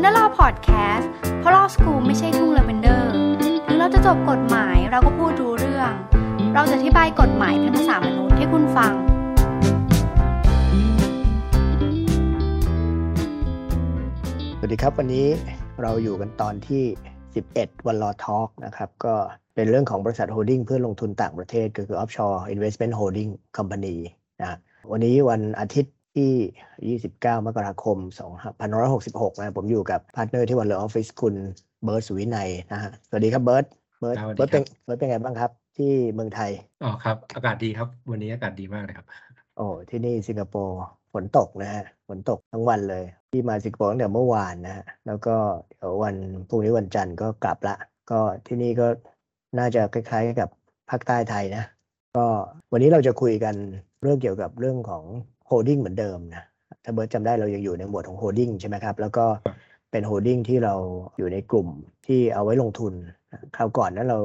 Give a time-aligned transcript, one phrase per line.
[0.00, 3.12] Wonder Law Podcast เพราะ law school ไม่ใช่ทุ่งลาเวนเดอร์
[3.66, 5.92] ถึงเราจะจบกฎหมายเราก็พูดรู้เรื่อง
[6.54, 8.92] เราจะอธิบายกฎหมายเป็นภาษามนุษย์ให้คุณฟัง
[14.58, 15.26] สวัสดีครับวันนี้
[15.82, 16.82] เราอยู่กันตอนที่
[17.34, 19.14] 11 One Law Talk นะครับ ก็
[19.54, 23.96] เป็นเรื่องของบริษัท holding เพื่อลงทุนต่างประเทศก็คือ Offshore Investment Holding Company
[24.40, 24.58] นะ
[24.90, 27.98] วันนี้วันอาทิตย์ ที่ 29 มกราคม
[28.68, 31.34] 2566 นะผมอยู่กับ partner ที่ One Law Office คุณ
[31.84, 33.64] เบิร์ตสุวินัยนะฮะ สวัสดีครับเบิร์ต
[34.00, 36.50] เบิร์ตครับสวัสดีเบิร์ตเป็นครับเบิร์ตเป็นไงบ้างครับ ที่เมืองไทย
[36.84, 39.06] อ๋อครับ อากาศดีครับ วันนี้อากาศดีมากเลยครับ
[39.56, 40.80] โอ้ ที่นี่สิงคโปร์
[41.12, 45.36] ฝนตกนะฮะ ฝนตกทั้งวันเลย ที่มาสิงคโปร์ตั้งแต่เมื่อวานนะฮะ แล้วก็
[45.70, 46.14] เดี๋ยววัน
[46.48, 47.76] พรุ่งนี้วันจันทร์ก็กลับละ
[48.10, 48.86] ก็ที่นี่ก็
[49.58, 50.48] น่าจะคล้ายๆกับ
[50.90, 51.64] ภาคใต้ไทยนะ
[52.16, 52.26] ก็
[52.72, 53.54] วันนี้เราจะคุยกัน
[54.02, 55.04] เรื่องเกี่ยวกับเรื่องของ
[55.50, 56.44] holding เหมือนเดิมนะ
[56.84, 59.26] ถ้าเบิร์ตจำได้เรายังอยู่ในหมวดของ holding ใช่ไหมครับ แล้วก็
[59.90, 60.74] เป็น holding ที่เรา
[61.18, 61.68] อยู่ในกลุ่ม
[62.06, 62.92] ที่เอาไว้ลงทุน
[63.56, 64.20] คราวก่อนนั้นเรา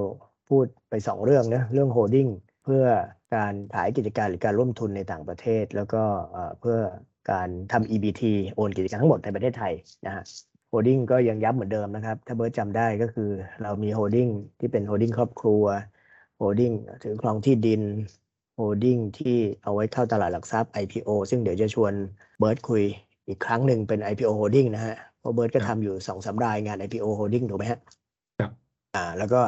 [0.49, 2.27] พูดไปสองเรื่องนะเรื่อง holding
[2.63, 2.83] เพื่อ
[3.35, 6.77] การขายกิจการหรือการร่วมทุนในต่างประเทศ แล้วก็เอ่อเพื่อ
[7.31, 8.21] การทำ EBT
[8.55, 9.73] โอนกิจการทั้งหมดในประเทศไทย
[10.05, 10.23] นะฮะ
[10.69, 13.29] holding ก็ยังย้ำเหมือนเดิมนะครับ ถ้าเบิร์ตจำได้ก็คือ
[13.63, 14.27] เรามี holding
[14.59, 15.63] ที่เป็น holding ครอบครัว
[16.37, 16.71] holding
[17.03, 17.81] ถือครองที่ดิน
[18.55, 21.93] holding ที่เอาไว้เข้าตลาดหลักทรัพย์ IPO ซึ่งเดี๋ยวจะชวน
[22.39, 22.83] เบิร์ตคุย
[23.27, 27.79] อีกครั้งหนึ่งเป็น IPO holding นะฮะ เพราะเบิร์ตก็ครับทำอยู่สองสามรายงาน IPO holding ถูกไหมฮะ
[28.39, 28.51] ครับ
[28.95, 29.41] อ่า แล้วก็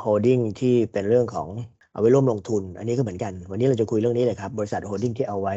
[0.00, 1.48] holding ที่เป็นเรื่องของ
[1.92, 5.54] เอาไว้ร่วมลงทุน อันนี้ก็เหมือนกัน วันนี้เราจะคุยเรื่องนี้เลยครับ บริษัท holding ที่เอาไว้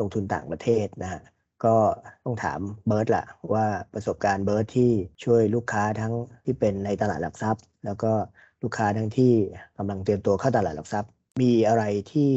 [0.00, 1.20] ลงทุนต่างประเทศนะฮะ
[1.64, 1.76] ก็
[2.24, 4.90] ต้องถามเบิร์ตละว่าประสบการณ์เบิร์ตที่
[5.24, 8.12] ช่วยลูกค้าทั้งที่เป็นในตลาดหลักทรัพย์ แล้วก็
[8.62, 9.32] ลูกค้าทั้งที่
[9.78, 12.30] กำลังเตรียมตัวเข้าตลาดหลักทรัพย์ มีอะไรที่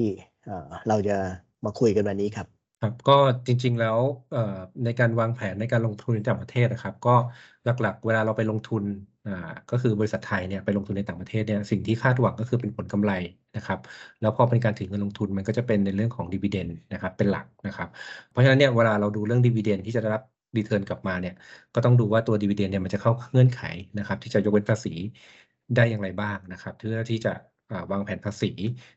[0.88, 1.18] เราจะ
[1.66, 2.48] มาคุยกันวันนี้ครับ
[2.80, 3.14] ครับก็
[3.48, 4.00] จริงๆแล้ว
[4.84, 7.16] ในการวางแผนในการลงทุนในต่างประเทศนะครับ ก็
[7.64, 8.84] หลักๆ เวลาเราไปลงทุน
[9.70, 13.12] ก็คือบริษัทไทยเนี่ยไปลงทุนในต่างประเทศเนี่ยสิ่งที่คาดหวังก็คือเป็นผลกำไร
[13.56, 13.80] นะครับ
[14.20, 17.88] แล้วพอเป็นการถือเงินลงทุนมันก็จะเป็นในเรื่องของดีเวเดนนะครับเป็นหลักนะครับ
[18.30, 20.24] เพราะฉะนั้นเนี่ยเวลาเราดูเรื่อง dividend ที่จะได้รับ
[20.58, 21.34] return กลับมาเนี่ย
[21.74, 23.62] ก็ต้องดูว่าตัว dividend เนี่ยมันจะเข้าเงื่อนไข
[23.98, 24.90] นะครับ ที่จะยกเว้นภาษี
[25.76, 27.34] ได้อย่างไรบ้างนะครับเพื่อที่จะ
[27.92, 28.48] วางแผนภาษี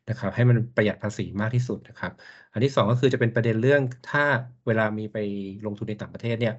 [0.09, 2.13] นะครับ ให้มันประหยัดภาษีมากที่สุดนะครับ
[2.53, 4.23] อันที่สองก็คือจะเป็นประเด็นเรื่องถ้า
[4.67, 5.17] เวลามีไป
[5.65, 6.53] ลงทุนในต่างประเทศเนี่ย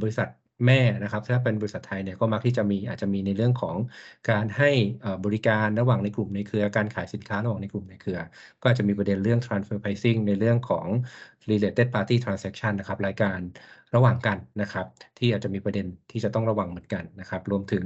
[0.00, 0.28] บริษัท
[0.64, 3.76] แม่นะครับ ถ้าเป็นบริษัทไทยเนี่ยก็มักที่จะมีอาจจะมีในเรื่องของ
[4.30, 4.70] การให้
[5.24, 8.18] บริการระหว่างในกลุ่มในเครือ การขายสินค้าระหว่างในกลุ่มในเครือ
[8.60, 10.86] ก็อาจจะมีประเด็นเรื่อง transfer pricing ในเรื่องของ
[11.50, 13.38] related party transaction นะครับรายการ
[13.94, 14.86] ระหว่างกันนะครับ
[15.18, 17.84] ที่อาจจะมีประเด็นที่จะต้องระวังเหมือนกันนะครับ รวมถึง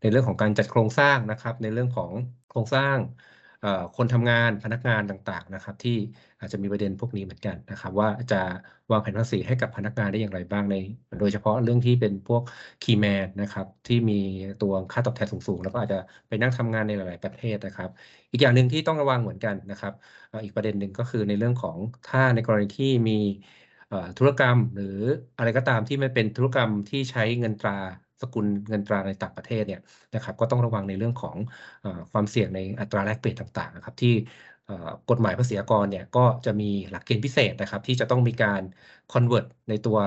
[0.00, 2.10] ในเรื่องของการจัดโครงสร้างนะครับ ในเรื่องของ
[2.48, 2.96] โครงสร้าง
[3.96, 5.96] คนทำงานพนักงานต่างๆนะครับ ที่
[6.40, 8.36] อาจจะมีประเด็นพวกนี้เหมือนกันนะครับ ว่าจะ
[8.90, 10.74] วางแผนภาษีให้กับพนักงานได้อย่างไรบ้างใน
[11.18, 12.42] โดยเฉพาะเรื่องที่เป็นพวก
[12.82, 14.14] คีแมนนะครับที่มี
[14.58, 15.98] ตัวค่าตอบแทนสูงๆ แล้วก็อาจจะ
[16.28, 17.88] ไปนั่งทำงานในหลาย ๆ ประเทศนะครับ
[18.30, 19.92] อีกอย่างหนึ่งที่ต้องระวังเหมือนกันนะครับ
[20.44, 23.12] อีกประเด็นหนึ่งก็คือในเรื่องของถ้าในกรณีที่มี
[24.18, 24.86] ธุรกรรมหรือ
[25.36, 27.72] อะไรก็ตามที่มันเป็นธุรกรรมที่ใช้เงินตรา
[28.22, 29.80] สกุลเงินตราในต่างประเทศเนี่ย
[30.14, 31.36] นะครับก็ต้องระวังในเรื่องของ
[31.84, 34.14] อความเสี่ยงในอัตราแลกเปลี่ยนต่างๆนะครับที่
[35.10, 38.62] กฎหมายภาษีอากรเนี่ยก็จะมีหลักเกณฑ์พิเศษนะครับที่จะต้องมีการ
[39.12, 39.98] convert ในตัว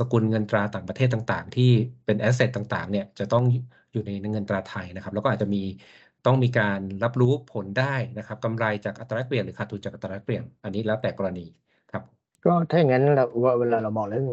[0.00, 1.70] สกุลเงินตราต่างประเทศต่างๆ ที่
[2.04, 3.44] เป็น asset ต่างๆเนี่ยจะต้อง
[3.92, 5.62] อยู่ในเงินตราไทยนะครับ แล้วก็อาจจะมี
[6.26, 11.46] ต้องมีการรับรู้ผลได้นะครับกำไรจากอัตราแลกเปลี่ยนหรือขาดทุนจากอัตราแลกเปลี่ยน อันนี้แล้วแต่กรณี
[11.92, 12.02] ครับ
[12.44, 14.26] ก็ถ้าอย่างนั้นเราว่าเวลาเรามองเรื่อง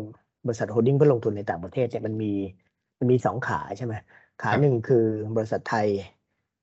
[0.45, 2.27] บริษัทโฮลดิ้งเพื่อลงทุนในต่างประเทศเนี่ยมันมี
[2.99, 3.95] มันมีสองขาใช่ไหม
[4.39, 4.97] ขาครับหนึ่งคือ
[5.35, 5.89] บริษัทไทย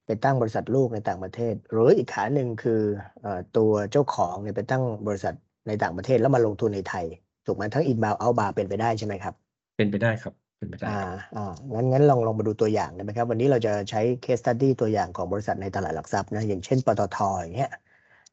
[0.06, 2.72] ไปตั้งบริษัทลูกในต่างประเทศ หรืออีกขาหนึ่งคือ
[3.20, 5.34] เอ่อตัวเจ้าของเนี่ยไปตั้งบริษัท
[5.66, 7.06] ในต่างประเทศแล้วมาลงทุนในไทย
[7.44, 9.34] ถูกไหมทั้งอินบาวเอาบาเป็นไปได้ใช่ไหมครับ
[9.76, 11.40] เป็นไปได้ครับเป็นไปได้อ่าครับอ่า
[11.74, 17.68] งั้นงั้นลองลองมาดูตัวอย่างได้ไหมครับ วันนี้เราจะใช้ case study ตัวอย่างของบริษัทในตลาดหลักทรัพย์นะอย่างเช่นปตทอย่างเงี้ย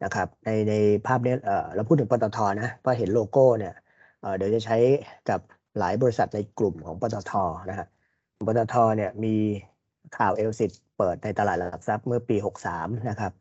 [0.01, 0.73] นะครับในใน
[1.05, 3.71] ภาพเนี้ยเออเราพูดถึงปตทนะเพราะเห็นโลโก้เนี่ย
[4.19, 4.75] เออเดี๋ยวจะใช้
[5.25, 5.39] กับ
[5.77, 7.31] หลายบริษัทในกลุ่มของปตท
[7.69, 7.87] นะฮะ
[8.47, 9.35] ปตทเนี่ยมี
[10.17, 13.33] ข่าวเอลสิตเปิดในตลาดหลักทรัพย์เมื่อปี 63 นะครับ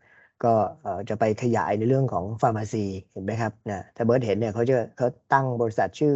[0.44, 6.14] ก็เอ่อจะไปขยายในเรื่องของฟาร์มาซีเห็นไหมครับนะถ้าเบิร์ตเห็นเนี่ยเขาจะเขาตั้งบริษัทชื่อ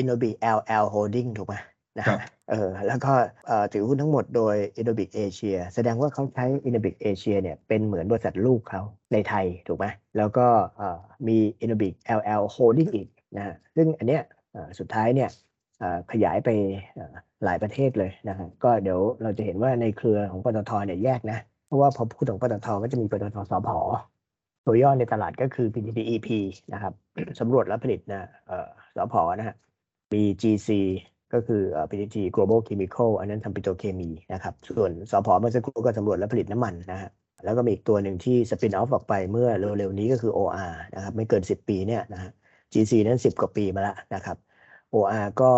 [0.00, 1.54] Innobi LL Holding ถูกไหม
[1.98, 2.20] นะครัฮะบ
[2.50, 3.12] เออแล้วก็
[3.46, 9.86] เอ่อถือหุ้นทั้งหมดโดย Innobic Asia แสดงว่าเขาใช้ Innobic Asia เนี่ยเป็นเหมือนบริษัทลูกเขาในไทยถูกไหม
[10.16, 10.46] แล้วก็
[10.76, 10.98] เอ่อ
[11.28, 14.37] มี Innobic LL Holding อีกนะฮะซึ่งอันเนี้ยเอ่อ
[14.78, 15.30] สุดท้ายเนี่ย
[16.12, 16.48] ขยายไป
[17.44, 23.68] หลายประเทศเลยนะฮะก็เดี๋ยวเราจะเห็นว่าในเครือของปตทเนี่ยแยกนะ เพราะว่าพอพูดถึงปตทก็จะมีปตทสพ
[24.66, 26.28] ตัวย่อในตลาดก็คือ PTTEP
[26.72, 26.92] นะครับ
[27.40, 28.28] สำรวจและผลิตนะ
[28.96, 29.56] สพนะฮะ
[30.12, 30.68] มี GC
[31.32, 37.10] ก็คือ PTT Global Chemical อันนั้นทำปิโตรเคมีนะครับ ส่วนสพเมื่อสักครู่ก็สำรวจและผลิตน้ำมันนะฮะ
[37.44, 42.30] แล้วก็มีอีกตัวหนึ่งที่สปินออฟออกไปเมื่อเร็วๆนี้ก็คือ OR นะครับไม่เกิน 10 ปีเนี่ยนะฮะ
[42.72, 44.36] GC นั้น 10 กว่าปีมาแล้วนะครับ
[44.94, 45.52] OR ก็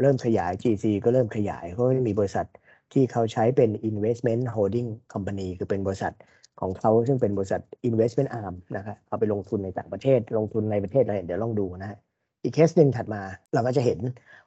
[0.00, 2.46] เริ่มขยาย GC ก็เริ่มขยายเพราะมีบริษัท
[2.92, 6.14] ที่เขาใช้เป็น investment holding company คือเป็นบริษัท
[6.60, 11.98] ของเขาซึ่งเป็นบริษัท investment arm นะครับเอาไปลงทุนในต่างประเทศ ลงทุนในประเทศอะไรเดี๋ยวลองดูนะฮะ
[12.42, 13.22] อีกเคสหนึ่งถัดมา
[13.54, 13.98] เราก็จะเห็น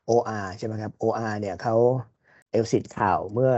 [0.10, 1.76] OR ใช่ไหมครับ OR เนี่ยเขา
[2.52, 3.52] เอลสิทข่าวเมื่อ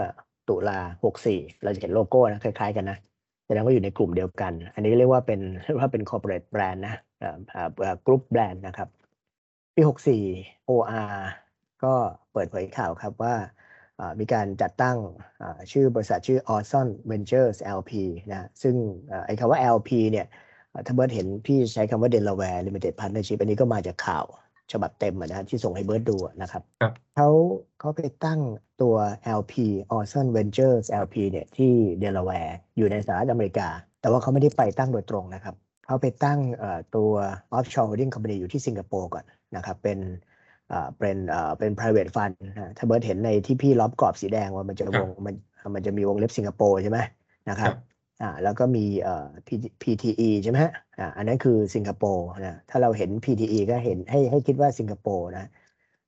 [0.49, 0.79] ตุลา
[1.21, 2.97] 64 เราจะเห็นโลโก้นะคล้ายๆกันนะ
[3.45, 6.95] แสดงว่าอยู่ในกลุ่มเดียวกัน อันนี้เรียกว่าเป็นเรียกว่าเป็น corporate brand นะ
[7.53, 8.89] อ่ากรุ๊ปแบรนด์นะครับ
[9.77, 11.15] ปี 64 OR
[11.83, 11.93] ก็
[12.33, 13.35] เปิดเผยข่าวครับว่า
[13.99, 14.97] อ่ามีการจัดตั้ง
[15.41, 17.91] อ่าชื่อบริษัทชื่อ Orson Ventures LP
[18.31, 18.75] นะซึ่ง
[19.11, 20.25] อ่าไอ้คำว่า LP เนี่ย
[20.73, 24.25] อ่าถ้าเบิร์ดเห็นพี่ใช้คำว่า Delaware Limited Partnership อันนี้ก็มาจากข่าว
[24.71, 27.29] ฉบับเต็มอะนะที่ส่งให้เบิร์ดดูอะนะครับครับเขา
[27.79, 28.41] เขาไปตั้ง
[28.81, 28.95] ตัว
[29.39, 29.53] LP
[29.97, 33.67] Orson Ventures LP เนี่ยที่เดลาแวร์อยู่ในสหรัฐอเมริกา
[34.01, 35.55] แต่ว่าเขาไม่ได้ไปตั้งโดยตรงนะครับ
[35.87, 37.11] เขาไปตั้งเอ่อตัว
[37.57, 39.25] offshore holding company อยู่ที่สิงคโปร์ก่อน
[39.55, 39.99] นะครับเป็น
[40.67, 45.35] เอ่อเป็นเอ่อเป็น private fund นะถ้าเบิร์ดเห็นในที่พี่ล้อมกรอบสีแดงว่ามันจะครัวบงมัน
[45.75, 46.99] มันจะมีวงเล็บสิงคโปร์ใช่ไหม
[47.47, 49.11] นะคครัรับบอ่าแล้วก็มีเอ่อ
[49.47, 55.41] PT PTE ใช่ไหมฮะอ่าอันนั้นคือสิงคโปร์นะถ้าเราเห็น PTE ก็เห็นให้ให้คิดว่าสิงคโปร์นะ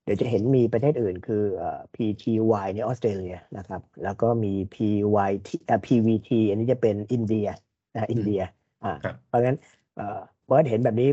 [0.03, 7.45] เดี๋ยวจะเห็นมีประเทศอื่นคือเอ่อ PTY ในออสเตรเลียนะครับ แล้วก็มี PYT เอ่อ PVT อันนี้จะเป็นอินเดีย
[7.93, 8.39] นะอินเดีย
[8.83, 9.57] อ่าครับเพราะงั้น
[9.95, 10.03] เอ่อ
[10.45, 11.09] เบิร์ดเห็นแบบนี้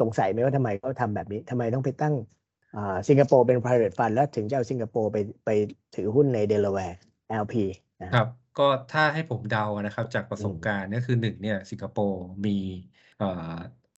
[0.00, 2.14] สงสัยไหมว่าทำไมเขาทำแบบนี้ทำไมต้องไปตั้ง
[2.74, 5.50] อ่าสิงคโปร์เป็น private fund แล้วถึงจะเอาสิงคโปร์ไปไป
[5.94, 6.98] ถือหุ้นในเดลาแวร์
[7.28, 7.54] LP
[8.02, 12.50] นะครับก็ถ้าให้ผมเดานะครับ จากประสบอืมการณ์ก็คือหนึ่งเนี่ยสิงคโปร์มี
[13.16, 13.26] เอ่อ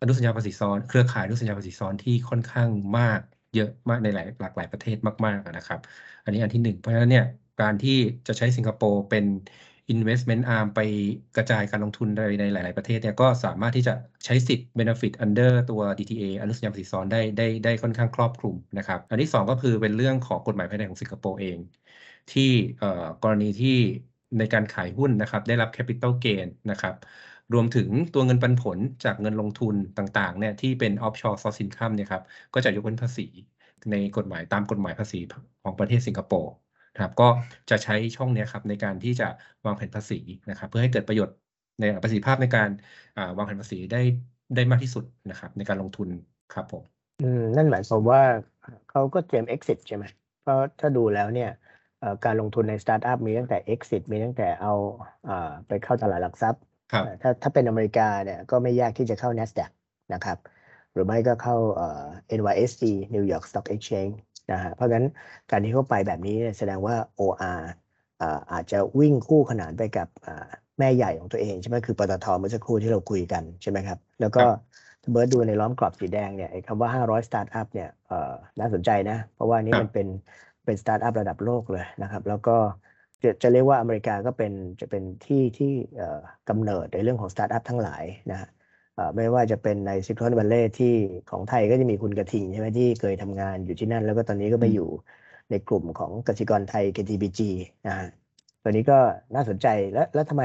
[0.00, 3.20] อนุสัญญาภาษีซ้อน เครือข่ายอนุสัญญาภาษีซ้อนที่ค่อนข้างมาก
[3.52, 5.80] เยอะมากในหลายหลากหลายประเทศมากๆอะนะครับ
[6.22, 7.24] อันนี้อันที่หนึ่งเพราะฉะนั้นเนี่ย
[7.58, 7.90] การที่
[8.26, 9.24] จะใช้สิงคโปร์เป็น
[9.92, 10.78] investment arm ไป
[11.34, 13.92] กระจายการลงทุนในในหลาย ๆ ประเทศเนี่ยก็สามารถที่จะ
[14.24, 21.58] ใช้สิทธิ์ benefit under ตัว DTA อนุสัญญาภาษีซ้อนได้ได้ได้ค่อนข้างครอบคลุมนะครับ อันที่สองก็คือเป็นเรื่องของกฎหมายภายในของสิงคโปร์เอง
[22.30, 22.42] ที่
[23.22, 23.68] กรณีที่
[24.38, 26.94] ในการขายหุ้นนะครับ ได้รับ capital gain นะครับ
[27.52, 32.22] รวมถึงตัวเงินปันผลจากเงินลงทุนต่าง ๆ เนี่ยที่เป็น offshore source income เนี่ยครับ
[32.54, 33.22] ก็จะยกเว้นภาษี
[33.90, 35.16] ในกฎหมายตามกฎหมายภาษี
[35.62, 36.50] ของประเทศสิงคโปร์
[36.94, 37.24] นะครับก็
[37.70, 39.24] จะใช้ช่องเนี้ยครับในการที่จะ
[39.64, 40.14] วางแผนภาษี
[40.48, 41.34] นะครับ เพื่อให้เกิดประโยชน์
[41.78, 42.70] ในประสิทธิภาพในการ
[43.16, 43.98] อ่าวางแผนภาษีได้
[44.54, 46.08] ได้มากที่สุดนะครับ ในการลงทุน
[46.50, 46.84] ครับผม
[47.18, 48.20] อืมนั่นหมายความว่า
[48.86, 50.04] เขาก็เตรียม exit ใช่ไหม
[50.40, 51.48] เพราะถ้าดูแล้วเนี่ย
[51.98, 54.70] เอ่อการลงทุนในสตาร์ทอัพมีตั้งแต่ exit มีตั้งแต่เอา
[55.26, 55.32] อ่า
[55.66, 59.70] ไปเข้าตลาดหลักทรัพย์ครับเอ่อถ้าถ้าเป็นอเมริกาเนี่ยก็ไม่ยากที่จะเข้า NASDAQ
[60.12, 60.38] นะครับ
[60.92, 61.84] หรือไม่ก็เข้าเอ่อ
[62.38, 64.14] NYSE New York Stock Exchange
[64.50, 65.04] นะฮะเพราะงั้น
[65.50, 67.60] การที่เข้าไปแบบนี้เนี่ยแสดงว่า OR
[68.20, 70.46] อ่าอาจจะวิ่งคู่ขนานไปกับอ่า
[70.78, 74.50] แม่ใหญ่ของตัวเองใช่ไหมคือปตทเมื่อสักครู่ที่เราคุยกันใช่ไหมครับ แล้วก็ครับ
[75.02, 80.06] ถ้าเบิร์ดดูในล้อมกรอบสีแดงเนี่ยไอ้คำว่า 500 สตาร์ทอัพเนี่ยเอ่อน่าสนใจนะ เพราะว่านี่ครับมันเป็น
[80.64, 82.56] เป็นสตาร์ทอัพระดับโลกเลยนะครับ แล้วก็
[83.22, 85.66] จะจะเรียกว่าอเมริกาก็เป็นจะเป็นที่ที่
[85.96, 88.63] เอ่อกำเนิดในเรื่องของสตาร์ทอัพทั้งหลายนะฮะเอ่อ
[89.16, 90.86] ไม่ว่าจะเป็นใน Silicon Valley ที่
[91.26, 94.84] ของไทยก็จะมีคุณกระทิงใช่ไหมที่เคยทำงานอยู่ที่นั่น แล้วก็ตอนนี้ก็ไปอืมอยู่
[95.50, 97.42] ในกลุ่มของกสิกรไทย KBTG
[97.86, 98.06] นะฮะ
[98.62, 98.94] ตัวนี้ก็
[99.34, 100.44] น่าสนใจแล้วแล้วทำไม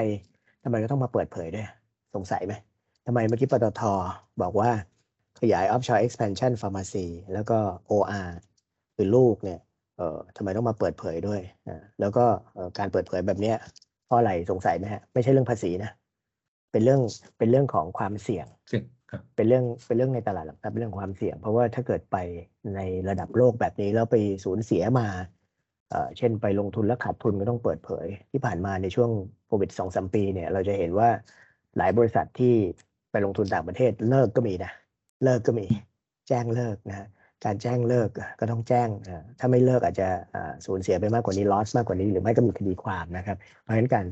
[0.64, 1.64] ทำไมก็ต้องมาเปิดเผยด้วย
[2.14, 2.54] สงสัยไหม
[3.06, 3.80] ทำไมเมื่อกี้ปตท
[4.42, 4.70] บอกว่า
[5.40, 6.98] ขยาย offshore expansion pharmacy
[7.32, 7.54] แล้วก็
[7.88, 8.30] OR
[8.96, 9.58] คือลูกเนี่ย
[9.96, 10.04] เอ่อ
[10.36, 12.22] ทำไมต้องมาเปิดเผยด้วยอ่าแล้วก็
[12.54, 13.56] เอ่อการเปิดเผยแบบเนี้ย
[14.04, 15.90] เพราะอะไรสงสัยไหมฮะไม่ใช่เรื่องภาษีนะ
[16.72, 17.02] เป็นเรื่อง
[17.38, 22.18] เป็นเรื่องของความเสี่ยงเสี่ยงครับเป็นเรื่องเป็นเรื่องในตลาดหลักทรัพย์เป็นเรื่องความเสี่ยง เพราะว่าถ้าเกิดไป
[22.76, 25.08] ในระดับโลกแบบนี้แล้วไปสูญเสียมา
[25.90, 29.10] เอ่อเช่นไปลงทุนแล้วขาดทุนก็ต้องเปิดเผย ที่ผ่านมาในช่วง
[29.48, 31.10] โควิดสองสามปีเนี่ยเราจะเห็นว่า
[31.78, 32.56] หลายบริษัทที่
[33.12, 34.72] ไปลงทุนต่างประเทศเลิกก็มีนะ
[35.24, 35.66] เลิกก็มี
[36.28, 37.08] แจ้งเลิกนะฮะ
[37.46, 38.10] การแจ้งเลิก
[38.40, 44.06] ก็ต้องแจ้งอ่าถ้าไม่เลิกอาจจะอ่าสูญเสียไปมากกว่านี้ loss มากกว่านี้หรือไม่ก็มีคดีความนะครับ เพราะฉะนั้นการ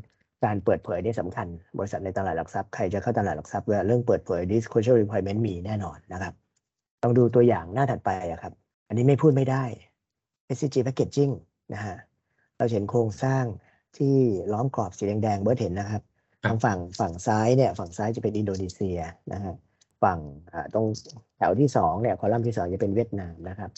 [0.46, 6.34] การเปิดเผยนี่สำคัญ บริษัทในตลาดหลักทรัพย์ใครจะเข้าตลาดหลักทรัพย์เรื่องเปิดเผย disclosure requirement มีแน่นอนนะครับ
[7.02, 8.54] ลองดูตัวอย่างหน้าถัดไปอะครับ
[8.88, 9.64] อันนี้ไม่พูดไม่ได้
[10.56, 11.34] SCG packaging
[11.74, 11.98] นะฮะ
[12.58, 13.44] เราเห็นโครงสร้าง
[13.98, 14.16] ที่
[14.54, 16.02] ล้อมกรอบสีแดงๆเบิร์ดเห็นนะครับ
[16.44, 19.00] ครับทางฝั่งฝั่งซ้ายเนี่ยฝั่งซ้ายจะเป็นอินโดนีเซีย
[19.34, 19.54] นะฮะ
[20.04, 20.20] ฝั่ง
[20.54, 20.86] อ่าตรง
[21.38, 23.72] แถวที่สองเนี่ยคอลัมน์ที่สองจะเป็นเวียดนามนะครับ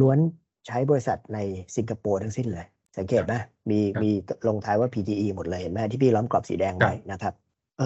[0.00, 0.18] ล้วน
[0.66, 1.38] ใช้บริษัทใน
[1.76, 3.34] สิงคโปร์ทั้งสิ้นเลย สังเกตไหม
[3.70, 4.06] มีครับมี
[4.46, 7.34] ลงท้ายว่า PTE หมดเลยเห็นไหมที่พี่ล้อมกรอบสีแดงไว้นะครับ
[7.76, 7.84] เออ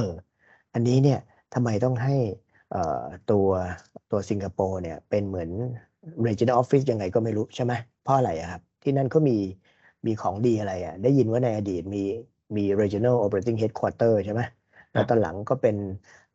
[0.73, 1.17] อันนี้เนี่ย
[1.53, 2.11] ทำไมต้องให้
[2.69, 2.79] เอ่อ
[3.27, 3.47] ตัว
[4.11, 5.51] ตัวสิงคโปร์เนี่ยเป็นเหมือน
[6.27, 9.33] regional office ยังไงก็ไม่รู้ใช่ไหมเพราะอะไรอะครับ ที่นั่นก็มี
[10.07, 11.99] มีของดีอะไรอะได้ยินว่าในอดีตมี
[12.57, 14.43] มี regional operating headquarter ใช่ไหม
[14.93, 15.77] แล้วตอนหลังก็เป็น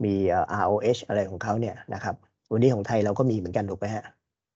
[0.06, 2.16] มีเอ่อ ROH อะไรของเขาเนี่ยนะครับ
[2.52, 4.04] วันนี้ของไทยเราก็มีเหมือนกันถูกไหมฮะ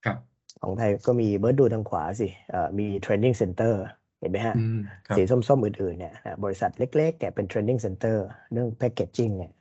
[0.04, 0.18] ครับ
[0.62, 3.74] ของไทยก็มีเบิร์ดดูทางขวาสิเอ่อมี training center
[4.20, 8.18] เห็นไหมฮะอืมครับสีส้มๆ อื่นๆ เนี่ยนะบริษัทเล็กๆเนี่ยเป็น training center
[8.52, 9.52] เรื่อง packaging เนี่ย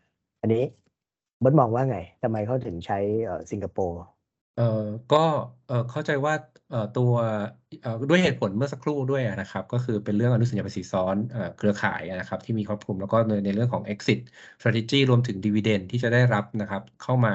[0.40, 0.62] อันนี้
[1.40, 3.98] เบิร์ดมองว่าไงทำไมเขาถึงใช้เอ่อสิงคโปร์
[4.54, 4.62] เอ่อ
[5.10, 5.16] ก็
[5.66, 6.34] เอ่อเข้าใจว่า
[6.68, 7.12] เอ่อตัว
[7.82, 14.18] เอ่อด้วยเหตุผลเมื่อสักครู่ด้วยอะนะครับ ก็คือเป็นเรื่องอนุสัญญาภาษีซ้อนเอ่อเครือข่ายอะนะครับที่มีครอบคลุมแล้วก็ในในเรื่องของ exit
[14.58, 17.32] strategy รวมถึง dividend ที่จะได้รับนะครับเข้ามา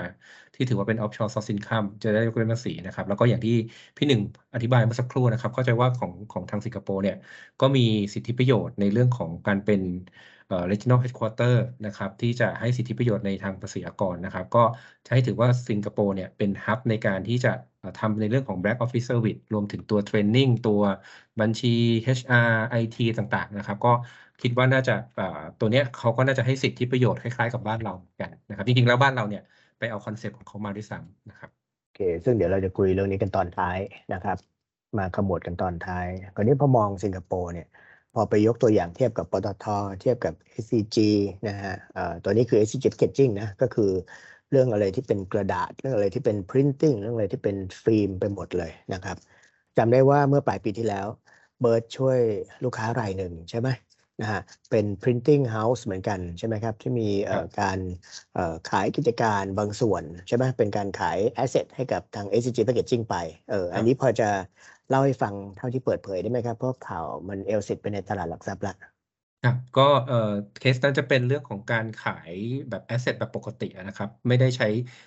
[0.53, 3.53] ที่ถือว่าเป็น offshore source income จะได้ยกเว้นภาษีนะครับ แล้วก็อย่างที่
[3.97, 4.21] พี่หนึ่ง
[4.53, 7.15] อธิบายเมื่อสักครู่นะครับ เข้าใจว่าของของทางสิงคโปร์เนี่ย
[7.59, 7.81] ก็มี
[8.13, 9.81] สิทธิประโยชน์ในเรื่องของการเป็น
[10.47, 11.53] เอ่อ regional headquarter
[11.85, 14.59] นะครับ ที่จะให้สิทธิประโยชน์ในทางภาษีอากรนะครับ ก็
[15.05, 17.49] จะให้ถือว่าสิงคโปร์เนี่ยเป็นฮับในการที่จะ
[17.95, 20.81] ทำในเรื่องของ back office service รวมถึงตัว training ตัว
[21.39, 21.67] บัญชี
[22.03, 23.89] HR IT ต่างๆ นะครับ ก็
[24.41, 25.23] คิดว่าน่าจะเอ่อ
[25.59, 29.41] ตัวเนี้ยเขาก็น่าจะให้สิทธิประโยชน์คล้ายๆกับบ้านเราเหมือนกันนะครับ จริงๆ แล้วบ้านเราเนี่ย
[29.77, 31.49] ไปเอาคอนเซปต์ของเขามาด้วยซ้ำนะครับ
[31.81, 33.77] โอเค ซึ่งเดี๋ยวเราจะคุยเรื่องนี้กันตอนท้าย
[34.13, 34.37] นะครับ
[34.97, 37.67] มาขมวดกันตอนท้ายคราวนี้พอมองสิงคโปร์เนี่ย
[38.13, 39.65] พอไปยกตัวอย่างเทียบกับปตท
[40.01, 40.97] เทียบกับ SCG
[41.47, 41.73] นะฮะ
[42.23, 43.91] ตัวนี้คือ SCG Packaging นะก็คือ
[44.51, 49.17] เรื่องอะไรที่เป็นกระดาษ เรื่องอะไรที่เป็น printing เรื่องอะไรที่เป็นฟิล์มไปหมดเลยนะครับ
[49.77, 51.07] จำได้ว่าเมื่อปลายปีที่แล้ว
[51.59, 52.19] เบิร์ดช่วย
[52.63, 53.69] ลูกค้ารายหนึ่งใช่ไหม
[54.19, 54.39] นะฮะ
[54.69, 57.79] เป็น printing house เหมือนกันใช่ไหมครับ ที่มีเอ่อการ
[58.33, 63.15] เอ่อขายกิจการบางส่วนใช่ไหมเป็นการขาย asset ให้กับทาง SCG Packaging ไป
[63.47, 64.25] เอออันนี้พอจะ
[64.89, 68.73] เล่าให้ฟังเท่าที่เปิดเผยได้ไหมครับ เพราะข่าวมันเอลซิดไปในตลาดหลักทรัพย์ละ
[69.41, 70.15] ครับก็เอ่อ
[70.57, 72.33] เคสนั้นจะเป็นเรื่องของการขาย
[72.69, 74.65] แบบแอสเซทแบบปกติอะนะครับ ไม่ได้ใช้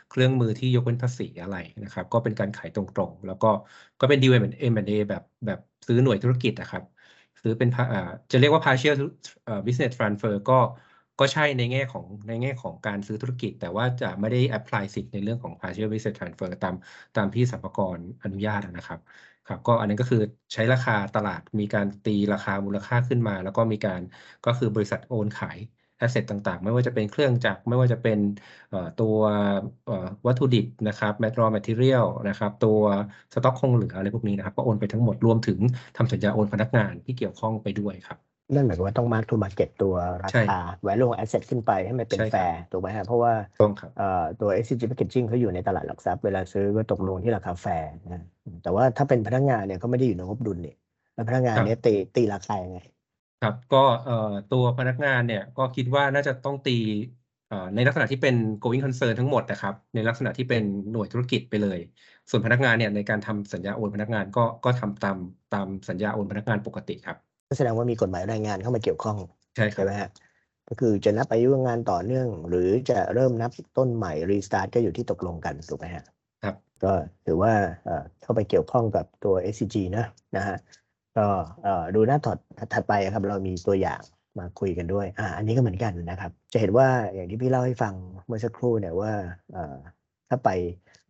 [0.08, 3.46] เครื่องมือที่ยกเว้นภาษีอะไรนะครับ ก็เป็นการขายตรงๆ แล้วก็
[4.00, 6.82] ก็เป็นดีล M&A แบบแบบซื้อหน่วยธุรกิจนะครับ
[7.46, 7.68] ซื้อเป็น
[8.32, 8.94] จะเรียกว่า partial
[9.44, 10.54] เอ่อ business transfer ก็
[11.18, 16.74] ก็ใช่ในแง่ของในแง่ของการซื้อธุรกิจ แต่ว่าจะไม่ได้ apply สิทธิ์ในเรื่องของ partial business transfer ตาม
[17.14, 18.98] ตามที่สรรพากรอนุญาตนะครับ
[19.46, 20.18] ครับก็อันนั้นก็คือ
[20.54, 24.00] ใช้ราคาตลาดมีการตีราคามูลค่าขึ้นมา แล้วก็มีการ
[24.44, 25.58] ก็คือบริษัทโอนขาย
[25.98, 28.18] asset ต่างๆ ไม่ว่าจะเป็นเครื่องจักรไม่ว่าจะเป็น
[28.68, 29.16] เอ่อตัว
[29.84, 29.94] เอ่อ
[30.26, 32.78] วัตถุดิบนะครับ raw material นะครับตัว
[33.32, 35.60] สต็อกคงเหลืออะไรพวกนี้นะครับก็โอนไปทั้งหมดรวมถึง
[35.96, 38.18] ทำสัญญาโอนพนักงานที่เกี่ยวข้องไปด้วยครับ
[38.54, 40.54] นั่นหมายความว่าต้อง mark to market ตัวราใช่คา
[40.86, 44.04] value ของ asset ขึ้นไปให้มันเป็นใช่ครับแฟร์ถูกไหมฮะเพราะว่าต้องครับเอ่อ
[44.38, 48.20] ตัว SCG Packaging เขาอยู่ในตลาดหลักทรัพย์เวลาซื้อก็ตกลงที่ราคาแฟร์นะ
[48.62, 50.74] แต่ว่าถ้าเป็นพนักงานเนี่ยเขาไม่ได้อยู่ในงบดุลเนี่ย
[51.14, 52.78] แล้วพนักงานครับเนี่ยตีตีราคายังไง
[53.38, 54.14] ครับ ก็เอ่อ
[54.48, 56.72] ตัวพนักงานเนี่ยก็คิดว่าน่าจะต้องตี
[57.46, 61.78] เอ่อในลักษณะที่เป็น going concern ทั้งหมดนะครับ ในลักษณะที่เป็นหน่วยธุรกิจไปเลย
[62.30, 65.16] ส่วนพนักงานเนี่ยในการทำสัญญาโอนพนักงานก็ก็ทำตาม
[65.50, 67.16] ตามสัญญาโอนพนักงานปกติครับ
[67.48, 69.16] ก็แสดงว่ามีกฎหมายแรงงานเข้ามาเกี่ยวข้อง
[69.54, 70.08] ใช่ครัใช่บ ไหมฮะ
[70.66, 76.04] ก็คือจะนับอายุงานต่อเนื่อง หรือจะเริ่มนับต้นใหม่ restart ก็อยู่ที่ตกลงกันถูกไหมฮะ
[76.40, 76.88] ครับ ก็
[77.24, 77.52] ถือว่า
[77.84, 80.02] เอ่อเข้าไปเกี่ยวข้องกับตัว SCG นะ
[80.34, 80.56] นะฮะ
[81.16, 81.26] ก็
[81.94, 82.38] ดูหน้าถัด
[82.72, 84.00] ถัดไปครับ เรามีตัวอย่าง
[84.38, 87.94] มาคุยกันด้วย อ่า อันนี้ก็เหมือนกันนะครับ จะเห็นว่าอย่างที่พี่เล่าให้ฟัง
[88.26, 89.12] เมื่อสักครู่เนี่ยว่า
[90.28, 90.50] ถ้าไป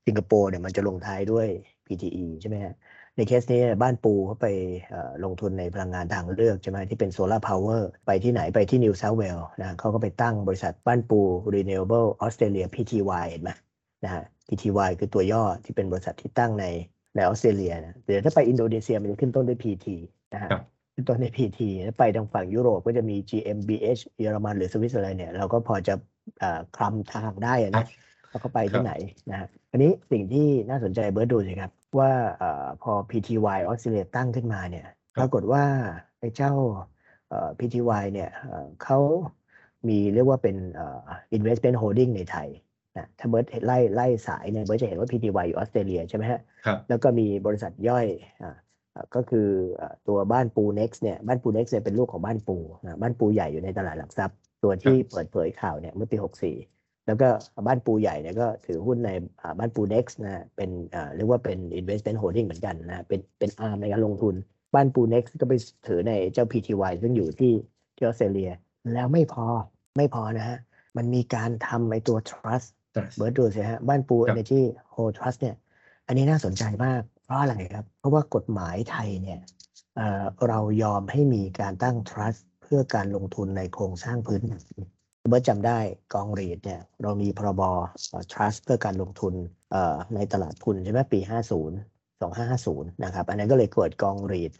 [0.06, 1.48] สิงคโปร์เนี่ยมันจะลงท้ายด้วย
[1.86, 2.74] PTE ใช่ไหมฮะ
[3.16, 4.46] ในเคสนี้บ้านปูเขาไป
[5.24, 11.20] ลงทุนในพลังงานทางเลือกใช่ไหมที่เป็น solar power ไปที่ไหนไปที่นิวเซาท์เวลส์นะเขาก็ไปตั้งบริษัทบ้านปู
[11.54, 13.50] Renewable Australia PTY เห็นไหม
[14.04, 16.66] นะฮะ PTY คือตัวย่อที่เป็นบริษัทที่ตั้งใน
[17.16, 19.86] ในออสเตรเลียนะเดี๋ยวถ้าไปอินโดนีเซียมันจะขึ้นต้นด้วย PT
[20.34, 20.62] นะฮะครับ
[20.94, 25.94] ขึ้นต้นด้วย PT แล้วไปทางฝั่งยุโรปก็จะมี GmbH เยอรมันหรือสวิตเซอร์แลนด์เนี่ยเราก็พอจะ
[26.40, 27.86] เอ่อคลำทางได้อะครันะบ
[28.30, 28.92] ว่าเขาไปครัที่บไหน
[29.30, 34.86] นะฮะอันนี้สิ่งที่น่าสนใจเบิร์ดดูสิครับ ว่าเอ่อพอ PTY ออสเตรเลียตั้งขึ้นมาเนี่ย
[35.18, 35.64] ปรากฏว่า
[36.20, 36.52] ไอ้เจ้า
[37.28, 38.98] เอ่อ PTY เนี่ยเอ่อเขา
[39.88, 41.04] มีเรียกว่าเป็นเอ่อ
[41.36, 42.48] investment holding ในไทย
[42.96, 48.06] นะถ้าเบิร์ดไล่ไล่สายเนี่ยเบิร์ดจะเห็นว่า PTY อยู่ออสเตรเลียใช่ไหมฮะครับแล้วก็มีบริษัทย่อย
[48.42, 48.56] อ่า
[48.94, 49.48] อ่าก็คือ
[49.80, 57.28] อ่าตัวบ้านปู Next เนี่ยบ้านปู Next เนี่ยเป็นลูกของบ้านปูนะบ้านปูใหญ่อยู่ในตลาดหลักทรัพย์ ตัวที่เปิดเผยข่าวเนี่ยเมื่อปี 64 แล้วก็
[57.66, 59.10] บ้านปูใหญ่เนี่ยก็ถือหุ้นใน
[59.40, 64.34] อ่าบ้านปู Next นะเป็นอ่าเรียกว่าเป็น investment holding เหมือนกันนะเป็นเป็น arm ในการลงทุน
[64.74, 65.54] บ้านปู Next ก็ไป
[65.86, 67.52] ถือในเจ้า PTY ซึ่งอยู่ที่
[67.96, 68.50] ที่ออสเตรเลีย
[68.94, 69.46] แล้วไม่พอ
[69.96, 70.58] ไม่พอนะฮะ
[70.96, 72.68] มันมีการทำไอตัว trust
[73.16, 74.62] เบิร์ดดูสิฮะบ้านปูครับ Energy
[74.94, 75.56] Hold Trust เนี่ย
[76.06, 79.40] อันนี้น่าสนใจมากเพราะอะไรครับ เพราะว่ากฎหมายไทยเนี่ย
[79.96, 84.64] เอ่อเรายอมให้มีการตั้ง trust เพื่อการลงทุนในโครงสร้างพื้นฐาน
[85.28, 85.78] เบิร์ตจำได้
[86.14, 87.62] กองรีดเนี่ยเรามีพรบ
[88.32, 89.34] trust เพื่อการลงทุน
[90.14, 91.30] ในตลาดทุนใช่ไหมปี 50
[92.20, 94.52] 2550 นะครับ อันนั้นก็เลยเกิดกองรีด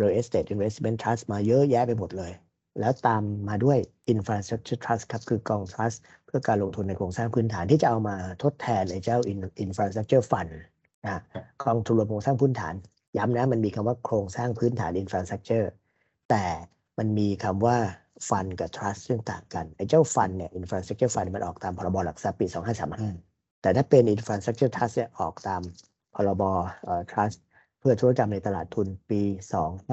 [0.00, 2.32] real estate investment trust มาเยอะแยะไปหมดเลย
[2.80, 3.78] แล้วตามมาด้วย
[4.14, 9.18] infrastructure trust ครับคือกอง trust เพื่อการลงทุนในโครงสร้างพื้นฐานที่จะเอามาทดแทนไอ้เจ้า
[9.64, 10.50] infrastructure fund
[11.04, 11.22] นะ
[11.64, 12.74] กองทุนรวมโครงสร้างพื้นฐาน
[13.16, 15.66] ย้ำนะมันมีคำว่าโครงสร้างพื้นฐาน infrastructure
[16.30, 16.44] แต่
[16.98, 17.76] มันมีคำว่า
[18.28, 22.46] ฟันกับ trust ซึ่งต่างกันไอ้เจ้าฟันเนี่ย infrastructure fund มันออกตามพรบหลักทรัพย์ปี
[22.84, 25.62] 2535 แต่ถ้าเป็น infrastructure trust เนี่ยออกตาม
[26.14, 26.42] พรบ
[26.84, 27.38] เอ่อ trust
[27.80, 29.20] เพื่อธุรกรรมในตลาดทุนปี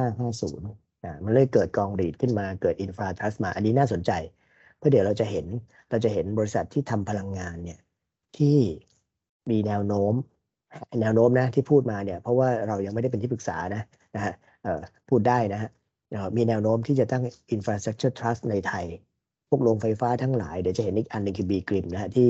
[0.08, 4.12] 2550 นะมันเลยเกิดกองรีดขึ้นมาเกิด infra trust มา อันนี้น่าสนใจ
[4.78, 5.46] เพราะเดี๋ยวเราจะเห็น
[5.90, 7.80] เราจะเห็นบริษัทที่ทำพลังงานเนี่ย
[8.38, 8.58] ที่
[9.50, 10.14] มีแนวโน้ม
[11.02, 13.84] แนวโน้มนะที่พูดมาเนี่ยเพราะว่าเรายังไม่ได้เป็นที่ปรึกษานะ
[14.16, 14.34] นะฮะ
[15.10, 15.70] พูดได้นะฮะ
[16.38, 17.24] มีแนวโน้มที่จะตั้ง
[17.56, 18.86] infrastructure trust ในไทย
[19.50, 22.30] พวกโรงไฟฟ้าทั้งหลาย เดี๋ยวจะเห็นอีกอันนึงคือ B กริมนะฮะที่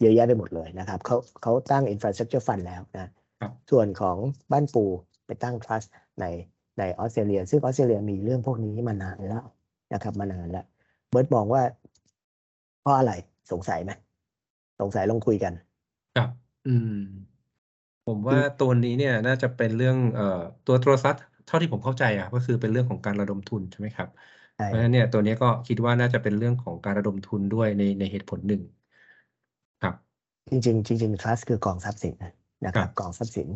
[0.00, 3.10] เยอะแยะไปหมดเลยนะครับเขาเขาตั้ง infrastructure fund แล้วนะ
[3.70, 4.16] ส่วนของ
[4.52, 4.84] บ้านปู
[5.26, 5.88] ไปตั้ง trust
[6.20, 6.24] ใน
[6.78, 9.44] ในออสเตรเลีย ซึ่งออสเตรเลียมีเรื่องพวกนี้มานานแล้ว
[9.92, 10.64] นะครับมานานแล้ว
[11.10, 11.62] เบิร์ตมองว่า
[12.80, 13.12] เพราะอะไร
[13.52, 13.90] สงสัยไหม
[14.80, 15.52] สงสัยลองคุยกัน
[16.16, 16.30] ครับ
[16.68, 17.00] อืม
[18.06, 24.08] ผมว่าตัวนี้เนี่ย น่าจะเป็นเรื่องเอ่อตัวโทรศัพท์เท่าที่ผมเข้าใจอะก็คือเป็นเรื่องของการระดมทุนใช่ไหมครับ
[24.54, 28.62] เพราะฉะนั้นเนี่ยตัวนี้ก็คิดว่าน่าจะเป็นเรื่องของการระดมทุนด้วยในในเหตุผลหนึ่ง
[29.82, 29.94] ครับ
[30.50, 32.14] จริง ๆ จริงๆ trust คือกองทรัพย์สิน
[32.66, 33.48] นะครับกองทรัพย์สิน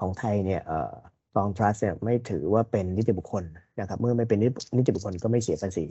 [0.00, 0.94] ของไทยเนี่ยเอ่อ
[1.38, 3.44] กอง trust เนี่ยไม่ถือว่าเป็นนิติบุคคล
[3.80, 4.38] นะครับ เมื่อไม่เป็น
[4.76, 5.84] นิติบุคคลก็ไม่เสียภาษี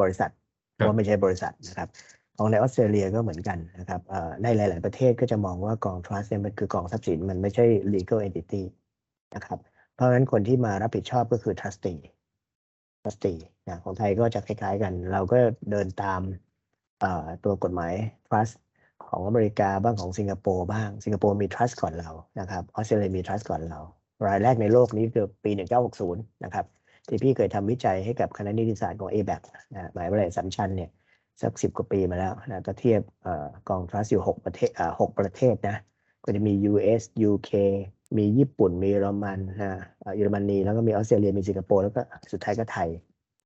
[0.00, 0.30] บริษัท
[0.74, 1.88] เพราะว่าไม่ใช่บริษัทนะครับ
[2.36, 4.00] ของในออสเตรเลียก็เหมือนกันนะครับ
[4.42, 7.64] ในหลาย ๆ ประเทศก็จะมองว่ากอง trust เนี่ยมันคือกองทรัพย์สินมันไม่ใช่
[7.94, 8.62] legal entity
[9.34, 9.58] นะครับ
[9.94, 12.00] เพราะฉะนั้นคนที่มารับผิดชอบก็คือ trustee
[13.02, 15.38] trustee นะของไทยก็จะคล้าย ๆ กัน เราก็
[15.70, 16.20] เดินตาม
[17.44, 17.92] ตัวกฎหมาย
[18.28, 18.54] trust
[19.06, 23.80] ของอเมริกาบ้างของสิงคโปร์บ้างสิงคโปร์มี trust ก่อนเรานะครับออสเตรเลียมี trust ก่อนเรา
[24.26, 25.50] รายแรกในโลกนี้คือปี
[25.96, 26.66] 1960 นะครับ
[27.08, 29.42] ที่พี่เคยทำวิจัยให้กับคณะนิติศาสตร์ของ ABAC
[29.74, 30.90] นะหมายว่าอะไรสัมชันเนี่ย
[31.42, 33.00] สักสิบกว่าปีมาแล้วนะก็เทียบ
[33.68, 35.76] กอง trust อยู่6ประเทศหกประเทศนะ
[36.24, 37.50] ก็จะมี US UK
[38.18, 39.80] มีญี่ปุ่นมีเยอรมันนะ
[40.16, 42.00] เยอรมนีแล้วก็มีออสเตรเลียมีสิงคโปร์แล้วก็
[42.32, 42.88] สุดท้ายก็ไทย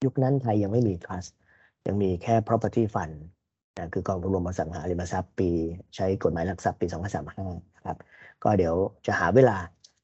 [0.04, 1.30] ยุคนั้นไทยยังไม่มี trust
[1.87, 3.14] ยังมีแค่ property fund
[3.78, 5.50] นะคือกองทุนรวมอสังหาริมทรัพย์ปี
[5.96, 6.87] ใช้กฎหมายหลักทรัพย์ปี
[7.35, 7.98] 2035ครับ
[8.44, 8.74] ก็เดี๋ยว
[9.06, 9.56] จะหาเวลา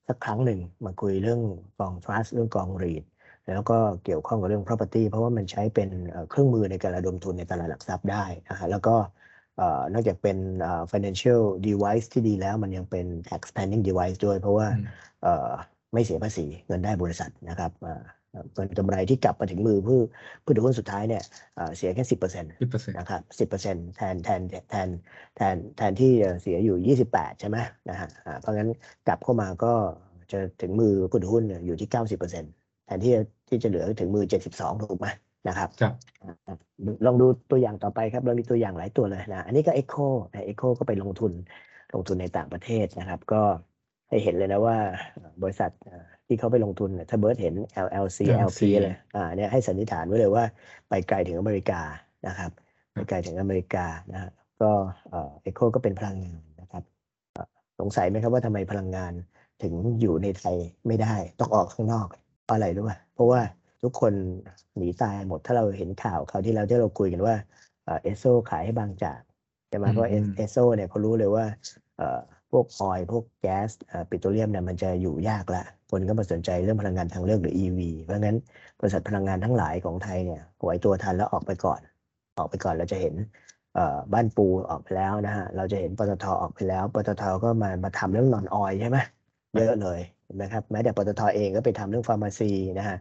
[0.09, 1.41] สักครั้งหนึ่งมาคุยเรื่อง
[1.79, 3.05] กอง trust เรื่องกอง REIT
[3.45, 5.91] แล้วก็เกี่ยวข้องกับเรื่อง property เพราะว่ามันใช้เป็น
[6.31, 8.97] เครื่องมือในการระดมทุนในตลาดหลักทรัพย์ได้นะฮะแล้วก็
[9.93, 10.39] นอกจากเป็น
[10.93, 14.67] financial device ที่ดีแล้วมันยังเป็น tax planning device ด้วย เพราะว่า
[15.93, 17.71] ไม่เสียภาษีเงินได้บริษัทนะครับ
[18.55, 19.99] เงินกำไรที่กลับมาถึงมือผู้
[20.45, 21.23] ผู้ถือหุ้นสุดท้ายเนี่ย
[21.77, 22.53] เสียแค่สิบเปอร์เซ็นต์
[22.99, 24.89] นะครับสิบเปอร์เซ็นต์แทนแทนแทน
[25.37, 27.59] แทนแทนที่เสียอยู่ยี่สิบแปดใช่ไหม
[27.91, 28.09] นะฮะ
[28.41, 28.71] เพราะงั้น
[29.09, 29.73] กลับเข้ามาก็
[30.33, 32.53] จะถึงมือผู้ถือหุ้นอยู่ที่เก้าสิบเปอร์เซ็นต์
[32.87, 33.13] แทนที่
[33.49, 35.09] ที่จะเหลือถึงมือเจ็ดสิบสองถูกไหม
[35.49, 35.95] นะครับครับ
[37.07, 41.33] ลองดูตัวอย่างต่อไปครับเรามีตัวอย่างหลายตัวเลยนะอันนี้ก็ Echo นะ Echo ก็ไปลงทุน
[41.95, 43.43] ลงทุนในต่างประเทศนะครับ ก็
[44.09, 44.79] ให้เห็นเลยนะว่า
[45.43, 45.71] บริษัท
[46.27, 47.55] ที่เขาไปลงทุนถ้าเบิร์ตเห็น
[47.87, 50.45] LLC LP เลยอ่าเนี่ยให้สันนิษฐานไว้เลยว่า
[50.89, 51.81] ไปไกลถึงอเมริกา
[52.27, 52.51] นะครับ
[52.93, 54.31] ไปไกลถึงอเมริกานะ
[54.63, 54.71] ก็
[55.11, 56.83] เอ็กโคก็เป็นพลังงานนะครับ
[57.81, 59.13] สงสัยไหมครับว่าทำไมพลังงาน
[59.63, 62.09] ถึงอยู่ในไทยไม่ได้ต้องออกข้างนอก
[62.51, 63.41] อะไรรู้ป่ะเพราะว่า
[63.83, 64.13] ทุกคน
[64.77, 67.35] หนีตายหมดถ้าเราเห็นข่าวคราวที่แล้วที่เราคุยกันว่า
[68.03, 69.21] เอสโซขายให้บางจาก
[69.69, 71.45] ใช่ไหมเพราะเอสโซเนี่ยเขารู้เลยว่า
[72.51, 73.71] พวกออยพวกแก๊ส
[74.11, 78.39] ปิโตรเลียมเนี่ยมันจะอยู่ยากละ คนก็มาสนใจเรื่องพลังงานทางเลือกหรือ EV เพราะงั้น
[78.81, 81.81] บริษัทพลังงานทั้งหลายของไทยเนี่ยหวตัวทันแล้วออกไปก่อน
[82.39, 83.15] ออกไปก่อนเราจะเห็น
[84.13, 88.99] บ้านปูออกไปแล้วนะฮะเราจะเห็นปตทออกไปแล้วปตทก็มามาทำเรื่องนอนออยใช่ไหม
[89.59, 92.97] เยอะเลยเห็นไหมครับแม้แต่ปตทเองก็ไปทำเรื่อง pharmacy นะฮะ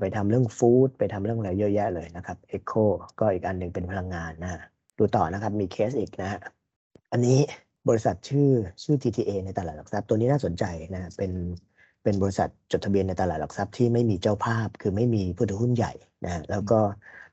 [0.00, 2.72] ไปทำเรื่อง food ไปทำเรื่องอะไรเยอะแยะเลยนะครับ EGCO
[3.20, 4.60] ก็อีกอันหนึ่งเป็นพลังงานนะ
[4.98, 6.40] ดูต่อนะครับมีเคสอีกนะฮะ
[7.12, 7.38] อันนี้
[7.88, 8.50] บริษัทชื่อ
[8.82, 11.32] ชื่อ TTA ในตลาดหลักทรัพย์ตัวนี้น่าสนใจนะเป็น
[12.02, 15.92] เป็นบริษัทจดทะเบียนในตลาดหลักทรัพย์ที่ไม่มีเจ้าภาพคือไม่มีผู้ถือหุ้นใหญ่
[16.24, 16.78] นะแล้วก็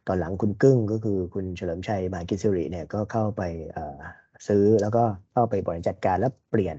[0.08, 3.42] ตอนหลังคุณกึ้งก็คือคุณเฉลิมชัยมหากิจศิริเนี่ยก็เข้าไป
[4.48, 6.78] ซื้อแล้วก็เข้าไปบริหารจัดการและเปลี่ยน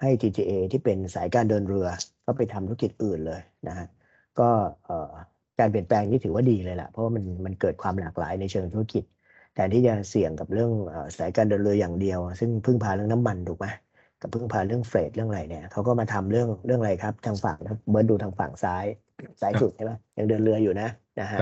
[0.00, 1.88] ให้ TTA ที่เป็นสายการเดินเรือ
[2.24, 3.86] ก็ไปทำธุรกิจอื่นเลยนะฮะ
[4.38, 4.48] ก็
[5.58, 9.04] การเปลี่ยนแปลงนี้ถือว่าดีเลยแหละเพราะว่ามันมันเกิดความหลากหลายในเชิงธุรกิจ
[9.56, 10.70] แทนที่จะเสี่ยงกับเรื่อง
[11.18, 13.66] สายการเดินเรืออย่างเดียว ซึ่งพึ่งพาเรื่องน้ำมันถูกไหม
[14.20, 18.84] กับพึ่งพาเรื่องเฟรดเรื่องอะไรเนี่ยเขาก็มาทำเรื่องเรื่องอะไรครับ ทางฝั่งนะเบิร์ดดูทางฝั่งซ้าย
[19.40, 20.88] ซ้ายสุดใช่ไหมยังเดินเรืออยู่นะ
[21.20, 21.38] นะฮะ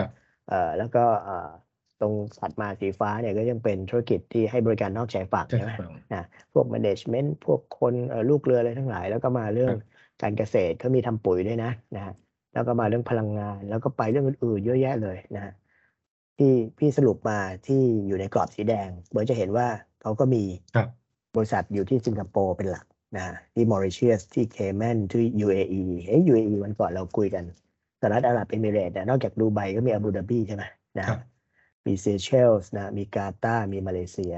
[0.48, 1.50] เอ่อแล้วก็เอ่อ
[2.00, 6.22] ตรงถัดมาสีฟ้าเนี่ยก็ยังเป็นธุรกิจที่ให้บริการนอกชายฝั่งใช่ใช่ไหมครับนะ
[6.52, 9.80] พวก management พวกคนเอ่อลูกเรืออะไรทั้งหลาย แล้วก็มาเรื่อคงรับ
[10.22, 12.12] การเกษตรเขามีทำปุ๋ยด้วยนะนะฮะ
[12.52, 15.52] แล้วก็มาเรื่องพลังงาน แล้วก็ไปเรื่องอื่นๆเยอะแยะเลยนะฮะ
[16.38, 19.66] ที่พี่สรุปมาที่อยู่ในกรอบสีแดงเบอร์จะเห็นว่า
[20.02, 20.44] เขาก็มี
[20.76, 20.88] ครับ
[21.36, 27.44] บริษัทอยู่ที่สิงคโปร์เป็นหลักนะฮะที่มอริเชียสที่เคแมนที่ UAE เอ้ย UAE วันก่อนเราคุยกัน
[28.00, 30.64] สหรัฐอาหรับเอมิเรตส์นะนอกจากดูไบก็มีอาบูดาบีใช่ไหม
[30.98, 31.20] นะฮะครับ
[31.86, 34.34] มีเซเชลส์นะมีกาตาร์มีมาเลเซีย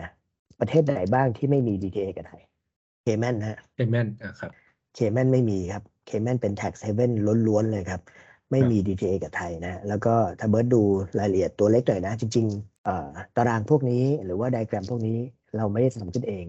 [0.61, 2.43] ประเทศไหนบ้างที่ไม่มี DTA กับไทย
[3.03, 4.53] เคแมนนะฮะเคแมนอะครับ
[4.95, 7.13] เคแมนไม่มีครับเคแมนเป็น tax haven
[7.47, 8.01] ล้วนๆเลยครับ
[8.51, 10.83] ไม่ครับมี DTA กับไทยนะ แล้วก็ถ้าเบิร์ดดู
[11.19, 15.19] รายละเอียดตัวเล็กหน่อยนะ จริงๆเอ่อตารางพวกนี้หรือว่าไดแกรมพวกนี้
[15.57, 16.45] เราไม่ได้ทำขึ้นเอง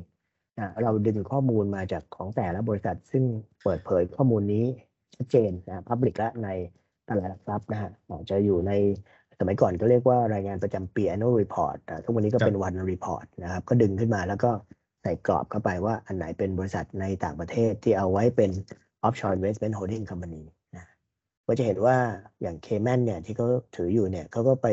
[0.60, 3.24] นะเราดึงข้อมูลมาจากของแต่ละบริษัท ซึ่ง
[3.64, 4.66] เปิดเผยข้อมูลนี้
[5.16, 6.50] ชัดเจนนะ public และใน
[7.08, 8.72] ตลาดหลักทรัพย์นะฮะอาจจะอยู่ใน
[9.40, 14.52] สมัยก่อนก็เรียกว่ารายงานประจำปี annual report อะทุกวันนี้ก็เป็น one report นะครับ ก็ดึงขึ้นมาแล้วก็
[15.02, 18.52] ใส่กรอบเข้าไปว่าอันไหนเป็นบริษัทในต่างประเทศที่เอาไว้เป็น
[19.06, 20.57] offshore investment holding company นะ
[21.48, 21.98] ก็จะเห็นว่า
[22.42, 24.68] อย่างเคแมนเนี่ยที่เขาถืออยู่เนี่ยเขาก็ไป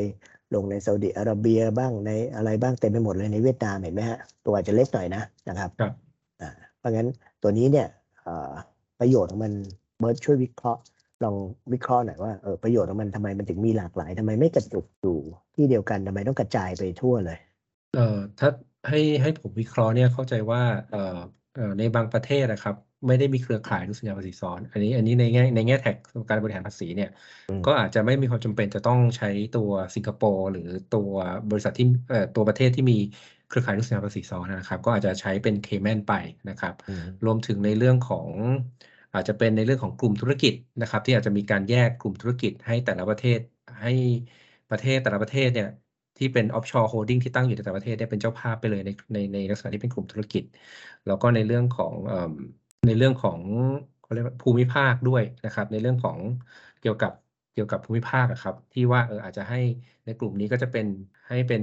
[0.54, 5.92] ลงในซาอุดิอาระเบียบ้างในอะไรบ้างเต็มไปหมดเลยในเวียดนามเห็นไหมฮะตัวอาจจะเล็กหน่อยนะนะครับครับ
[6.40, 7.08] อ่าเพราะงั้น
[7.42, 7.87] ตัวนี้เนี่ย
[8.22, 8.52] เอ่อ
[9.00, 9.52] ประโยชน์ของมัน
[9.98, 10.80] เบิร์ดช่วยวิเคราะห์
[11.24, 11.34] ลอง
[11.72, 15.18] วิเคราะห์หน่อยว่าเออประโยชน์ของมันทำไมมันถึงมีหลากหลายทำไมไม่กระจุกอยู่
[15.54, 17.38] ที่เดียวกันทำไมต้องกระจายไปทั่วเลย
[17.94, 18.50] เอ่อถ้า
[18.88, 21.20] ให้ให้ผมวิเคราะห์เนี่ยเข้าใจว่าเอ่อเอ่อ
[21.78, 22.74] ในบางประเทศนะครับ
[23.06, 25.96] ไม่ได้มีเครือข่ายลูกสัญญาภาษีซ้อน อันนี้อันนี้ในแง่ในแง่แท็ก
[26.30, 27.08] การบริหารภาษีเนี่ย
[27.48, 31.10] อืมก็อาจจะไม่มีความจำเป็นจะต้องใช้ตัวสิงคโปร์หรือตัว
[31.48, 32.94] บริษัทที่เอ่อตัวประเทศที่มี
[33.46, 36.12] เครือข่ายลูกสัญญาภาษีซ้อนนะครับ ก็อาจจะใช้เป็นเคแมนไป
[36.48, 38.30] นะครับอืมรวมถึงในเรื่องของ
[39.12, 43.38] อาจจะเป็นในเรื่องของกลุ่มธุรกิจนะครับ ที่อาจจะมีการแยกกลุ่มธุรกิจให้แต่ละประเทศ
[43.80, 43.90] ให้
[44.68, 45.66] ประเทศแต่ละประเทศเนี่ย
[46.16, 50.42] ที่เป็น offshore holding ที่ตั้งอยู่ในแต่ละประเทศเนี่ยเป็นเจ้าภาพไปเลยในในในลักษณะที่เป็นกลุ่มธุรกิจ
[51.05, 51.94] แล้วก็ในเรื่องของ
[52.87, 53.40] ในเรื่องของ
[54.00, 56.20] เขาเรียกว่าภูมิภาคด้วยนะครับ ในเรื่องของ
[56.81, 57.12] เกี่ยวกับ
[57.53, 59.57] เกี่ยวกับภูมิภาคอะครับ ที่ว่าเอออาจจะให้
[60.05, 60.87] ในกลุ่มนี้ก็จะเป็น
[61.29, 61.62] ให้เป็น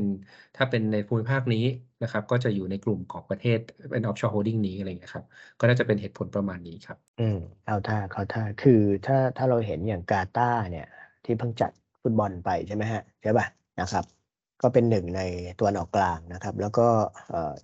[0.56, 1.60] ถ้าเป็นในภูมิภาคนี้
[2.02, 3.58] นะครับ ก็จะอยู่ในกลุ่มของประเทศ
[3.92, 5.26] เป็น offshore holding นี้อะไรเงี้ยครับ
[5.60, 8.72] ก็น่าจะเป็นเหตุผลประมาณนี้ครับ อืมเข้าท่าเขาท่าคือ
[9.06, 10.84] ถ้าถ้าเราเห็นอย่างกาตาเนี่ย
[11.24, 11.72] ที่เพิ่งจัด
[12.04, 13.46] ฟุตบอลไปใช่ไหมฮะใช่ป่ะ
[13.80, 14.21] นะครับ
[14.62, 15.22] ก็เป็นหนึ่งใน
[15.60, 16.88] ตัวนออกกลางนะครับ แล้วก็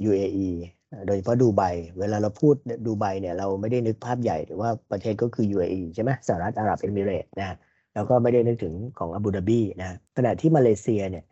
[0.09, 0.49] UAE
[1.07, 1.63] โดยเฉพาะดูไบ
[1.99, 2.55] เวลาเราพูด
[2.85, 7.57] ดูไบเนี่ยเราไม่ได้นึกภาพใหญ่หรือว่าประเทศก็คือ UAE ใช่ไหมสหรัฐอาหรับเอมิเรต์นะ
[7.93, 11.23] แล้วก็ไม่ได้นึกถึงของอาบูดาบีนะขณะที่มาเลเซียเนี่ย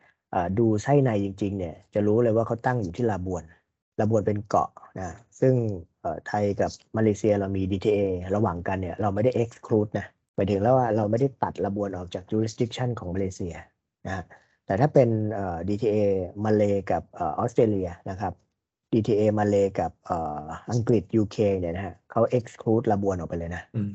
[0.59, 3.43] ดูไส้ในจริงๆเนี่ยจะรู้เลยว่าเขาตั้งอยู่ที่ลาบวน
[3.99, 5.53] ลาบวนเป็นเกาะนะซึ่ง
[6.27, 7.99] ไทยกับมาเลเซียเรามี DTA
[8.35, 13.55] ระหว่างกันเนี่ยเราไม่ได้ exclude นะหมายถึงแล้วว่าเราไม่ได้ตัดลาบวนออกจาก jurisdiction ของมาเลเซีย
[14.07, 14.23] นะ
[14.65, 15.97] แต่ถ้าเป็นเอ่อ DTA
[16.45, 18.33] มาเลกับเอ่อออสเตรเลียนะครับ
[18.93, 23.91] DTA มาเลกับเอ่ออังกฤษ UK เนี่ยนะฮะเขา exclude ลาบวนออกไปเลยนะอืม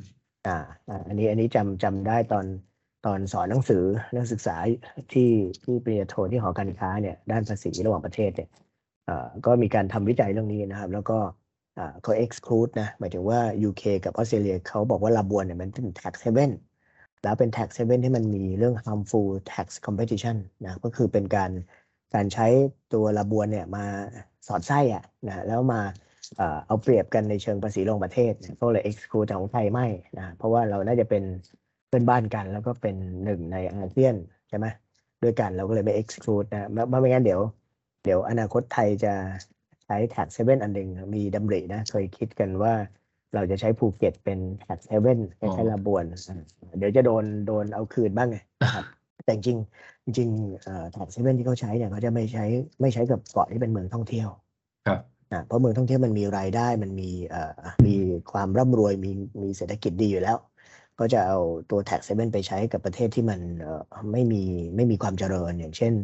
[0.46, 2.46] อ่าอ่าอันนี้อันนี้จำจำได้ตอน
[3.06, 3.84] ตอนสอนหนังสือ
[4.16, 4.56] นักศึกษา
[5.12, 5.30] ที่
[5.64, 8.48] ที่ปริญญาโทที่หอการค้าเนี่ยด้านภาษีระหว่างประเทศเนี่ย
[9.06, 11.18] เอ่อก็มีการทำวิจัยเรื่องนี้นะครับ แล้วก็
[11.78, 16.52] อ่าเขา exclude นะหมายถึงว่า UK กับออสเตรเลียเขาบอกว่าลาบวนเนี่ยมันเป็น tax haven
[17.22, 21.50] แล้วเป็น tax haven ที่มันมีเรื่อง harmful tax competition นะก็คือเป็นการ
[22.14, 22.46] การใช้
[22.92, 23.84] ตัวลาบวนเนี่ยมา
[24.46, 25.80] สอดไส้อะนะแล้วมา
[26.66, 29.86] เอาเปรียบกันในเชิงภาษีระหว่างประเทศเนี่ยก็เลย exclude แต่ของไทยไม่
[30.18, 31.24] นะเพราะว่าเราน่าจะเป็น
[31.88, 34.14] เพื่อนบ้านกัน แล้วก็เป็นหนึ่งในอาเซียน
[34.48, 34.66] ใช่ไหม
[35.22, 37.40] ด้วยกันเราก็เลยไม่ exclude นะไม่ไม่ไม่งั้นเดี๋ยว
[38.04, 39.12] เดี๋ยวอนาคตไทยจะ
[39.84, 42.72] ใช้ tax haven อันหนึ่งมีดำรินะเคยคิดกันว่า
[43.34, 46.42] เราจะใช้ภูเก็ตเป็น tax haven คอ๋อล้ายๆลาบวนอ่า
[46.78, 48.84] เดี๋ยวจะโดนโดนเอาคืนบ้างไงนะครับ
[49.24, 52.44] แต่จริงๆจริงๆเอ่อ tax haven ที่เขาใช้เนี่ยเขาจะไม่ใช้
[52.80, 54.28] ไม่ใช้กับเกาะที่เป็นเมืองท่องเที่ยว
[54.86, 55.00] ครับ
[55.32, 57.94] นะเพราะเมืองท่องเที่ยวมันมีรายได้มันมีเอ่อมี
[58.32, 59.10] ความร่ำรวยมี
[59.42, 60.38] มีเศรษฐกิจดีอยู่แล้ว
[60.98, 61.38] ก็จะเอา
[61.70, 64.42] ตัว tax haven ไปใช้กับประเทศที่มันเอ่อไม่มี
[64.76, 65.94] ไม่มีความเจริญอย่างเช่น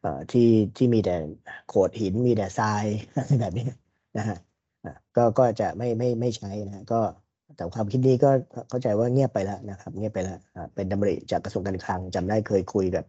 [0.00, 1.16] เอ่อที่ที่มีแต่
[1.68, 2.84] โขดหินมีแต่ทราย
[3.40, 3.66] แบบนี้
[4.18, 4.38] นะฮะ
[4.84, 7.00] อะก็ก็จะไม่ไม่ไม่ใช้นะฮะก็
[7.56, 8.30] แต่ความคิดนี้ก็
[8.68, 13.04] เข้าใจว่าเงียบไปแล้วนะครับ เงียบไปแล้วอะเป็นดำริจากกระทรวงการคลังจำได้เคยคุยกับ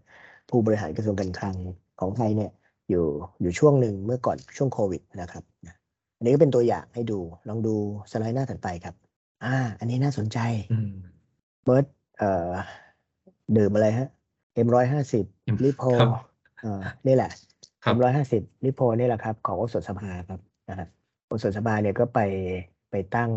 [0.49, 1.55] ผู้บริหารกระทรวงการคลัง
[1.99, 2.51] ของไทยเนี่ย
[2.89, 3.05] อยู่
[3.41, 5.75] อยู่ช่วงหนึ่งเมื่อก่อนช่วงโควิดนะครับนะ
[6.17, 7.75] อันนี้ก็เป็นตัวอย่างให้ดูลองดู
[8.11, 8.95] สไลด์หน้าถัดไปครับ
[9.43, 10.37] อ่า อันนี้น่าสนใจ
[10.71, 10.91] อืม
[11.63, 11.85] เบิร์ด
[12.17, 12.51] เอ่อ
[13.57, 14.07] ดื่มอะไรฮะ
[14.53, 16.09] เอ็มร้อยห้าสิบอืมลิโพครับ
[16.61, 17.29] เอ่อนี่แหละ
[17.83, 20.87] ครัเอ็บมร้อยห้าสิบลิโพนี่แหละครับ ของโอสถสภาครับนะฮะ
[21.33, 22.19] โอสถสภาเนี่ยก็ไป
[22.91, 23.31] ไปตั้ง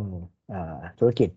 [0.49, 1.31] เอ่อธุรกิจ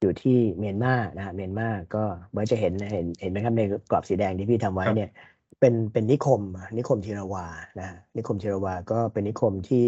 [0.00, 1.98] อยู่ที่เมียนมานะฮะเมียนมาก็
[2.32, 5.10] เบิร์ดจะเห็นเห็นเห็นไหมครับในกรอบสีแดงที่พี่ทำไว้ครับเนี่ย
[5.60, 6.42] เป็นเป็นนิคม
[6.76, 7.44] นิคมทีรวา
[7.78, 9.84] นะฮะนิคมทีรวาก็เป็นนิคมที่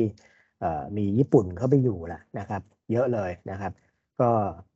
[0.58, 3.72] เอ่อมีญี่ปุ่นเข้าไปอยู่ละนะครับ เยอะเลยนะครับ
[4.20, 4.24] ก็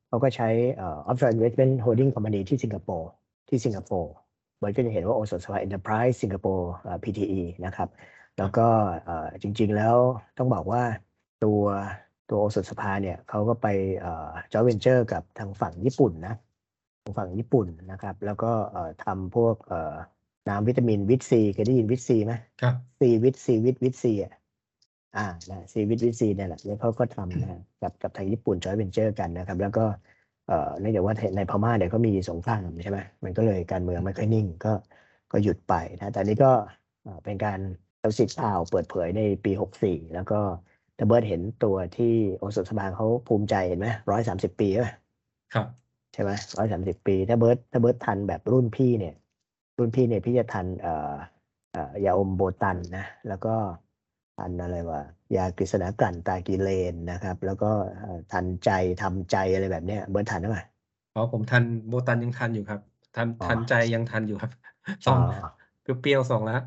[0.07, 3.07] เขาก็ใช้เอ่อ offshore investment holding company ที่สิงคโปร์
[3.49, 4.09] ที่สิงคโปร์
[4.57, 6.65] เบิร์ดก็จะเห็นว่าโอสถสภา enterprise สิงคโปร์
[7.03, 7.89] PTE นะครับ
[8.37, 8.61] แล้วก็
[9.03, 9.95] เอ่อจริงๆแล้ว
[10.37, 10.81] ต้องบอกว่า
[11.43, 11.61] ตัว
[12.29, 13.67] ตัวโอสถสภาเนี่ยเขาก็ไป
[13.99, 16.35] เอ่อ joint venture กับทางฝั่งญี่ปุ่นนะ
[17.03, 19.95] ทางฝั่งญี่ปุ่นนะครับ แล้วก็เอ่อทำพวกเอ่อ
[20.49, 24.33] น้ำวิตามินวิตซีเคยได้ยินวิตซีไหมครับซีวิตซีวิตวิตซีอะ
[25.17, 29.85] อ่านะซีวิตวิตซีเนี่ยแหละแล้วเขาก็ทำนะกับกับทางญี่ปุ่นจอยเวนเจอร์กันนะครับ แล้วก็
[30.47, 34.73] เอ่อเนื่องจากว่าในพม่าเนี่ยเขามีสงครามใช่ไหมมันก็เลยการเมืองไม่ค่อยนิ่งก็
[35.31, 36.51] ก็หยุดไปนะแต่อันนี้ก็
[37.03, 37.59] เอ่อเป็นการ
[37.99, 39.51] เอาสิทธิ์ข่าวเปิดเผยในปี
[39.83, 40.39] 64 แล้วก็
[40.97, 42.05] ถ้าเบิร์ดเห็นตัวที่
[42.37, 44.89] โอสถสภาเขาภูมิใจเห็นไหมร้อยสามสิบปีใช่ไหม
[45.53, 45.67] ครับ
[46.13, 49.13] ใช่ไหมร้อยสามสิบปี ถ้าเบิร์ดถ้าเบิร์ดทันแบบรุ่นพี่เนี่ย
[49.77, 50.91] รุ่นพี่เนี่ยพี่จะทันเอ่อ
[51.71, 53.49] เอ่อยาอมโบตันนะ แล้วก็
[54.35, 54.99] ทันอะไรวะ
[55.35, 57.65] ยากฤษณากลั่นตรากิเลนนะครับ แล้วก็
[57.99, 60.65] เอ่อทันใจทัมใจอะไรแบบเนี้ยเบิร์ดทันหรือเปล่า
[61.13, 62.79] อ๋อผมทันโบตันยังทันอยู่ครับ
[63.13, 64.51] ทันอ๋อทันใจยังทันอยู่ครับ
[65.05, 65.19] สอ๋ออง
[65.81, 66.59] เปรี้ยวๆสองละอ่า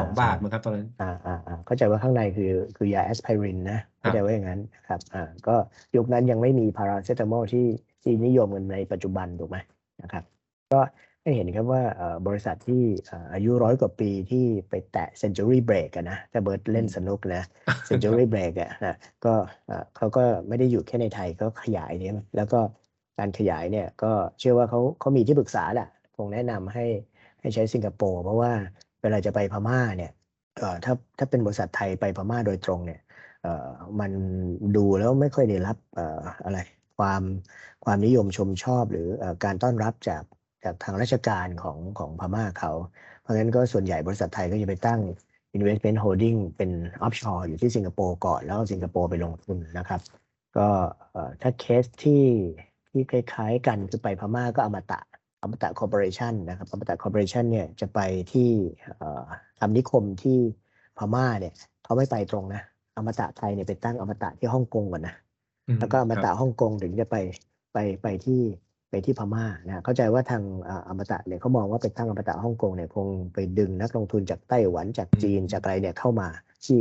[0.00, 5.56] สองบาทอ่ามั้งครับตอนนั้นอ่าอ่าอ่าเข้าใจว่าข้างในคือคือยาแอสไพรินนะเข้าใจว่าอย่างนั้นนะครับอ่าก็
[5.96, 7.66] ยุคนั้นยังไม่มีพาราเซตามอลที่
[8.02, 9.58] ที่นิยมกันในปัจจุบันถูกไหม
[10.02, 10.24] นะครับ
[10.72, 10.80] ก็
[11.22, 17.42] ให้เห็นครับว่าเอ่อบริษัทที่เอ่ออายุร้อยกว่าปีที่ไปแตะ century break กันนะถ้าเบิร์ดเล่นสนุกนะ
[17.88, 19.34] century break อะนะก็
[19.66, 22.60] เอ่อเขาก็ไม่ได้อยู่แค่ในไทยก็ขยายเนี่ยแล้วก็
[23.18, 26.86] การขยายเนี่ยก็เชื่อว่าเขาเขามีที่ปรึกษาแหละคงแนะนำให้
[27.40, 28.52] ให้ใช้สิงคโปร์เพราะว่า
[29.02, 30.12] เวลาจะไปพม่าเนี่ย
[30.58, 33.00] เอ่อถ้าถ้าเป็นบริษัทไทยไปพม่าโดยตรงเนี่ย
[33.42, 33.68] เอ่อ
[34.00, 34.12] มัน
[34.76, 36.58] ดูแล้วไม่ค่อยได้รับเอ่ออะไร
[36.98, 37.22] ความ
[37.84, 40.22] ความนิยมชมชอบหรืออการต้อนรับจาก
[40.64, 42.72] จากทางราชการของของพม่าเขา
[43.20, 45.00] เพราะงั้นก็ส่วนใหญ่บริษัทไทยก็จะไปตั้ง
[45.56, 46.70] investment holding เป็น
[47.06, 50.00] offshore อยู่ที่สิงคโปร์ก่อน แล้วสิงคโปร์ไปลงทุนนะครับ
[50.56, 50.68] ก็
[51.42, 52.24] ถ้าเคสที่
[52.90, 55.00] ที่คล้ายๆกันคือไปพม่าก็อมตะ
[55.42, 58.00] อมตะ Corporation นะครับอมตะ Corporation เนี่ยจะไป
[58.32, 58.50] ที่
[58.98, 59.26] เอ่อ
[59.60, 60.38] ทำนิคมที่
[60.98, 61.52] พม่าเนี่ย
[61.84, 62.62] เขาไม่ไปตรงนะ
[62.96, 65.14] อมตะไทยเนี่ยไปตั้งอมตะที่ฮ่องกงก่อนนะ
[65.68, 67.16] อืมแล้วก็อมตะรับฮ่องกงถึงจะไป
[67.72, 68.42] ไปไปที่
[68.90, 76.28] ไปที่พม่านะเข้าใจว่าทางอ่าอมตะเนี่ยเขามองว่าไปตั้งอมตะฮ่องกงเนี่ยคงไปดึงนักลงทุนจากไต้หวันจากจีนจากอะไรเนี่ยเข้ามา
[76.64, 76.80] ที่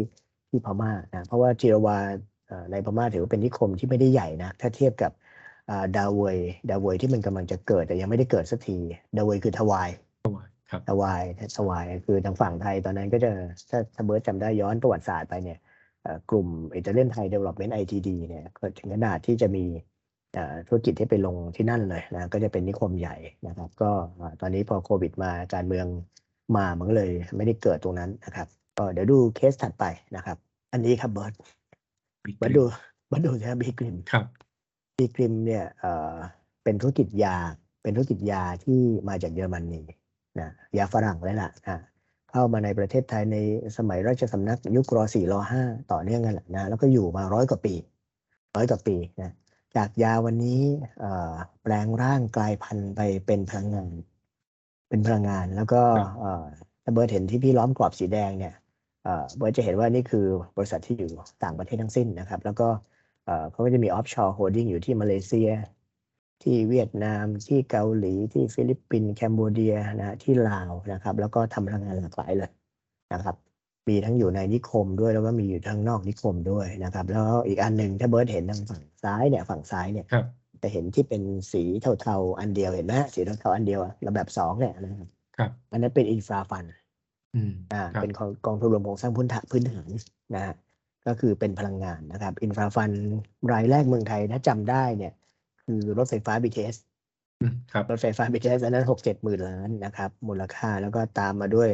[0.50, 1.98] ที่พม่านะเพราะว่าจิรวา
[2.48, 5.29] เอ่อในพม่าถือว่าเป็นนิคมที่ไม่ได้ใหญ่นะถ้าเทียบกับอ่า
[5.98, 8.78] Dawei Dawei ที่มันกำลังจะเกิดแต่ยังไม่ได้เกิดสักที
[9.18, 9.90] Dawei คือทวาย
[10.72, 11.24] ครับทวาย
[11.58, 13.32] ทวายคือทางฝั่งไทยตอนนั้นก็จะ
[13.70, 15.60] ถ้าถ้าเบิร์ดจำได้ย้อนประวัติศาสตร์ไปเนี่ย
[16.04, 19.66] เอ่อกลุ่มอิตาเลียนไทยเดเวล็อปเมนต์ ITD เนี่ยก็ถึงขนาดที่จะมี
[20.34, 23.16] เอ่อธุรกิจที่ไปลงที่นั่นเลยนะก็จะเป็นนิคมใหญ่
[23.48, 25.88] นะครับ ก็เอ่อตอนนี้พอโควิดมาการเมือง
[26.56, 30.38] มามันก็เลยไม่ได้เกิดตรงนั้นนะครับก็เดี๋ยวดูเคสถัดไปนะครับ
[30.74, 31.34] อันนี้ครับเบิร์ด
[32.26, 32.64] บิ๊กเบิร์ดดู
[33.08, 34.26] เบิร์ดดูนะบีกริมครับ
[35.00, 36.14] บีกริมเนี่ยเอ่อ
[36.64, 37.36] เป็นธุรกิจยา
[37.84, 39.82] เป็นธุรกิจยาที่มาจากเยอรมนี
[40.40, 41.78] นะยาฝรั่งเลยล่ะนะ
[42.32, 43.38] เข้ามาในประเทศไทยใน
[43.78, 47.74] สมัยราชสำนักยุครสี่รห้าต่อเนื่องกันแหละนะแล้วก็อยู่มาร้อยกว่าปี
[48.56, 49.32] ร้อยกว่าปีนะ
[49.76, 50.62] จากยาวันนี้
[51.00, 53.92] เอ่อแปลงร่างกลายพันธุ์ไปเป็นพลังงาน
[54.90, 56.46] เป็นพลังงานแล้วก็ครับเอ่อ
[56.84, 58.54] ถ้าเบิร์ดเห็นที่พี่ล้อมกรอบสีแดงเนี่ย
[59.04, 60.26] เอ่อเบิร์ดจะเห็นว่านี่คือ
[60.58, 61.10] บริษัทที่อยู่
[61.44, 62.68] ต่างประเทศทั้งสิ้นนะครับ แล้วก็
[63.30, 65.50] เอ่อเขาก็จะมี offshore holding อยู่ที่มาเลเซีย
[66.44, 72.52] ที่เวียดนาม ที่เกาหลี ที่ฟิลิปปินส์ Cambodia นะฮะที่ลาวนะครับ แล้วก็ทำพลังงานหลากหลายเลย
[73.14, 73.36] นะครับ
[73.90, 80.26] มีทั้งอยู่ในนิคมด้วยแล้วก็มีอยู่ทั้งนอกนิคมด้วยนะครับ แล้วอีกอันหนึ่งถ้าเบิร์ดเห็นทางฝั่งซ้ายเนี่ยฝั่งซ้ายเนี่ยครับ
[80.62, 81.64] จะเห็นที่เป็นสี
[82.02, 86.64] เทาๆอันเดียวเห็นไหมสีเทาๆอันเดียวอะระแบบสองเนี่ยนะครับครับอันนั้นเป็น infra fund
[87.36, 88.12] อืมอ่าครับเป็น
[88.46, 89.90] กองทุนรวมโครงสร้างพื้นฐานพื้นฐาน
[90.36, 90.56] นะฮะ
[91.08, 92.92] ก็คือเป็นพลังงานนะครับ infra fund
[93.52, 95.14] รายแรกเมืองไทยถ้าจำได้เนี่ย
[95.64, 96.78] คือรถไฟฟ้า BTS
[97.42, 101.72] อืมครับรถไฟฟ้า BTS อันนั้นหกเจ็ดหมื่นล้านนะครับ มูลค่าแล้วก็ตามมาด้วย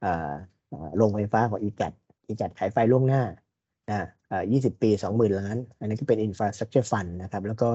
[0.00, 0.30] เอ่อ
[0.68, 1.92] เอ่อโรงไฟฟ้าของ e g a t
[2.32, 3.22] e g a t ขายไฟล่วงหน้า
[3.90, 7.70] นะเอ่อยี่สิบปีสองหมื่นล้าน อันนี้ก็เป็น infrastructure fund นะครับ แล้วก็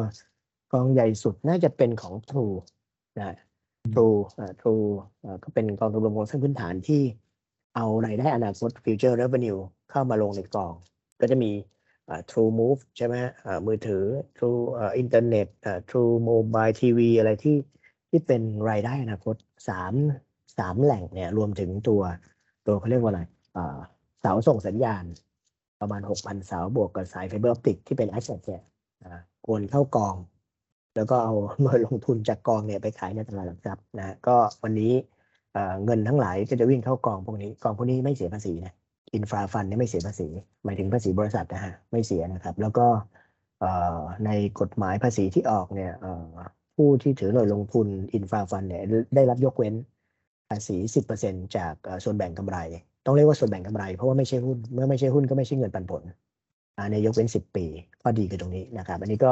[0.72, 2.56] กองใหญ่สุดน่าจะเป็นของ True
[3.18, 3.36] นะ
[3.94, 4.88] True อ่า True
[5.24, 7.02] อ่าก็เป็นกองทุนรวมโครงสร้างพื้นฐานที่
[7.76, 9.60] เอารายได้อนาคต future revenue
[9.92, 10.74] เข้ามาลงในกอง
[11.22, 11.52] ก็จะมี
[12.10, 14.04] อ่า True Move ใช่ไหมอ่ามือถือ
[14.38, 17.58] True อ่าอินเทอร์เน็ตอ่า True Mobile TV อะไรที่
[18.10, 19.36] ที่เป็นรายได้อนาคต
[19.70, 19.94] สาม
[20.58, 22.02] สามแหล่งเนี่ยรวมถึงตัว
[22.68, 23.22] ตัวเขาเรียกว่าอะไร
[23.58, 23.78] อ่า
[24.22, 25.04] เสาส่งสัญญาณ
[25.82, 28.64] ประมาณหกพันเสาบวกกับสายไฟเบอร์ออปติกที่เป็น asset เนี่ย
[29.04, 30.16] อ่าโอนเข้ากอง
[30.96, 34.92] แล้วก็เอาเงินลงทุนจากกองเนี่ยไปขายในตลาดหลักทรัพย์นะก็วันนี้
[35.56, 38.74] อ่อเงินทั้งหลายก็จะวิ่งเข้ากองพวกนี้กองพวกนี้ไม่เสียภาษีนะ
[39.16, 40.28] infra fund เนี่ยไม่เสียภาษี
[40.64, 42.88] หมายถึงภาษีบริษัทนะฮะไม่เสียนะครับ แล้วก็
[44.26, 45.92] ในกฎหมายภาษีที่ออกเนี่ย
[46.76, 48.84] ผู้ที่ถือหน่วยลงทุนอินฟราฟันเนี่ย
[49.16, 49.74] ได้รับยกเว้น
[50.50, 50.78] ภาษี
[51.16, 52.58] 10%จากเอ่อส่วนแบ่งกำไร
[53.06, 56.04] ต้องเรียกว่าส่วนแบ่งกำไร เพราะว่าไม่ใช่หุ้นเมื่อไม่ใช่หุ้นก็ไม่ใช่เงินปันผล
[56.78, 57.66] อ่าในยกเว้น 10 ปี
[58.02, 59.32] ข้อดีคือตรงนี้นะครับ อันนี้ก็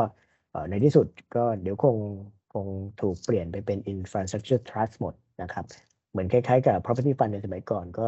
[0.69, 1.97] ในที่สุดก็เดี๋ยวคง
[2.53, 2.65] คง
[3.01, 5.65] ถูกเปลี่ยนไปเป็น infrastructure trust หมดนะครับ
[6.11, 8.05] เหมือนคล้ายๆกับ property fund ในสมัยก่อนก็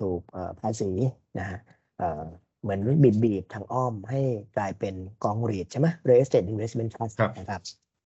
[0.00, 0.90] ถูกเอ่อภาษี
[1.38, 1.58] นะฮะ
[1.98, 2.24] เอ่อ
[2.62, 4.20] เหมือนบีบบีบทางอ้อมให้
[4.56, 7.62] กลายเป็นกอง REIT ใช่ไหม real estate investment trust ครับนะครับ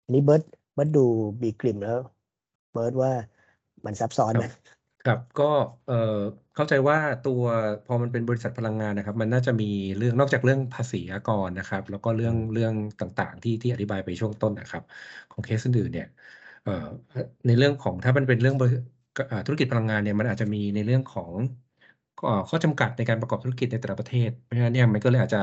[0.03, 0.43] อันนี้เบิร์ด
[0.73, 1.05] เบิร์ดดู
[1.41, 1.99] บีกริมแล้ว
[2.71, 3.11] เบิร์ดว่า
[3.85, 4.45] มันซับซ้อนไหม
[5.05, 5.43] ครับก็
[5.87, 5.93] เอ่อ
[6.55, 7.41] เข้าใจว่าตัว
[7.85, 9.65] พอมันเป็นบริษัทพลังงานนะครับ มันน่าจะมี
[9.97, 14.83] เรื่องนอกจากเรื่องภาษีอากรนะครับ แล้วก็เรื่องเรื่องต่างๆ ที่ที่อธิบายไปช่วงต้นนะครับ
[15.31, 16.05] ของเคสอื่นๆเนี่ย
[16.63, 16.71] เอ่อ
[17.47, 18.73] ในเรื่องของถ้ามันเป็นเรื่องบริ
[19.27, 21.64] เอ่อธุรกิจพลังงานเนี่ยมันอาจจะมีในเรื่องของเอ่อ
[22.49, 25.39] ข้อจำกัดในการประกอบธุรกิจในแต่ละประเทศ เพราะฉะนั้นเนี่ยมันก็เลยอาจจะ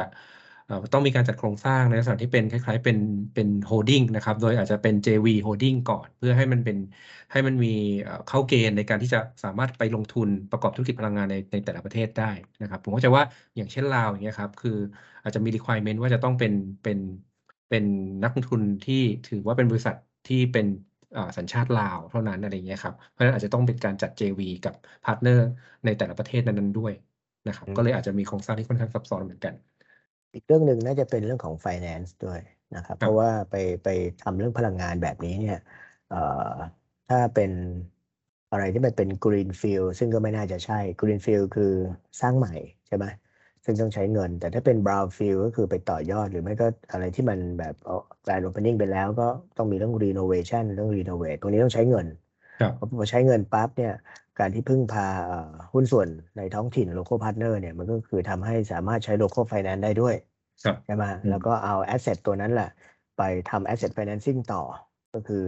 [0.92, 2.98] ต้องมีการจัดโครงสร้างในลักษณะที่เป็นคล้าย ๆ เป็น
[3.34, 6.76] เป็นโฮดดิ้งนะครับ โดยอาจจะเป็น JV Holding ก่อน เพื่อให้มันเป็น
[7.30, 7.68] ให้มันมี
[8.26, 12.24] เข้าเกณฑ์ในการที่จะสามารถไปลงทุนประกอบธุรกิจพลังงานในในแต่ละประเทศได้
[12.60, 13.24] นะครับ ผมเข้าใจว่า
[13.56, 14.70] อย่างเช่นลาวอย่างเงี้ยครับคือ
[15.22, 16.98] อาจจะมี requirement ว่าจะต้องเป็นเป็น
[17.68, 17.84] เป็น
[18.22, 20.66] นักลงทุนที่ถือว่าเป็นบริษัทที่เป็น
[21.38, 25.42] สัญชาติลาวเท่านั้นอะไรเงี้ยครับเพราะฉะนั้นอาจจะต้องเป็นการจัด JV กับ partner
[25.84, 26.92] ในแต่ละประเทศนั้นๆด้วย
[27.46, 29.54] นะครับอืมก็เลยอาจจะมีโครงสร้างที่ค่อนข้างซับซ้อนเหมือนกัน
[30.32, 32.40] อีกเรื่องหนึ่งน่าจะเป็นเรื่องของ finance ด้วย
[32.74, 33.88] นะครับครับเพราะว่าไปไป
[34.20, 35.56] ทำเรื่องพลังงานแบบนี้เนี่ย
[36.06, 36.16] เอ่อ
[37.06, 37.50] ถ้าเป็น
[38.50, 41.64] อะไรที่มันเป็น green field ซึ่งก็ไม่น่าจะใช่ green field คือ
[42.20, 42.50] สร้างใหม่
[42.86, 43.06] ใช่ไหม
[43.64, 52.06] ซึ่งต้องใช้เงิน แต่ถ้าเป็น brown field ก็คือไปต่อยอดหรือไม่ก็อะไรที่มันแบบเอา grand opening ไปแล้วก็ต้องมีเรื่อง renovation เรื่อง renovate ตรงนี้ต้องใช้เงิน
[52.60, 53.92] ครับพอพอใช้เงินปั๊บเนี่ย
[54.38, 60.14] การที่พึ่งพาเอ่อหุ้นส่วนในท้องถิ่น local partner เนี่ยมันก็คือทำให้สามารถใช้ local finance ได้ด้วย
[60.64, 62.68] ครับใช่ไหมอืมแล้วก็เอา asset ตัวนั้นแหละ
[63.16, 64.62] ไปทำ asset financing ต่อ
[65.14, 65.44] ก็คือ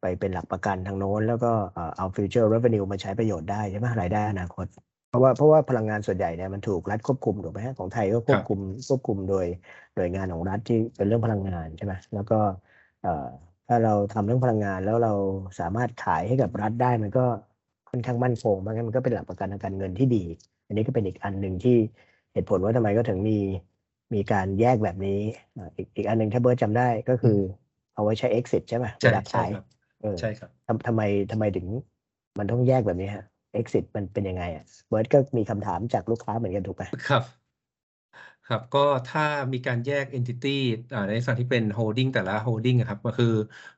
[0.00, 9.46] ไปเป็นหลักประกันทางโน้น แล้วก็เอ่อเอา future revenue มาใช้ประโยชน์ได้ใช่ไหมรายได้อนาคตเพ ราะว่าเพราะว่าพลังงานส่วนใหญ่เนี่ยมันถูกรัฐควบคุมถูกไหมฮะของไทยก็ควบคุมควบคุมโดย
[9.94, 12.38] หน่วยงานของรัฐที่เป็นเรื่องพลังงานใช่ไหมแล้วก็
[13.02, 13.26] เอ่อ
[13.68, 15.12] ถ้าเราทำเรื่องพลังงานแล้วเรา
[15.60, 17.24] สามารถขายให้กับรัฐได้มันก็
[17.90, 20.24] ค่อนข้างมั่นคงเพราะงั้นมันก็เป็นหลักประกันทางการเงินที่ดี
[20.66, 21.76] อันนี้ก็เป็นอีกอันหนึ่งที่
[22.32, 23.38] เหตุผลว่าทำไมก็ถึงมี
[24.14, 25.20] มีการแยกแบบนี้
[25.56, 27.38] อ่าอีกอีกอันหนึ่งถ้าเบิร์ตจำได้ก็คือ
[27.94, 29.64] เอาไว้ใช้ exit ใช่ไหมเวใช่ลาใช่ขายครับ
[30.00, 31.66] เออใช่ครับทำทำไมทำไมถึง
[32.38, 33.24] มันต้องแยกแบบนี้ฮะ
[33.60, 37.22] exit มันเป็นยังไงอะเบิร์ตก็มีคำถามจากลูกค้าเหมือนกันถูกไหมครับ
[38.48, 40.48] ครับ ก็ถ้ามีการแยก entity
[40.92, 43.26] อ่าในส่วนที่เป็น holding แต่ละ holding ครับก็คือ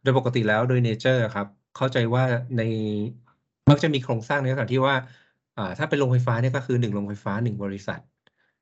[0.03, 2.23] โดยปกติแล้วโดย nature ครับ เข้าใจว่า
[2.57, 2.61] ใน
[3.71, 4.97] มักจะมีโครงสร้างในลักษณะที่ว่า
[5.79, 8.01] ถ้าเป็นโรงไฟฟ้าเนี่ยก็คือหนึ่งโรงไฟฟ้าหนึ่งบริษัท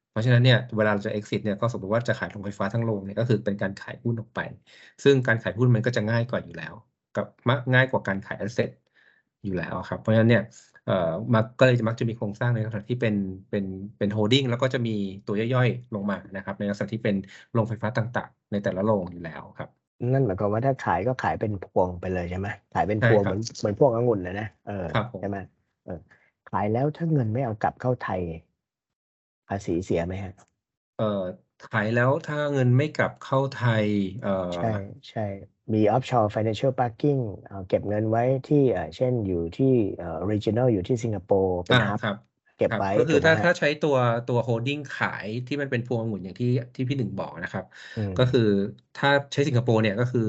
[0.09, 4.41] เพราะฉะนั้นเนี่ยเวลาเราจะ exit เนี่ยก็สมมติว่าจะขายโรงไฟฟ้าทั้งโรงเนี่ยก็คือเป็นการขายหุ้นออกไป
[5.05, 6.75] ซึ่งการขายหุ้นมันก็จะง่ายกว่าอยู่แล้ว
[7.13, 8.71] กับมากง่ายกว่าการขาย asset
[9.45, 10.43] อยู่แล้วครับ เพราะฉะนั้นเนี่ย
[10.85, 10.93] เอ่อ
[11.35, 13.15] มักก็เลยมักจะมีโครงสร้างในลักษณะที่เป็น
[13.51, 13.65] เป็น
[13.99, 14.91] เป็นโฮดดิ้งแล้วก็จะมี
[15.25, 17.17] ตัวย่อยๆ ลงมานะครับ ในลักษณะที่เป็น
[17.53, 19.69] โรงไฟฟ้าต่างๆ ในแต่ละโรงอยู่แล้วครับ
[20.13, 25.39] นั่นหมายความว่าถ้าขายก็ขายเป็นพวงไปเลยใช่ไหมขายเป็นใช่พวงคเหรัมืบอนเหมือนพวกองุ่นนะนะเออครับผมใช่ไหม
[25.83, 25.93] เออ
[26.47, 28.23] ขายแล้วถ้าเงินไม่เอากลับเข้าไทย
[29.49, 30.33] ภาษีเสียไหมฮะ
[30.97, 31.05] เอ่อ
[31.61, 33.89] ขายแล้วถ้าเงินไม่กลับเข้าไทย
[34.21, 34.67] เอ่อใช่
[35.11, 35.21] ใช่
[35.75, 42.17] มี offshore financial parking เอาเก็บเงินไว้ที่เอ่อเช่นอยู่ที่เอ่อ regional อยู่ที่สิงคโปร์เป็นอ่าฮับครับ
[42.57, 47.65] เก็บครับไว้ก็คืถูอกไหมถ้าฮะถ้าใช้ตัวตัวโฮดดิ้งขายที่มันเป็นพวงองุ่นอย่างที่ที่พี่หนึ่งบอกนะครับ
[47.97, 48.41] อืมก็คือ
[48.95, 50.21] ถ้าใช้สิงคโปร์เนี่ยก็คือ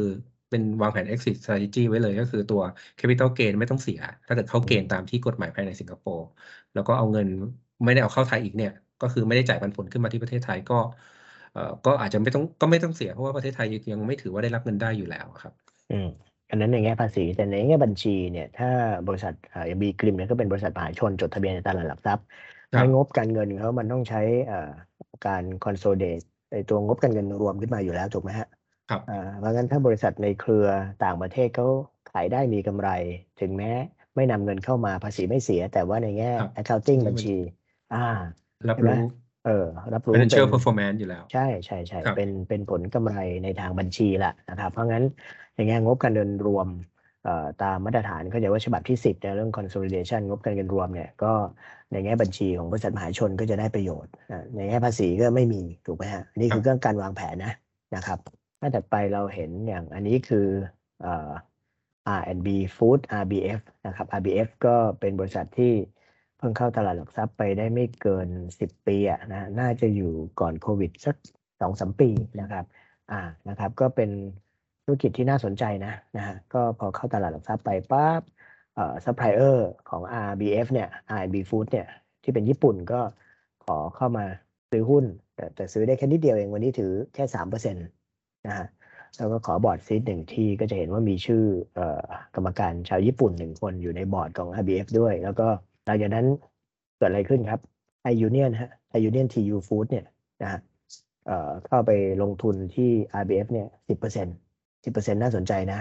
[0.50, 2.62] เป็นวางแผน exit strategy ไว้เลยก็คือตัว
[2.98, 6.24] capital gain ไม่ต้องเสีย ถ้าเกิดเข้าเกณฑ์ตามที่กฎหมายภายในสิงคโปร์
[6.74, 7.28] แล้วก็เอาเงิน
[7.84, 11.15] ไม่ได้เอาเข้าไทยอีกเนี่ย ก็คือไม่ได้จ่ายปันผลขึ้นมาที่ประเทศไทยก็เอ่อ
[11.86, 15.54] ก็อาจจะไม่ต้องก็ไม่ต้องเสียเพราะว่าประเทศไทยยังไม่ถือว่าได้รับเงินได้อยู่แล้วครับ
[15.92, 16.08] อืม
[16.50, 18.70] อันนั้นในแง่ภาษีแต่ในแง่บัญชีเนี่ยถ้า
[19.08, 22.26] บริษัทอ่าบีกริมเนี่ยก็เป็นบริษัทมหาชนจดทะเบียนในตลาดหลักทรัพย์
[22.74, 24.58] ครับในงบการเงินเขามันต้องใช้อ่า
[25.28, 28.48] การ consolidate ไอตัวงบการเงินรวมขึ้นมาอยู่แล้วถูกไหมฮะ
[28.90, 30.66] ครับอ่าเพราะงั้นถ้าบริษัทในเครือ
[31.00, 31.66] ต่างประเทศเขา
[32.08, 32.88] ขายได้มีกำไร
[33.38, 33.68] ถึงแม้
[34.16, 37.30] ไม่นำเงินเข้ามาภาษีไม่เสีย แต่ว่าในแง่ครับ accounting ใช่บัญชี
[37.92, 37.98] อ่า
[38.68, 39.02] รับใช่ไหมรู้
[39.46, 45.04] เออรับรู้เป็ financial น performance อยู่แล้ว ใช่ใช่ใช่ครับเป็นเป็นผลกำไรในทางบัญชีแหละนะครับ เพราะงั้น
[45.56, 46.68] ในแง่งบการเงินรวม
[47.24, 51.34] เอ่อตามมาตรฐานเขาจะว่าฉบับที่ 10 ในเรื่อง consolidation งบการเงินรวมเนี่ยก็
[51.92, 57.54] ในแง่บัญชีของบริษัทมหาชนก็จะได้ประโยชน์อะในแง่ภาษีก็ไม่มีถูกไหมฮะอันนี่คือเรื่องการวางแผนนะ
[57.96, 58.20] นะครับ
[58.60, 60.48] หน้าถัดไปเราเห็นอย่างอันนี้คือ
[61.02, 61.32] เอ่อ
[62.20, 68.28] R&B Food RBF นะครับ RBF ก็เป็นบริษัทที่เพิ่งเข้าตลาดหลักทรัพย์ไปได้ไม่เกิน
[68.60, 71.16] 10 ปีอะนะน่าจะอยู่ก่อนโควิดสัก
[71.62, 72.10] สองสามปี
[72.42, 72.66] นะครับ
[73.12, 74.10] อ่านะครับ ก็เป็น
[74.84, 78.22] ธุรกิจที่น่าสนใจนะนะฮะก็พอเข้าตลาดหลักทรัพย์ไปปั๊บ
[78.76, 81.88] เอ่อซัพพลายเออร์ของ RBF เนี่ย R&B Food เนี่ย
[82.24, 83.02] ที่เป็นญี่ปุ่นก็
[83.66, 84.26] ขอเข้ามา
[84.72, 87.86] ซื้อหุ้น แต่แต่ซื้อได้แค่นิดเดียวเองวันนี้ถือแค่สามเปอร์เซ็นต์
[88.48, 88.68] นะฮะ
[89.18, 91.44] แล้วก็ขอ board seat หนึ่งที่ก็จะเห็นว่ามีชื่อ
[91.76, 92.02] เอ่อ
[92.36, 95.48] กรรมการชาวญี่ปุ่นหนึ่งคนอยู่ในบอร์ดของ RBF ด้วย แล้วก็
[95.86, 96.26] หลังจากนั้น
[96.98, 97.60] เกิดอะไรขึ้นครับ
[98.02, 100.06] ไทยยูเนียนฮะไทยยูเนียนทียูฟู้ดเนี่ย
[100.42, 100.60] นะฮะ
[101.66, 102.90] เข้าไปลงทุนที่
[103.22, 104.36] RBF เนี่ยสิบเปอร์เซ็นต์
[104.84, 105.80] สิบเปอร์เซ็นต์น่าสนใจนะ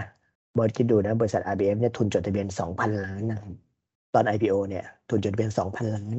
[0.53, 3.39] เบิร์ดคิดดูนะบริษัท RBF เนี่ยทุนจดทะเบียนสองพันล้านนะ
[4.13, 6.17] ตอน IPO เนี่ยทุนจดทะเบียนสองพันล้าน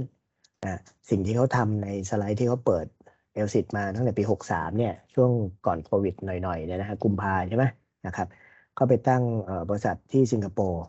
[0.64, 0.80] นะ
[1.10, 2.86] สิ่งที่เขาทำในสไลด์ที่เขาเปิด
[3.34, 5.30] เอลซิตมาตั้งแต่ปี63เนี่ยช่วง
[5.66, 7.64] ก่อนโควิดหน่อยๆเนี่ยนะฮะกุมภาใช่ไหม
[8.06, 8.28] นะครับ
[8.78, 9.22] ก็ไปตั้ง
[9.70, 10.84] บริษัทที่สิงคโปร์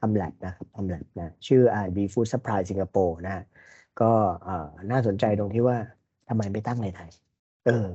[0.00, 3.44] ทำแลบนะครับทำแลบนะชื่อ RB Food Supply สิงคโปร์นะ
[4.00, 4.12] ก็
[4.44, 5.76] เอ่อน่าสนใจตรงที่ว่า
[6.28, 7.10] ทำไมไม่ตั้งในไทย
[7.66, 7.86] เออ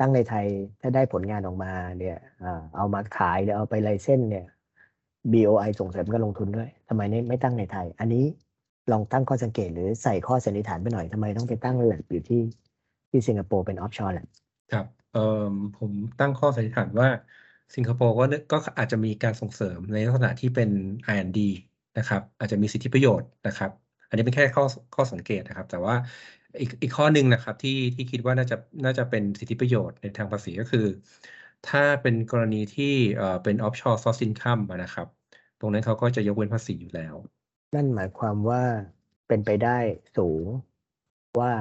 [0.00, 0.46] ตั้งในไทย
[0.80, 4.46] ถ้าได้ผลงานออกมาเนี่ยเอ่อเอามาขายหรือเอาไปไลเส้นเนี่ย
[5.32, 8.24] BOI ส่งเสริมการลงทุนด้วยทำไมไม่ไม่ตั้งในไทย อันนี้
[8.92, 12.42] ลองตั้งข้อสังเกตหรือใส่ข้อสันนิษฐานไปหน่อยทำไมต้องไปตั้งแลบอยู่ที่
[13.10, 14.28] ที่สิงคโปร์เป็นออฟชอร์แลบ
[14.72, 15.44] ครับเออ
[15.78, 15.90] ผม
[16.20, 17.08] ตั้งข้อสันนิษฐานว่า
[17.74, 20.70] สิงคโปร์ก็ก็อาจจะมีการส่งเสริมในลักษณะที่เป็น
[21.14, 21.38] R&D
[21.96, 23.70] นะครับ อาจจะมีสิทธิประโยชน์นะครับ
[24.08, 24.64] อันนี้เป็นแค่ข้อ
[24.94, 25.94] ข้อสังเกตนะครับ แต่ว่า
[26.60, 30.80] อีกอีกข้อหนึ่งนะครับที่ที่คิดว่าน่าจะน่าจะเป็นสิทธิประโยชน์ในทางภาษีก็คือ
[31.64, 32.84] ถ้าเป็นกรณีที่
[33.16, 35.08] เอ่อเป็น offshore source income นะครับ
[35.58, 37.14] ตรงนั้นเขาก็จะยกเว้นภาษีอยู่แล้ว
[37.74, 38.62] นั่นหมายความว่า
[39.28, 39.78] เป็นไปได้
[40.16, 40.44] สูง
[41.40, 41.52] ว่า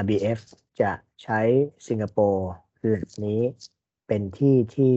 [0.00, 0.40] RBF
[0.80, 1.40] จะใช้
[1.88, 3.40] สิงคโปร์แลบนี้
[4.06, 4.96] เป็นที่ที่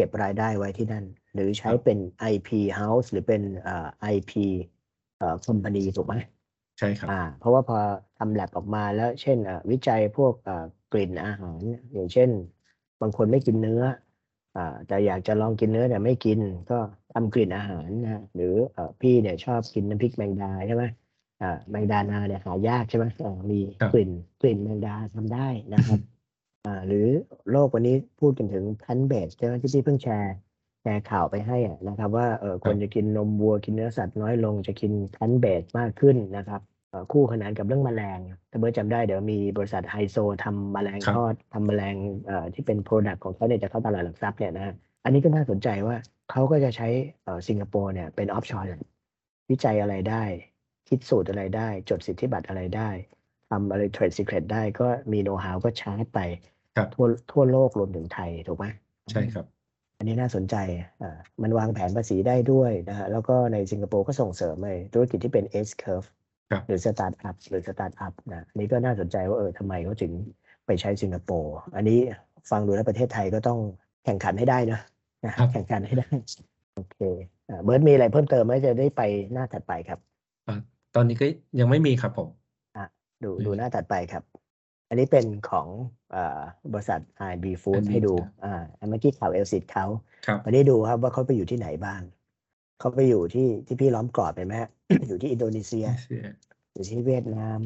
[0.00, 1.98] ก็บรายได้ไว้ที่นั่น หรือใช้ครับเป็น
[2.32, 2.48] IP
[2.78, 4.32] House หรือเป็นเอ่อ IP
[5.18, 6.14] เอ่อ company ถูกไหม
[6.78, 7.78] ใช่ครับอ่าเพราะว่าพอ
[8.18, 11.60] ทำแลบออกมาแล้วเช่นเอ่อวิจัยพวกเอ่อกลิ่นอาหาร
[11.92, 12.30] อย่างเช่น
[13.00, 13.82] บางคนไม่กินเนื้อ
[14.56, 16.38] อ่าแต่อยากจะลองกินเนื้อแต่ไม่กิน
[16.70, 16.78] ก็
[17.12, 20.84] ทำกลิ่นอาหารนะหรือเอ่อพี่เนี่ยชอบกินน้ำพริกแมงดาใช่ไหม
[21.42, 26.09] อ่าแมงดานาเนี่ยหายากใช่ไหมอ่ามีครับกลิ่นกลิ่นแมงดาทำได้นะครับอ่า
[26.86, 27.06] หรือ
[27.50, 30.34] โลกวันนี้พูดกันถึง plant-based ใช่ไหมที่พี่เพิ่งแชร์
[30.82, 38.18] แชร์ข่าวไปให้อะนะครับ ว่าเออคนจะกินนมวัวกินเนื้อสัตว์น้อยลงจะกิน plant-based มากขึ้นนะครับเอ่อคู่ขนานกับเรื่องแมลง
[38.50, 41.96] ถ้าเบิร์ดจำได้เดี๋ยวมีบริษัทไฮโซทำแมลงครับทอดทำแมลง
[42.26, 45.96] เอ่อที่เป็น product ของเขาเนี่ยจะเข้าตลาดหลักทรัพย์เนี่ยนะฮะอันนี้ก็น่าสนใจว่า
[46.30, 46.88] เขาก็จะใช้
[47.24, 48.66] เอ่อสิงคโปร์เนี่ยเป็น offshore
[49.50, 50.24] วิจัยอะไรได้
[50.88, 52.90] คิดสูตรอะไรได้ จดสิทธิบัตรอะไรได้
[53.50, 56.20] ทำอะไร trade secret ได้ก็มีโน้ตฮาวก็ชาร์จไป
[56.76, 58.66] ครับทั่วทั่วโลกรวมถึงไทยถูกไหม
[59.10, 59.46] ใช่ครับ
[59.98, 60.56] อันนี้น่าสนใจ
[61.02, 66.08] อ่ามันวางแผนภาษีได้ด้วยนะฮะแล้วก็ในสิงคโปร์ก็ส่งเสริมในธุรกิจที่เป็น S curve
[66.50, 70.12] ครับหรือสตาร์ทอัพหรือสตาร์ทอัพนะอันนี้ก็น่าสนใจว่าเออทำไมเขาถึง
[70.66, 71.98] ไปใช้สิงคโปร์อันนี้
[72.50, 73.58] ฟังดูแล้วประเทศไทยก็ต้อง
[74.04, 74.80] แข่งขันให้ได้นะ
[75.24, 76.10] นะครับแข่งขันให้ได้
[76.74, 76.98] โอเค
[77.48, 79.98] อ่าเบิร์ดมีอะไรเพิ่มเติมไหมจะได้ไปหน้าถัดไปครับ
[80.48, 80.56] อ่า
[80.94, 81.26] ตอนนี้ก็
[81.60, 82.28] ยังไม่มีครับผม
[83.24, 84.24] ดูอืมดูหน้าถัดไปครับ
[84.88, 85.68] อันนี้เป็นของ
[86.12, 86.40] เอ่อ
[86.72, 87.00] บริษัท
[87.32, 89.86] IB Food IB ให้ดูครับอ่าอันเมื่อกี้ข่าวเอลซิดเขา
[90.26, 92.00] ครับมาได้ดูครับว่าเขาไปอยู่ที่ไหนบ้าง
[92.78, 94.70] เขาไปอยู่ที่ที่พี่ล้อมกรอบเห็นไหมฮะ
[95.08, 95.86] อยู่ที่อินโดนีเซีย
[96.74, 97.60] อยู่ที่เวียดนาม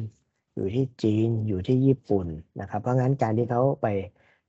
[0.55, 2.27] อยู่ที่จีน อยู่ที่ญี่ปุ่น
[2.59, 3.87] นะครับ เพราะงั้นการที่เขาไป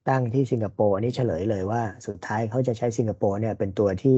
[0.08, 4.16] ตั้งที่สิงคโปร์อันนี้เฉลยเลยว่าสุดท้ายเขาจะใช้สิงคโปร์เนี่ยเป็นตัวที่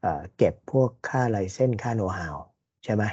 [0.00, 2.36] เอ่อเก็บพวกค่า license ค่าโน้ตฮาว
[2.84, 3.04] ใช่ไหม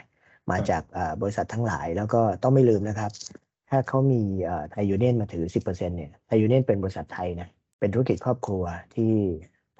[0.52, 3.12] มาจากเอ่อบริษัททั้งหลาย แล้วก็ต้องไม่ลืมนะครับ
[3.70, 4.22] ถ้าเขามี
[4.72, 8.64] ไทยยูเนียนมาถือ 10%เนี่ยไทยยูเนียนเป็นบริษัทไทยนะเป็นธุรกิจครอบครัว
[8.96, 9.14] ที่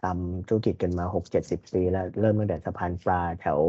[0.04, 1.06] ทำธุรกิจกันมา
[1.40, 3.60] 6-70 ปีแล้วเริ่มตั้งแต่สะพานปลาแถว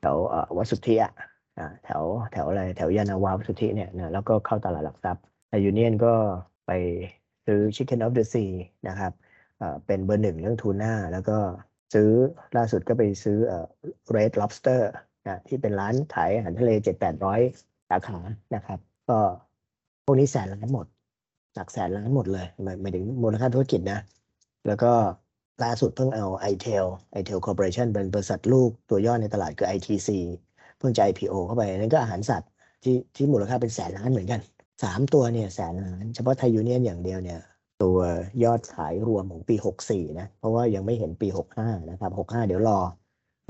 [0.00, 1.12] แถวเอ่อวัดสุทธิอะ
[1.58, 6.14] อ่าแถวแถวอะไรแถวยานาวาวัดสุทธิเนี่ยนะแล้วก็เข้าตลาดหลักทรัพย์ไทยยูเนียนก็
[6.66, 6.70] ไป
[7.46, 8.52] ซื้อ Chicken of the Sea
[8.88, 9.12] นะครับ
[9.58, 11.38] เอ่อเป็นเบอร์หนึ่งเรื่องทูน่าแล้วก็
[11.94, 12.10] ซื้อ
[12.56, 13.66] ล่าสุดก็ไปซื้อเอ่อ
[14.16, 14.82] Red Lobster
[15.28, 16.70] นะที่เป็นร้านขายอาหารทะเล
[17.34, 18.18] 7-800สาขา
[18.54, 19.18] นะครับ ก็
[20.04, 20.86] พวกนี้แสนล้านหมด
[21.54, 24.00] หลักแสนล้านหมดเลยหมายหมายถึงมูลค่าธุรกิจนะ
[24.66, 24.92] แล้วก็
[25.64, 26.86] ล่าสุดเพิ่งเอา i-Tail
[27.20, 30.08] i-Tail Corporation เป็นบริษัทลูกตัวย่อในตลาดคือ ITC
[30.78, 32.50] เพิ่งจะ IPO เข้าไปนั่นก็อาหารสัตว์
[32.82, 34.40] ที่ที่มูลค่าเป็นแสนล้านเหมือนกัน
[34.82, 37.40] สามตัวเนี่ยแสนล้าน เฉพาะไทยยูเนียนอย่างเดียวเนี่ย
[37.82, 37.98] ตัว
[38.44, 39.56] ยอดขายรวมของปี
[39.86, 42.78] 64 นะ เพราะว่ายังไม่เห็นปี 65 นะครับ 65 เดี๋ยวรอ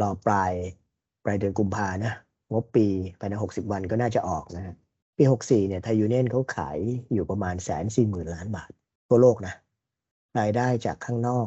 [0.00, 0.52] รอปลาย
[1.24, 2.12] ปลายเดือนกุมภานะ
[2.52, 2.86] งบปี
[3.18, 4.74] ภายใน60วันก็น่าจะออกนะฮะ
[5.16, 6.78] ปี64เนี่ยไทยยูเนียนเขาขาย
[7.12, 8.70] อยู่ประมาณแสนสี่หมื่นล้านบาท
[9.08, 9.54] ทั่วโลกนะ
[10.38, 11.46] รายได้จากข้างนอก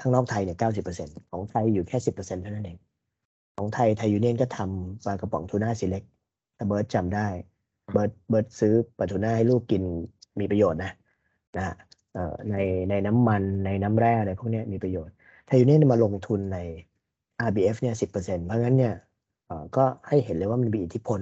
[0.00, 2.78] ข้างนอกไทยเนี่ยเก้าสิบเปอร์เซ็นของไทยอยู่แค่สิบเปอร์เซ็นเท่านั้นเอง
[3.56, 6.04] ของไทยไทยยูเนียนก็ทำปลากระป๋องทูน่าซีเล็ค
[6.56, 7.28] ถ้าเบิร์ดจำได้
[7.92, 9.82] เบิร์ดเบิร์ดซื้อปลาทูน่าให้ลูกกิน
[10.40, 10.92] มีประโยชน์นะ
[11.56, 11.74] นะ
[12.14, 12.56] เอ่อใน
[12.90, 15.14] ในน้ำมันในน้ำแร่อะไรพวกนี้มีประโยชน์
[15.46, 16.58] ไทยยูเนียนมาลงทุนใน
[17.48, 18.94] RBF เนี่ยสิบเปอร์เซ็นเพราะงั้นเนี่ย
[19.46, 21.20] เอ่อก็ให้เห็นเลยว่ามันมีอิทธิพล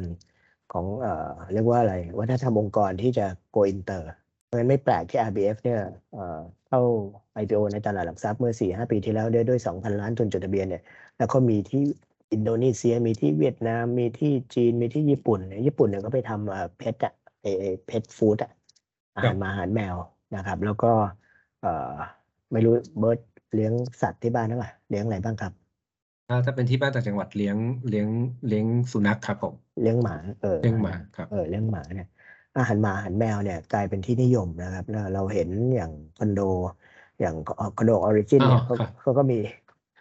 [0.72, 4.02] ของเอ่อเรียกว่าอะไรวัฒนธรรมองค์กรที่จะ go inter
[4.46, 5.80] เพราะงั้นไม่แปลกที่ RBF เนี่ย
[6.12, 6.80] เอ่อเข้า
[7.42, 10.82] IPO ในตลาดหลักทรัพย์เมื่อสี่ห้าปีที่แล้วด้วยด้วยสองพันล้านทุนจดทะเบียนเนี่ย
[11.18, 11.84] แล้วก็มีที่
[12.32, 17.12] อินโดนีเซียมีที่เวียดนามมีที่จีนมีที่ญี่ปุ่นเนี่ยญี่ปุ่นเนี่ยก็ไปทำเอ่อเพชอะ
[17.42, 17.46] เอ
[17.86, 18.50] เพชฟู้ดอะ
[19.16, 19.96] อาครัหารบหมาอาหารแมว
[20.36, 20.92] นะครับ แล้วก็
[21.60, 21.94] เอ่อ
[22.52, 23.20] ไม่รู้เบิร์ด
[23.54, 25.52] เลี้ยงสัตว์ที่บ้านหรือเปล่าเลี้ยงอะไรบ้างครับ
[26.28, 27.58] ถ้าถ้าเป็นที่บ้านต่างจังหวัดเลี้ยง
[27.88, 28.08] เลี้ยง
[28.46, 32.06] เลี้ยงสุนัขครับผม เลี้ยงหมา เออเลี้ยงหมาครับ เออเลี้ยงหมาเนี่ย
[32.56, 36.38] อาหารหมาอาหารแมวเนี่ยกลายเป็นที่นิยมนะครับแล้วเราเห็นอย่างคอนโด
[37.20, 37.34] อย่าง
[37.76, 39.36] คอนโดออริจินอ๋อเนี่ยเขาครับ เขาก็มี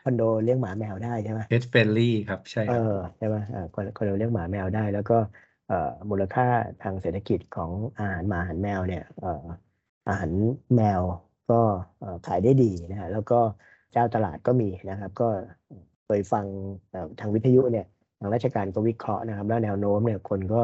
[0.02, 2.84] คอนโดเลี้ยงหมาแมวได้ใช่ไหมเพ t เฟรนลี่ครับใช่เอครับ อ
[3.18, 5.14] ใช่ไหมอ่าคนคนเราเลี้ยงหมาแมวได้ แล้วก็
[5.66, 5.76] เอ่อ
[6.10, 6.44] มูลค่า
[6.80, 9.28] ทางเศรษฐกิจของอาหารหมาอาหารแมวเนี่ยเอ่อ
[10.08, 10.32] อาหาร
[10.76, 11.04] แมว
[11.48, 11.54] ก็
[11.98, 13.36] เอ่อขายได้ดีนะฮะแล้วก็
[13.92, 15.26] เจ้าตลาดก็มีนะครับ ก็
[16.06, 16.46] เคยฟัง
[16.92, 17.86] เอ่อทางวิทยุเนี่ย
[18.20, 20.62] ทางราชการก็วิเคราะห์นะครับแล้วแนวโน้มเนี่ยคนก็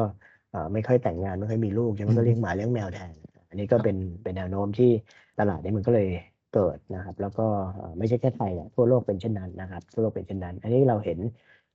[0.50, 3.12] เอ่อไม่ค่อยแต่งงานไม่ค่อยมีลูกใช่ไหมอืมก็เลี้ยงหมาเลี้ยงแมวแทน
[3.48, 4.90] อันนี้ก็ครับเป็นเป็นแนวโน้มที่
[5.38, 6.08] ตลาดนี้มันก็เลย
[6.54, 11.18] เกิดนะครับ แล้วก็เอ่อไม่ใช่แค่ไทยแหละทั่วโลกเป็นเช่นนั้นนะครับ ทั่วโลกเป็นเช่นนั้น อันนี้เราเห็น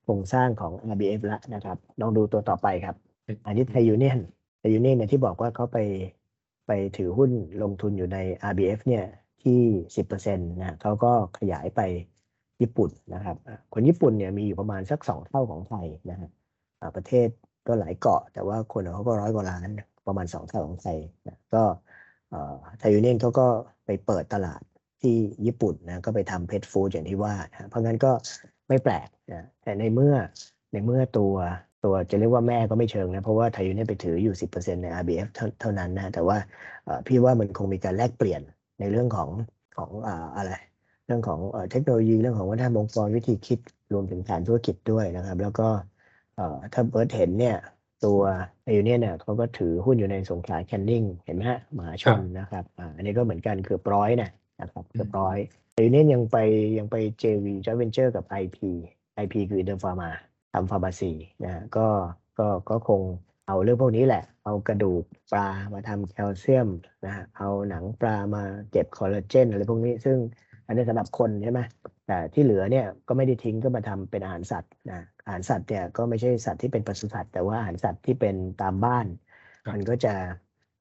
[0.04, 2.96] โครงสร้างของ RBF แล้วนะครับลองดูตัวต่อไปครับ
[3.46, 4.20] อันนี้ไทยยูเนียน
[4.60, 5.78] ไทยยูเนียนเนี่ยที่บอกว่าเขาไป
[6.68, 7.32] ไปถือหุ้น
[7.64, 8.18] ลงทุนอยู่ใน
[8.52, 9.06] RBF เนี่ย
[9.44, 9.60] ที่
[9.96, 11.82] สิบเปอร์เซ็นต์นะเขาก็ขยายไป
[12.62, 13.38] ญี่ปุ่นนะครับ
[13.74, 16.30] คนญี่ปุ่นเนี่ยมีอยู่ประมาณสักสองเท่าของไทยนะฮะ
[16.96, 17.28] ประเทศ
[17.68, 19.70] ก็หลายเกาะ แต่ว่าคนเขาก็ร้อยกว่าล้าน
[20.08, 20.98] ประมาณสองเท่าของไทย
[21.28, 21.64] นะก็
[22.80, 23.48] ไทยยูเนียนเขาก็
[23.86, 24.62] ไปเปิดตลาด
[25.02, 28.12] ที่ญี่ปุ่นนะก็ไปทำเพ t ฟู้ดอย่างที่ว่านะเพราะงั้นก็
[28.70, 30.16] ไม่แปลกนะแต่ในเมื่อ
[30.72, 31.34] ในเมื่อตัว
[31.86, 36.38] ตัวจะเรียกว่าแม่ก็ไม่เชิงนะ เพราะว่าไทยยูเนี่ยไปถืออยู่ 10%ใน RBF เท่าเท่านั้นนะ แต่ว่า
[37.08, 38.42] พี่ว่ามันคงมีการแลกเปลี่ยน
[38.80, 39.30] ในเรื่องของ
[39.78, 39.92] ของ
[40.38, 40.52] อะไร
[41.06, 43.60] เรื่องของเอ่อเทคโนโลยีเรื่องของวัฒนธรรมองค์กรวิธีคิด
[43.94, 45.68] รวมถึงฐานธุรกิจด้วยนะครับ แล้วก็
[46.36, 47.58] เอ่อถ้าเบิร์ดเห็นเนี่ย
[48.06, 48.22] ตัว
[48.64, 54.30] ไทยยูเนี่ยเนี่ยเขาก็ถือหุ้นอยู่ในสงขลาแคนนิ่งเห็นไหมฮะมหาชนนะครับอ่าอันนี้ก็เหมือนกันเกือบร้อยนะ
[54.62, 55.38] นะครับเกือบร้อย
[55.72, 56.38] ไทยยูเนี่ยยังไป
[56.78, 58.58] ยังไป JV Joint Venture กับ IP
[59.24, 60.10] IP คือ Inter Pharma
[60.54, 61.12] ทำฟาร์มาซี
[61.44, 61.88] นะฮะก็
[62.40, 63.02] ก็ก็คง
[63.48, 66.70] เอาเรื่องพวกนี้แหละ เอากระดูกปลามาทำแคลเซียม
[67.06, 70.18] นะฮะเอาหนังปลามาเก็บคอลลาเจนอะไรพวกนี้ซึ่ง
[70.68, 71.60] อันนี้สำหรับคนใช่ไหม
[72.08, 79.06] แต่ที่เหลือเนี่ยก็ไม่ได้ทิ้งก็มาทำเป็นอาหารสัตว์นะอาหารสัตว์เนี่ยก็ไม่ใช่สัตว์ที่เป็นปศุสัตว์แต่ว่าอาหารสัตว์ที่เป็นตามบ้าน
[79.66, 80.14] ครับมันก็จะ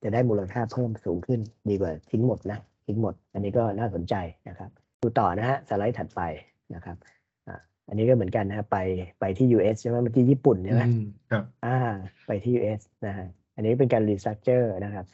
[0.02, 4.14] จะได้มูลค่าเพิ่มสูงขึ้นดีกว่าทิ้งหมดนะทิ้งหมด อันนี้ก็น่าสนใจ
[4.48, 4.70] นะครับ
[5.00, 6.20] ดูต่อนะฮะสไลด์ถัดไป
[6.74, 6.96] นะครับ
[7.48, 7.56] อะ
[7.88, 8.78] อันนี้ก็เหมือนกันนะฮะไป
[9.20, 11.76] ไปที่ US ใช่ไหมเมื่อกี้ญี่ปุ่นใช่ไหมอืมครับอ่า
[12.26, 15.04] ไปที่ US นะฮะอันนี้เป็นการ restructure นะครับ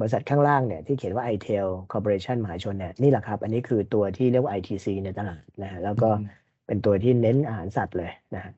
[0.00, 8.52] บริษัทข้างล่างเนี่ยที่เขียนว่า i-Tail Corporation มหาชนเนี่ยนี่แหละครับ อันนี้คือตัวที่เรียกว่า ITC ในตลาดนะฮะแล้วก็อืมเป็นตัวที่เน้นอาหารสัตว์เลยนะฮะ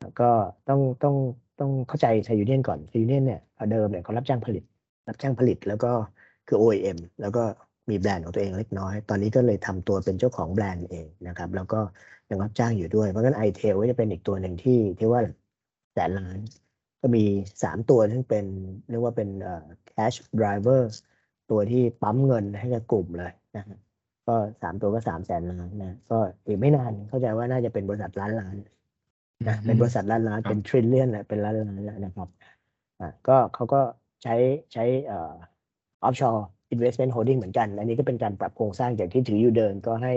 [0.00, 0.28] แล้วก็
[0.68, 1.16] ต้องต้อง
[1.60, 3.40] ต้องเข้าใจไทยยูเนียนก่อนไทยยูเนียนเนี่ย
[3.70, 4.64] เดิมเนี่ยเขารับจ้างผลิต
[5.08, 5.90] รับจ้างผลิตแล้วก็
[6.48, 7.42] คือ OEM แล้วก็
[7.90, 11.80] มีแบรนด์ของตัวเองเล็กน้อย ตอนนี้ก็เลยทำตัวเป็นเจ้าของแบรนด์เองนะครับ แล้วก็
[12.30, 15.20] ยังรับจ้างอยู่ด้วย เพราะงั้น iTel ก็จะเป็นอีกตัวหนึ่งที่ที่ว่า
[15.92, 16.38] แสนล้าน
[17.06, 17.26] ก็มี
[17.62, 18.46] สามตัวซึ่งเป็น
[18.90, 20.82] เรียกว่าเป็นเอ่อ cash driver
[21.50, 23.78] ตัวที่ปั๊มเงินให้กับกลุ่มเลยนะฮะ
[24.26, 28.54] ก็สามตัวก็สามแสนล้านนะก็อีกไม่นานเข้าใจว่าน่าจะเป็นบริษัทล้านล้าน
[29.46, 32.28] นะเป็นบริษัทล้านล้านเป็น trillion นะเป็นล้านล้านแล้วนะครับ
[33.00, 33.80] อะก็เขาก็
[34.22, 34.34] ใช้
[34.72, 35.34] ใช้เอ่อ
[36.06, 36.42] offshore
[36.74, 40.14] investment holding เหมือนกัน อันนี้ก็เป็นการปรับโครงสร้างจากที่ถืออยู่เดิมก็ให้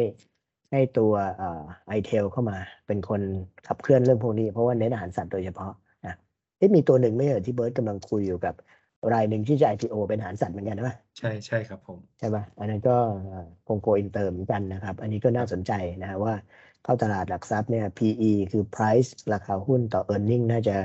[0.72, 1.64] ให้ตัวเอ่อ
[1.98, 3.22] i-Tail เข้ามาเป็นคน
[3.68, 5.74] ขับเคลื่อนเรื่องพวกนี้ เพราะว่าเน้นอาหารสัตว์โดยเฉพาะ
[6.60, 8.56] นะเอ๊ะมีตัวหนึ่งไม่เหรอที่เบิร์ดกำลังคุยอยู่กับ
[9.14, 12.92] รายหนึ่งที่จะ IPO เป็นอาหารสัตว์เหมือนกันใช่ไหมใช่ใช่ครับผมใช่ปะอันนั้นก็
[13.30, 16.34] เอ่อคง go inter เหมือนกันนะครับ อันนี้ก็น่าสนใจนะฮะว่า
[16.84, 20.76] เข้าตลาดหลักทรัพย์เนี่ย PE คือ price ราคาหุ้นต่อ earning น่าจะ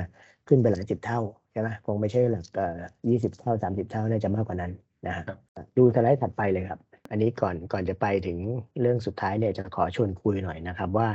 [0.47, 1.19] ขึ้นไปหลายสิบเท่า
[1.51, 4.71] ใช่ไหมคงไม่ใช่หลักเอ่อยี่สิบเท่าสามสิบเท่าน่าจะมากกว่านั้น
[5.05, 5.37] นะฮะครับ
[5.77, 8.37] ดูสไลด์ถัดไปเลยครับ อันนี้ก่อนก่อนจะไปถึง
[8.81, 11.09] เรื่องสุดท้ายเนี่ยจะขอชวนคุยหน่อยนะครับว่า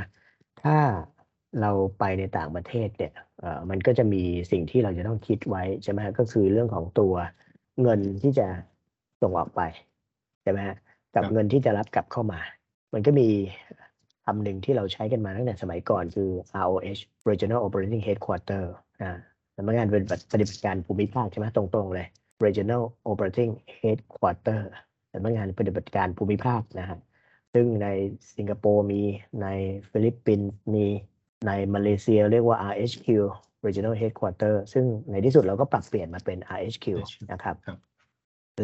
[0.61, 0.77] ถ้า
[1.61, 7.13] เราไปในต่างประเทศเนี่ยเอ่อมันก็จะมีสิ่งที่เราจะต้องคิดไว้ใช่ไหมฮะก็คือเรื่องของตัว
[7.81, 8.47] เงินที่จะ
[9.21, 9.61] ส่งออกไป
[10.43, 10.75] ใช่ไหมฮะ
[11.13, 12.39] กับครับเงินที่จะรับกลับเข้ามา
[12.93, 13.27] มันก็มี
[14.25, 16.29] คำหนึ่งที่เราใช้กันมาตั้งแต่สมัยก่อนคือ
[16.63, 18.63] ROH Regional Operating Headquarter
[19.01, 19.11] อ่า
[19.55, 22.07] สำนักงานปฏิบัติปฏิบัติการภูมิภาคใช่ไหมตรงๆเลย
[22.45, 24.61] Regional Operating Headquarter
[25.13, 26.99] สำนักงานปฏิบัติการภูมิภาคนะฮะ
[27.53, 27.87] ซึ่งใน
[28.35, 29.01] สิงคโปร์มี
[29.41, 29.47] ใน
[29.91, 30.85] ฟิลิปปินส์มี
[31.47, 33.07] ในมาเลเซียเรียกว่า RHQ
[33.65, 36.85] Regional Headquarter ซึ่งในที่สุดเราก็ปรับเปลี่ยนมาเป็น RHQ
[37.31, 37.77] นะครับครับ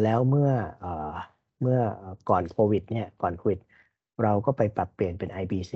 [0.02, 0.50] แล้วเมื่อ
[0.80, 1.12] เอ่อ
[1.62, 1.80] เมื่อ
[2.30, 3.60] ก่อนโควิดเนี่ยก่อนโควิด
[4.22, 5.74] เราก็ไปปรับเปลี่ยนเป็น IBC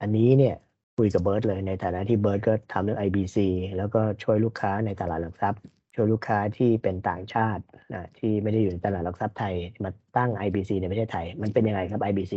[0.00, 0.56] อันนี้เนี่ย
[0.96, 3.38] คุยกับเบิร์ดเลยในฐานะที่เบิร์ดก็ทำเรื่อง IBC
[3.76, 5.60] แล้วก็ช่วยลูกค้าในตลาดหลักทรัพย์
[5.94, 7.62] ช่วยลูกค้าที่เป็นต่างชาติ
[7.94, 9.54] นะที่ไม่ได้อยู่ในตลาดหลักทรัพย์ไทย
[9.84, 12.34] มาตั้ง IBC ในประเทศไทย มันเป็นยังไงครับ IBC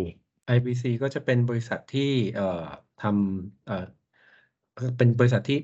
[0.55, 2.65] IBC ก็จะเป็นบริษัทที่เอ่อ
[3.01, 3.13] ทำ
[4.97, 5.57] เป็นบริษัทที่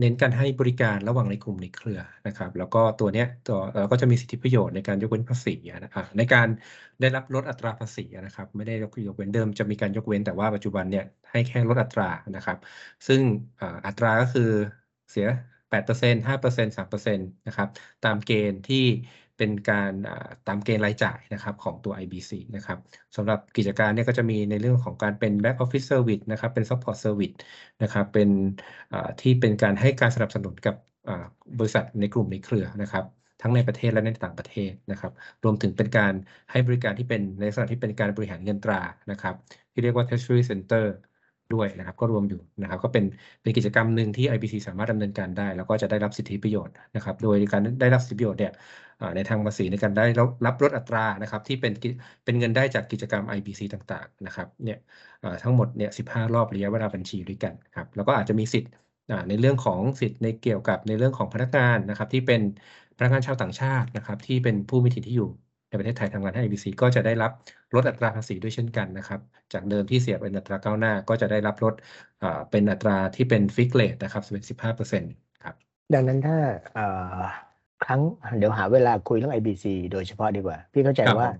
[0.00, 5.54] เน้นการให้บริการระหว่างในกลุ่มในเครือนะครับ แล้วก็ตัวเนี้ยตัวเราก็จะมีสิทธิประโยชน์ในการยกเว้นภาษี
[5.84, 6.48] นะครับในการ
[7.00, 12.58] ได้รับลดอัตราภาษีนะครับ ไม่ได้ยกเว้นเดิมจะมีการยกเว้นแต่ว่าปัจจุบันเนี่ยให้แค่ลดอัตรานะครับ
[13.06, 13.20] ซึ่ง
[13.86, 14.50] อัตราก็คือ
[15.10, 15.26] เสีย
[15.70, 17.68] 8% 5% 3%นะครับ
[18.04, 18.84] ตามเกณฑ์ที่
[19.38, 19.92] เป็นการ
[20.46, 22.78] ตามเกณฑ์รายจ่ายนะครับของตัว IBC นะครับ
[23.16, 27.36] สำหรับกิจการเนี่ยก็จะมีในเรื่องของการเป็น back office service นะครับ เป็น support service
[27.82, 28.28] นะครับเป็น
[29.20, 30.74] ที่เป็นการให้การสนับสนุนกับ
[31.58, 33.04] บริษัทในกลุ่มในเครือนะครับ
[33.42, 35.12] ทั้งในประเทศและในต่างประเทศนะครับ
[35.44, 36.12] รวมถึงเป็นการ
[36.50, 38.80] ให้บริการที่เป็นในลักษณะที่เป็นการบริหารเงินตรา
[39.10, 39.34] นะครับ
[39.72, 40.84] ที่เรียกว่า treasury center
[41.54, 43.04] ด้วยนะครับ ก็รวมอยู่นะครับ ก็เป็น
[43.42, 48.52] เป็นกิจกรรมหนึ่งที่ IBC สามารถดำเนินการได้ แล้วก็จะได้รับสิทธิประโยชน์นะครับ โดยการได้รับสิทธิประโยชน์เนี่ย
[49.16, 51.72] ในทางภาษีในการได้รับรับลดอัตรานะครับ ที่เป็น
[52.24, 54.78] เป็นเงินได้จากกิจกรรม IBC ต่างๆนะครับเนี่ย
[55.42, 58.70] ทั้งหมดเนี่ย15รอบระยะเวลาบัญชีด้วยกันครับแล้วก็อาจจะมีสิทธิ์
[59.28, 62.40] ในเรื่องของสิทธิ์ในเกี่ยวกับในเรื่องของพนักงานนะครับ ที่เป็น
[62.96, 65.26] พนักงานชาวต่างชาตินะครับ ที่เป็นผู้มีถิ่นที่อยู่
[65.68, 67.30] ในประเทศไทยทำงานให้ IBC ก็จะได้รับ
[67.74, 69.20] ลดอัตราภาษีด้วยเช่นกันนะครับ
[69.52, 71.74] จากเดิมที่เสียเป็นอัตราก้าวหน้า ก็จะได้รับลด
[72.20, 75.12] อ่าเป็นอัตราที่เป็นฟิกเลทนะครับเป็น15%
[75.42, 75.54] ครับ
[75.92, 76.36] ดังนั้นถ้า
[76.72, 76.82] เอ่อ
[77.80, 78.00] ครั้ง
[78.38, 81.36] เดี๋ยวหาเวลาคุยเรื่อง IBC โดยเฉพาะดีกว่า พี่เข้าใจครับว่าผม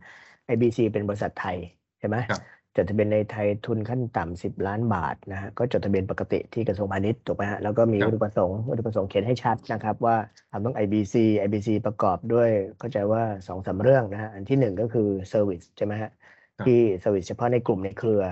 [0.49, 1.59] IBC เป็นบริษัทไทย
[1.99, 2.41] ใช่ไหมครับ
[2.77, 10.17] จดทะเบียนในไทยทุนขั้นต่ำสิบล้านบาทนะฮะก็จดทะเบียนปกติที่กระทรวงพาณิชย์ถูกไหมฮะแล้วก็มีครับวัตถุประสงค์วัตถุประสงค์เขียนให้ชัดนะครับ ว่า
[10.51, 11.15] ทำต้อง IBC
[11.47, 16.11] IBC ประกอบด้วยเข้าใจว่าสองสามเรื่องนะฮะอันที่หนึ่งก็คือ Service ใช่ไหมฮะ
[16.57, 18.23] ครับที่ Service เฉพาะในกลุ่มในเครือ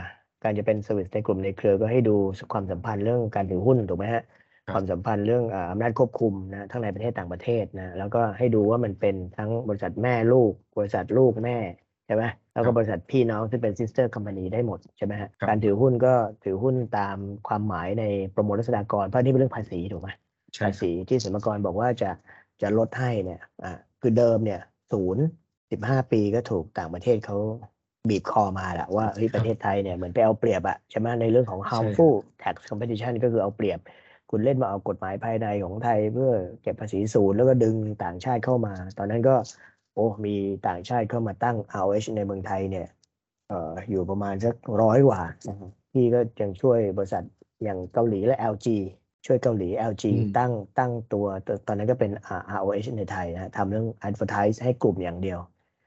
[0.44, 2.16] การจะเป็น Service ในกลุ่มในเครือก็ให้ดู
[2.52, 4.22] ความสัมพันธ์เรื่องการถือหุ้นถูกไหมฮะ
[4.66, 11.58] ครับความสัมพันธ์เรื่องอ่าอำนาจควบคุมนะทั้งในประเทศต่างประเทศนะแล้วก็ให้ดูว่ามันเป็นทั้งบริษัทแม่ลูก บริษัทลูกแม่
[12.06, 17.16] ใช่ไหมแล้วก็บริษัทพี่น้องซึ่งเป็น sister company ได้หมดใช่ไหมฮะครับการถือหุ้นก็ถือหุ้นตาม
[17.48, 20.08] ความหมายในประมวลรัษฎากรเพราะนี่เป็นเรื่องภาษีถูกไหม
[20.54, 22.10] ใช่ภาครับษีที่สรรพากรบอกว่าจะ
[22.62, 24.60] จะลดให้เนี่ยอ่าคือเดิมเนี่ย
[24.92, 25.24] ศูนย์
[25.70, 27.38] สิบห้าปีก็ถูกต่างประเทศเขา
[28.10, 33.78] บีบคอมาแหละว่าเฮ้ยประเทศไทยเนี่ยเหมือนไปเอาเปรียบอะใช่ไหมในเรื่องของ harmful tax competition ก็คือเอาเปรียบ
[34.30, 36.32] คุณเล่นมาเอากฎหมายภายในของไทยเพื่อ
[36.62, 39.34] เก็บภาษีศูนย์แล้วก็ดึงต่างชาติเข้ามา ตอนนั้นก็
[39.94, 40.36] โอ้มี
[40.68, 42.88] ต่างชาติเข้ามาตั้ง ROH ในเมืองไทยเนี่ย
[43.48, 47.24] เอ่ออยู่ประมาณสักร้อยกว่านะครับพี่ก็ยังช่วยบริษัท
[47.64, 48.66] อย่างเกาหลีและ LG
[49.26, 55.38] ช่วยเกาหลี LG อืมตั้งตั้งตัวตตอนนั้นก็เป็น R- ROH ในไทยนะทำเรื่อง advertise ให้กลุ่มอย่างเดียว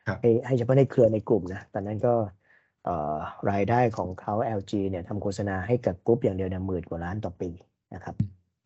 [0.08, 2.14] ครับให้ให้เฉพาะในเครือในกลุ่มนะตอนนั้นก็
[2.86, 3.18] เอ่อ
[3.51, 7.49] รายได้ของเขา LG เนี่ยทำโฆษณาให้กับกลุ่มอย่างเดียวเนี่ยหมื่นกว่าล้านต่อปี
[7.93, 8.16] นะครับ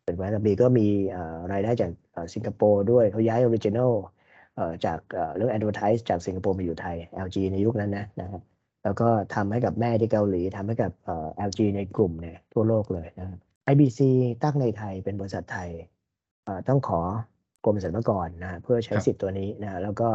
[0.04, 3.60] เป็นวันต่อปีก็มีเอ่อรายได้จากเอ่อสิงคโปร์ด้วยเขาย้ายออริ
[4.58, 6.96] จิน l ลจากเอ่อเรื่อง advertise จากสิงคโปร์มาอยู่ไทย
[7.26, 8.42] LG ในยุคนั้นนะนะครับ
[8.84, 13.38] แล้วก็ทำให้กับแม่ที่เกาหลีทำให้กับเอ่อ LG ในกลุ่มเนี่ยทั่วโลกเลยนะครับ
[13.72, 14.00] IBC
[14.42, 15.70] ตั้งในไทยเป็นบริษัทไทย
[16.44, 17.00] เอ่อต้องขอ
[17.64, 20.10] กรมสรรพากรนะฮะเพื่อใช้ครับสิทธิ์ตัวนี้นะฮะแล้วก็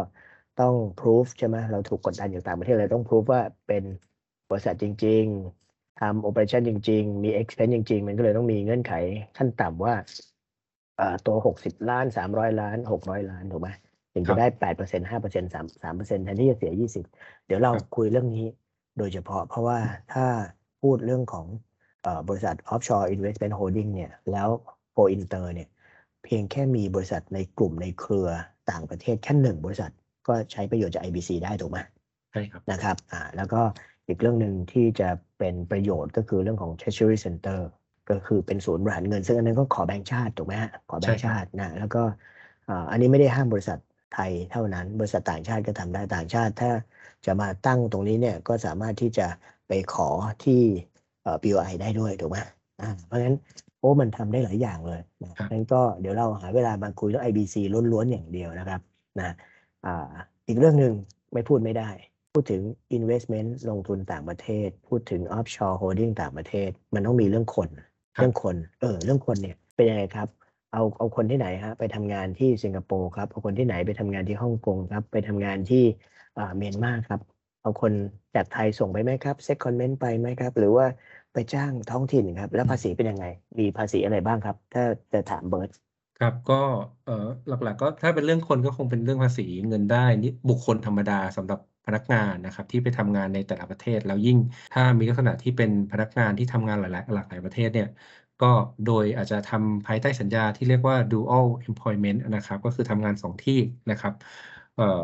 [0.61, 3.83] ต้อง proof ใช่ไหมเราถูกกดดันอยู่ต่างประเทศเลยต้อง proof ว่าเป็น
[4.49, 5.23] บริษัทจริง
[5.63, 8.93] ๆทำ operation จริง ๆ มี expense จริง ๆ มันก็เลยต้องมีเงื่อนไข
[9.37, 9.93] ขั้นต่ำว่า
[10.97, 13.69] เอ่อตัว60ล้าน300ล้าน600ล้านถูกไหม
[14.17, 18.45] ถึงครัจะบได้8% 5% 3 3%แทนที่จะเสีย20เดี๋ยวเราครับคุยเรื่องนี้
[18.97, 19.77] โดยเฉพาะ เพราะว่า
[20.13, 20.25] ถ้า
[20.81, 21.45] พูดเรื่องของ
[22.03, 24.49] เอ่อบริษัท offshore investment holding เนี่ย แล้ว
[24.97, 25.69] go inter เนี่ย
[26.23, 28.29] เพียงแค่มีบริษัทในกลุ่มในเครือ
[28.71, 29.91] ต่างประเทศแค่หนึ่งบริษัท
[30.27, 31.77] ก็ใช้ประโยชน์จาก IBC ได้ถูกไหม
[32.31, 33.61] ใช่ครับนะครับอ่าแล้วก็
[34.07, 37.59] อีกเรื่องหนึ่งที่จะเป็นประโยชน์ก็คือเรื่องของ treasury center
[38.09, 42.01] ก็คือเป็นศูนย์บริหารเงิน ซึ่งอันนั้นก็ขอแบงก์ชาติถูกไหมฮะขอแบงก์ใช่ครับชาตินะแล้วก็
[42.69, 43.79] อ่าอันนี้ไม่ได้ห้ามบริษัท
[44.13, 46.71] ไทยเท่านั้น บริษัทต่างชาติก็ทำได้ต่างชาติ ถ้า
[47.25, 49.27] จะมาตั้งตรงนี้เนี่ยก็สามารถที่จะ
[49.67, 50.09] ไปขอ
[50.43, 50.61] ที่
[51.23, 52.37] เอ่อ BOI ได้ด้วยถูกไหม
[52.81, 53.37] อ่าเพราะฉะนั้น
[53.79, 57.55] โอ้มันทำได้หลายอย่างเลยนะครับงั้นก็เดี๋ยวเราหาเวลามาคุยเรื่อง IBC
[57.91, 58.81] ล้วนๆอย่างเดียวนะครับ
[59.19, 59.35] นะ
[59.85, 60.07] อ่า
[60.47, 60.93] อีกเรื่องหนึ่ง
[61.33, 61.89] ไม่พูดไม่ได้
[62.33, 62.61] พูดถึง
[62.97, 67.69] investment ลงทุนต่างประเทศ พูดถึง offshore holding ต่างประเทศ มันต้องมีเรื่องคน
[68.15, 70.27] ครับเรื่องคน เออ เรื่องคนเนี่ยเป็นยังไงครับ
[70.71, 75.83] เอาเอาคนที่ไหนฮะไปทำงานที่สิงคโปร์ครับเอาคนที่ไหนไปทำงานที่ฮ่องกงครับ ไปทำงานที่
[76.37, 77.19] อ่าเมียนมาครับ
[77.61, 77.93] เอาคน
[78.35, 80.85] จากไทยส่งไปไหมครับเซ็กคอนเมนต์ไปไหมครับ หรือว่า
[81.33, 83.25] ไปจ้างท้องถิ่นครับ แล้วภาษีเป็นยังไง
[83.59, 85.69] มีภาษีอะไรบ้างครับ ถ้าจะถามเบิร์ต
[86.17, 86.53] ครับก็
[87.05, 87.13] เออ
[87.47, 94.37] หลักๆก็ถ้าเป็นเรื่องคนก็คงเป็นเรื่องภาษีเงินได้นี่บุคคลธรรมดาสำหรับพนักงานนะครับที่ไปทำงานในแต่ละประเทศแล้วยิ่ง
[94.71, 97.87] ถ้ามีลักษณะที่เป็นพนักงานที่ทำงานหลายๆหลากหลายประเทศเนี่ย
[98.39, 98.45] ก็
[98.83, 103.53] โดยอาจจะทำภายใต้สัญญาที่เรียกว่า dual employment นะครับ ก็คือทำงานสองที่
[103.89, 104.13] นะครับ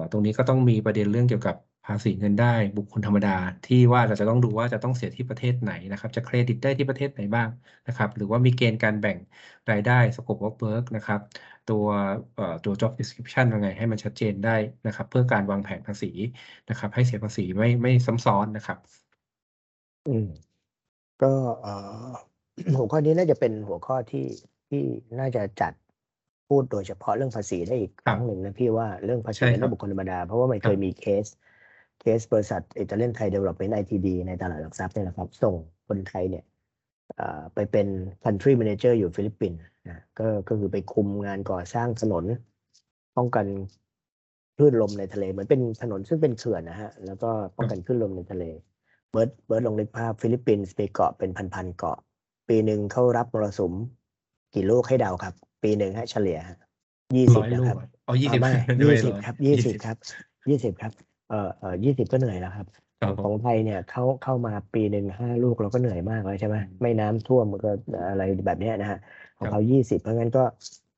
[0.09, 1.55] ตรงนี้ก็ต้องมีประเด็นเรื่องเกี่ยวกับ
[1.85, 3.29] ภาษีเงินได้บุคคลธรรมดา
[3.63, 7.49] ที่ว่าเราจะต้องดูว่าจะต้องเสียที่ประเทศไหนนะครับ จะเครดิตได้ที่ประเทศไหนบ้าง
[7.85, 9.17] นะครับ หรือว่ามีเกณฑ์การแบ่ง
[9.69, 11.19] รายได้ scope of work นะครับ
[11.65, 11.85] ตัว
[12.63, 14.51] ตัว job description ยังไงให้มันชัดเจนได้
[14.85, 16.07] นะครับ เพื่อการวางแผนภาษี
[16.67, 18.77] นะครับ ให้เสียภาษีไม่ไม่ซ้ำซ้อนนะครับ
[20.05, 20.25] อืม
[21.21, 21.27] ก็
[21.61, 21.71] เอ่อ
[22.77, 24.25] หัวข้อนี้น่าจะเป็นหัวข้อที่
[24.69, 24.81] ที่
[25.19, 25.73] น่าจะจัด
[26.49, 31.25] พูดโดยเฉพาะเรื่องภาษีได้อีกครั้งหนึ่งนะพี่ว่าเรื่องภาษีใช่ครับเรื่องบุคคลธรรมดา เพราะว่ามันเคยครับมี case
[31.99, 35.53] case บริษัทอิตาเลียนไทยดีเวล๊อปเมนต์ ITD ในตลาดหลักทรัพย์เนี่ยนะครับ ส่ง
[35.87, 36.43] คนไทยเนี่ย
[37.15, 37.87] เอ่อไปเป็น
[38.23, 42.23] country manager อยู่ฟิลิปปินส์นะก็ก็คือไปคุมงานก่อสร้างถนน
[43.17, 43.45] ป้องกัน
[44.57, 48.43] คลื่นลมในทะเลเหมือนเป็นถนนซึ่งเป็นเขื่อนนะฮะ แล้วก็ป้องกันคลื่นลมในทะเล
[49.11, 51.97] เบิร์ดเบิร์ดลองนึกภาพฟิลิปปินส์มีเกาะเป็นพันๆเกาะ
[52.49, 53.73] ปีหนึ่งเข้ารับมรสุม
[54.53, 55.33] กี่ลูกให้เดาครับ
[55.63, 56.39] ปีหนึ่งฮะเฉลี่ย
[57.15, 59.97] ยี่สิบร้อยนะลูกครับอะเอายี่สิบไม่ไม่ยี่ไม่สิบร้อยครับยี่สิสิบบครับ
[60.49, 60.91] ยี่สิบครับ
[61.29, 62.67] เออเออยี่สิบก็เหนื่อยแล้วครับ
[63.01, 67.71] ครับผมของไทยเนี่ยเข้าเข้ามาปีหนึ่งห้าลูกเราก็เหนื่อยมากแล้วใช่ไหมอืมไม่น้ำท่วมมันก็
[68.09, 68.99] อะไรแบบเนี้ยนะฮะ
[69.37, 70.43] ของครับเขายี่สิบเพราะงั้นก็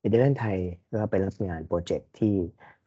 [0.03, 0.57] อิตาเลียนไทย
[0.93, 2.33] ก็ไปรับงาน project ที่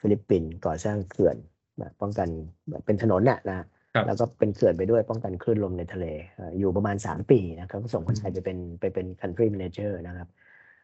[0.00, 1.36] ฟิลิปปินส์ก่อสร้างเขื่อน
[1.78, 2.28] แบบป้องกัน
[2.68, 3.66] แบบเป็นถนนน่ะนะครับ
[4.07, 10.28] แล้วก็เป็นเขื่อนไปด้วยป้องกันคลื่นลมในทะเลเอ่ออยู่ประมาณ 3 ปีนะครับก็ส่งคนไทยไปเป็นไปเป็น country manager นะครับ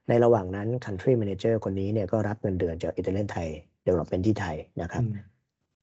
[0.08, 3.48] ในระหว่างนั้น country manager คนนี้เนี่ยก็รับเงินเดือนจากอิตาเลียนไทย
[3.82, 5.24] ดีเวล๊อปเมนต์ที่ไทยนะครับอืม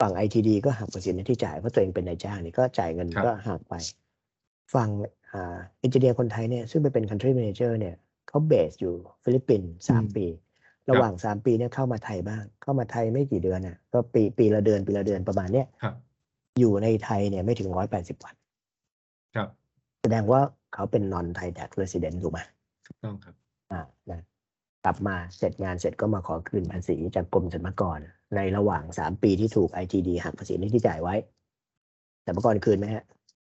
[0.02, 3.74] ฝั่ง ITD ก็หักเปอร์เซ็นต์หน้าที่จ่ายเพราะตัวเองเป็นนายจ้างนี่ก็จ่ายเงินครับก็หักไป
[4.74, 4.90] ฝั่ง
[5.34, 7.96] อ่า engineer คนไทยเนี่ยซึ่งไปเป็น country manager เนี่ย
[8.28, 10.26] เขา base อยู่ฟิลิปปินส์สามปี
[10.90, 15.96] ระหว่างสามปีเนี่ยเข้ามาไทยบ้าง เข้ามาไทยไม่กี่เดือนน่ะก็ปีปีละเดือนปีละเดือนประมาณเนี้ยครับ
[16.60, 18.34] อยู่ในไทยเนี่ยไม่ถึงร้อยแปดสิบวัน
[19.36, 19.50] ครับ
[20.02, 20.42] แสดงว่า
[20.74, 22.40] เขาเป็น non Thai tax resident ถูกไหม
[22.86, 23.36] ถูกต้องครับ
[23.72, 23.82] อ่า
[24.12, 24.22] นะ
[24.86, 28.00] กลับมาเสร็จงานเสร็จก็มาขอคืนภาษีจากกรมสรรพากร
[28.36, 31.16] ในระหว่างสามปีที่ถูก ITD หักภาษีที่จ่ายไว้
[32.26, 33.06] สรรพากรคืนไหมฮะ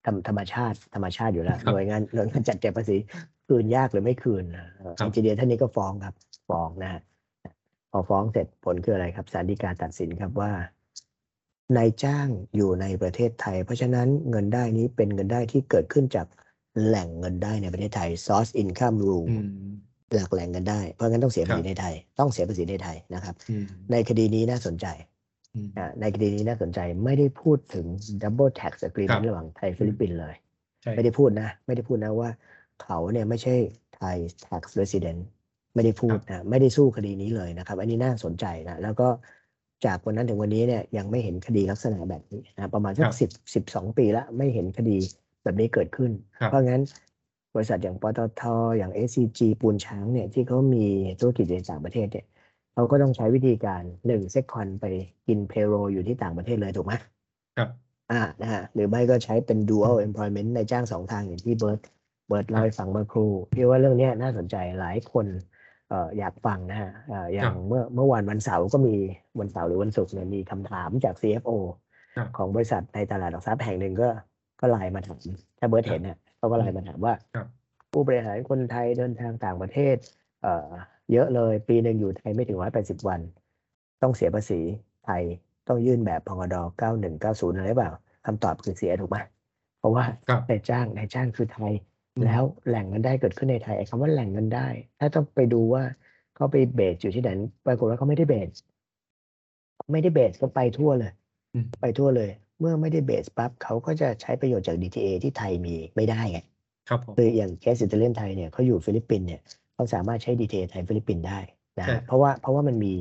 [0.07, 2.97] ธรรมธรรมชาติธรรมชาติอยู่แล้วครับหน่วยงานหน่วยงานจัดเก็บภาษี
[3.49, 4.45] คืนยากหรือไม่คืน
[4.99, 6.15] ครับ ITD ท่านนี้ก็ฟ้องครับ
[6.51, 7.03] ฟ้องนะฮะ
[7.91, 10.51] พอฟ้องเสร็จผลคืออะไรครับศาลฎีกาตัดสินครับว่า
[11.77, 16.27] นายจ้างอยู่ในประเทศไทย เพราะฉะนั้นเงินได้นี้เป็นเงินได้ที่เกิดขึ้นจาก
[16.85, 19.49] แหล่งเงินได้ในประเทศไทย source income rule อืม
[20.15, 24.87] หลักแหล่งเงินได้ เพราะงั้นต้องเสียภาษีครับในไทย ต้องเสียภาษีในไทยนะครับอืมในคดีนี้น่าสนใจ
[25.55, 27.87] อืมอ่าในคดีนี้น่าสนใจไม่ได้พูดถึง
[28.23, 30.35] double tax ครั agreement บระหว่างไทยฟิลิปปินส์เลย
[30.83, 32.31] ใช่ไม่ได้พูดนะ ไม่ได้พูดนะว่า
[32.83, 33.55] เขาเนี่ยไม่ใช่
[33.97, 34.17] ไทย
[34.47, 35.21] tax resident
[35.75, 39.09] ไม่ได้พูดนะไม่ได้สู้คดีนี้เลยนะครับ อันนี้น่าสนใจนะแล้วก็
[39.87, 44.97] จากวันนั้นถึงวันนี้เนี่ยยังไม่เห็นคดีลักษณะแบบนี้นะประมาณสัคกรับสิบสิบสองปีแล้วไม่เห็นคดี
[45.45, 46.83] แบบนี้เกิดขึ้นครับเพราะงั้น
[47.55, 48.43] บริษัทอย่างปตท
[48.79, 50.87] อย่าง SCG ปูนช้างเนี่ยที่เขามี
[51.21, 52.27] ธุรกิจในต่างประเทศเนี่ย
[52.75, 54.85] เขาก็ต้องใช้วิธีการหนึ่งเซ็กคอนไป
[55.27, 56.93] กินเพโรอยู่ที่ต่างประเทศเลยถูกไหม
[57.57, 57.69] ครับ
[58.13, 61.81] อ่านะฮะหรือไม่ก็ใช้เป็น dual employment ในจ้างสองทางอย่างที่เบิร์ต
[62.29, 68.95] เบิร์ตเล่าให้ฟังเมื่อครู่พี่ว่าเรื่องเนี้ยน่าสนใจหลายคนเอ่ออยากฟังนะฮะเอ่ออย่าครังบเมื่อเมื่อวันวันเสาร์ก็มี
[69.41, 71.51] วันเสาร์หรือวันศุกร์เนี่ยมีคำถามจาก CFO
[72.17, 74.09] ครับของบริษัทในตลาดหลักทรัพย์แห่งหนึ่งก็
[74.61, 75.19] ก็ไลน์มาถาม
[75.59, 77.47] ถ้าเบิร์ตเห็นเนี่ยเขาก็ไลน์มาถามว่าครับ
[77.93, 79.97] ผู้บริหารคนไทยเดินทางต่างประเทศ
[80.43, 80.69] เอ่อ
[81.13, 83.21] เยอะเลยปีหนึ่งอยู่ไทยไม่ถึงร้อยแปดสิบวัน
[84.03, 84.61] ต้องเสียภาษี
[85.05, 85.23] ไทย
[85.69, 87.93] ต้องยื่นแบบพงดเก้าหนึ่งเก้าศูนย์อะไรหรือเปล่า
[88.27, 89.17] คำตอบคือเสียถูกไหม
[89.79, 91.90] เพราะว่าครับนายจ้างนายจ้างคือไทยอืม
[92.25, 95.83] แล้วแหล่งเงินได้เกิดขึ้นในไทยไอ้คำว่าแหล่งเงินได้ ถ้าต้องไปดูว่า
[96.35, 97.31] เขาไป base อยู่ที่ไหน
[97.67, 98.51] ปรากฏว่าเขาไม่ได้ base
[99.93, 101.13] ไม่ได้ base ก็ไปทั่วเลย
[101.55, 102.31] อืมไปทั่วเลย
[102.61, 106.41] เมื่อไม่ได้ base ปั๊บเขาก็จะใช้ประโยชน์จาก DTA ที่ไทยมีไม่ได้ไง
[106.89, 109.41] ครับผมคืออย่างเคสอิตาเลียนไทยเนี่ยเขาอยู่ฟิลิปปินส์เนี่ย
[109.75, 111.39] เขาสามารถใช้ DTA ไทยฟิลิปปินส์ได้
[111.81, 112.95] นะใช่ฮะเพราะว่าเพราะว่ามันมี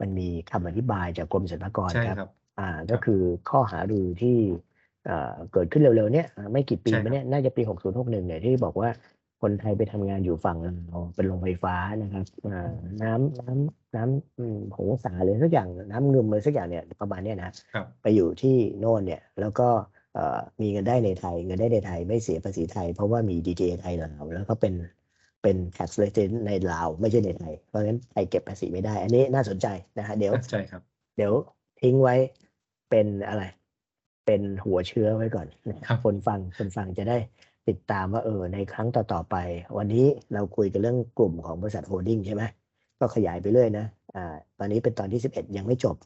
[0.00, 4.36] มันมีคำอธิบายจากกรมสรรพากรใช่ครับครับ อ่าครัก็บคือข้อหารือที่
[5.08, 8.90] เอ่อเกิดขึ้นเร็วๆเนี่ยอ่าไม่กี่ปีใช่มาเนี่ยน่าจะปี 6061เนี่ยที่บอกว่า
[9.42, 12.70] คนไทยไปทำงานอยู่ฝั่งลาวเป็นโรงไฟฟ้านะครับอ่า
[13.02, 19.68] น้ำน้ำน้ำอืมหงสาเลยสักอย่างน้ำเงิมเลยสักอย่างเนี่ยประมาณเนี้ยนะครับไปอยู่ที่โน่นเนี่ยแล้วก็
[20.14, 24.74] เอ่อมีเงินได้ในไทย เงินได้ในไทยไม่เสียภาษีไทย เพราะว่ามี DTA ไทยลาวแล้วก็เป็น
[25.42, 29.66] เป็น tax resident ในลาวไม่ใช่ในไทย เพราะฉะนั้นไทยเก็บภาษีไม่ได้ อันนี้น่าสนใจ
[29.98, 30.82] นะฮะเดี๋ยวใช่ครับ
[31.16, 31.32] เดี๋ยว
[31.82, 32.14] ทิ้งไว้
[32.90, 33.42] เป็นอะไร
[34.28, 37.18] เป็นหัวเชื้อไว้ก่อนนะครับคนฟังคนฟังจะได้
[37.68, 39.36] ติดตามว่าเออในครั้งต่อๆไป
[39.78, 42.42] วันนี้เราคุยกันเรื่องกลุ่มของบริษัท holding ใช่ไหม
[43.00, 45.96] ก็ขยายไปเรื่อยนะอ่าตอนนี้เป็นตอนที่ 11 ยังไม่จบ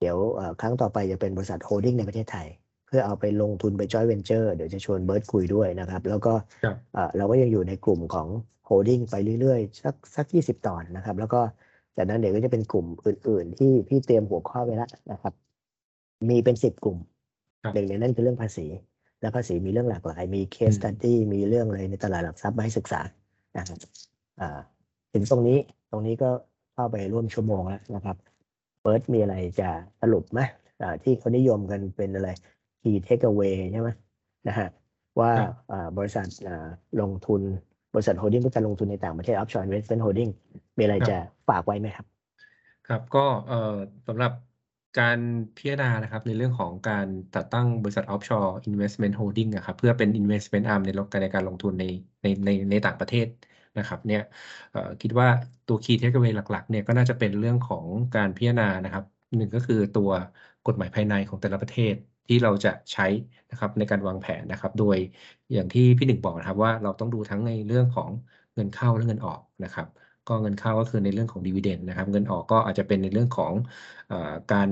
[0.00, 2.46] เดี๋ยวเอ่อครั้งต่อไปจะเป็นบริษัท holding ในประเทศไทย
[2.86, 6.32] เพื่อเอาไปลงทุนไปจอยเวนเจอร์เดี๋ยวจะชวนเบิร์ดคุยด้วยนะครับ แล้วก็
[6.64, 8.28] ครับเอ่อเราก็ยังอยู่ในกลุ่มของ
[8.64, 11.40] holding ไปเรื่อยๆ สักสักยี่สิบตอนนะครับ แล้วก็
[11.96, 15.34] จากนั้นเดี๋ยวก็จะเป็นกลุ่มอื่น ๆ ที่พี่เตรียมหัวข้อไว้แล้วนะครับ
[16.28, 16.98] มีเป็นสิบกลุ่ม
[17.62, 18.66] ครับ หนึ่งในนั้นคือเรื่องภาษี
[19.20, 23.00] และภาษีมีเรื่องหลากหลาย มีเคส อืมสตัดดี้มีเรื่องอะไรในตลาดหลักทรัพย์มาให้ศึกษา
[23.56, 23.78] นะครับ
[24.40, 24.58] อ่า
[25.12, 25.58] ถึงตรงนี้
[25.90, 26.30] ตรงนี้ก็
[26.74, 28.16] เข้าไปร่วมชั่วโมงแล้วนะครับ
[28.82, 29.68] เบิร์ตมีอะไรจะ
[30.00, 30.40] สรุปไหม
[30.82, 32.28] อ่าที่เขานิยมกันเป็นอะไร
[32.82, 33.90] key takeaway ใช่ไหม
[34.48, 34.68] นะฮะ
[35.20, 36.68] ว่าครับ อ่าบริษัทอ่า
[37.00, 37.40] ลงทุน
[37.94, 40.30] บริษัทโฮลดิ้งเพื่อการลงทุนในต่างประเทศ offshore investment holding
[40.76, 41.16] มีอะไรครับจะ
[41.48, 42.06] ฝากไว้ไหมครับ
[42.88, 43.76] ครับก็เอ่อ
[44.08, 44.32] สำหรับ
[44.96, 45.18] การ
[45.56, 51.84] พิจารณานะครับในเรื่องของการจัดตั้งบริษัท offshore investment holding อะครับเพื่อเป็น investment arm ในการในการลงทุนใน
[52.22, 53.26] ในในในต่างประเทศ
[53.78, 54.20] นะครับเนี่ย
[55.00, 55.28] คิดว่า
[55.66, 57.86] ตัว key takeaway หลักๆเนี่ยก็น่าจะเป็นเรื่องของ
[58.16, 59.04] การพิจารณานะครับ
[59.36, 60.10] หนึ่งก็คือตัว
[60.66, 61.94] กฎหมายภายในของแต่ละประเทศ
[62.26, 63.06] ที่เราจะใช้
[63.50, 64.96] นะครับในการวางแผนนะครับ โดย
[65.52, 68.10] อย่างที่พี่หนึ่งบอกนะครับว่าเราต้องดูทั้งในเรื่องของ
[68.54, 69.86] เงินเข้าและเงินออกนะครับ
[70.26, 73.52] ก็เงินเข้าก็คือในเรื่องของดีเวเดนนะครับ เงินออกก็อาจจะเป็นในเรื่องของ
[74.10, 74.12] อ
[74.50, 74.68] การ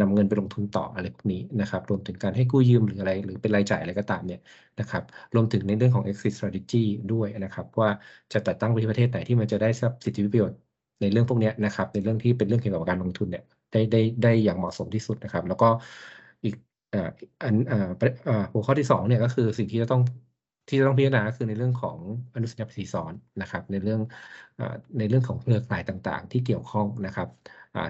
[0.00, 4.38] นำเงินไปลงทุนต่ออะไรพวกนี้นะครับ รวมถึงการให้กู้ยืมหรืออะไร หรือเป็นรายจ่ายอะไรก็ตามเนี่ย
[4.78, 5.02] นะครับ
[5.34, 6.76] รวมถึงในเรื่องของ exit strategy
[7.10, 7.88] ด้วยนะครับ ว่า
[8.32, 10.58] จะจัดตั้งประเทศไหนที่มันจะได้รับสิทธิประโยชน์
[11.00, 13.42] ในเรื่องพวกนี้นะครับ ในเรื่องที่เป็นเรื่องเกี่ยวกับการลงทุนเนี่ย
[13.72, 15.66] ได้ได้ได้อย่างเหมาะสมที่สุดนะครับ แล้วก็
[16.44, 16.54] อีก
[17.42, 17.54] อัน
[18.52, 20.02] หัวข้อที่สองเนี่ยก็คือสิ่งที่จะต้อง
[20.66, 21.98] ที่จะต้องพิจารณาคือในเรื่องของ
[22.34, 24.00] อนุสัญญาภาษีซ้อนนะครับ ในเรื่อง
[24.98, 27.28] ในเรื่องของเครือข่ายต่างๆ ที่เกี่ยวข้องนะครับ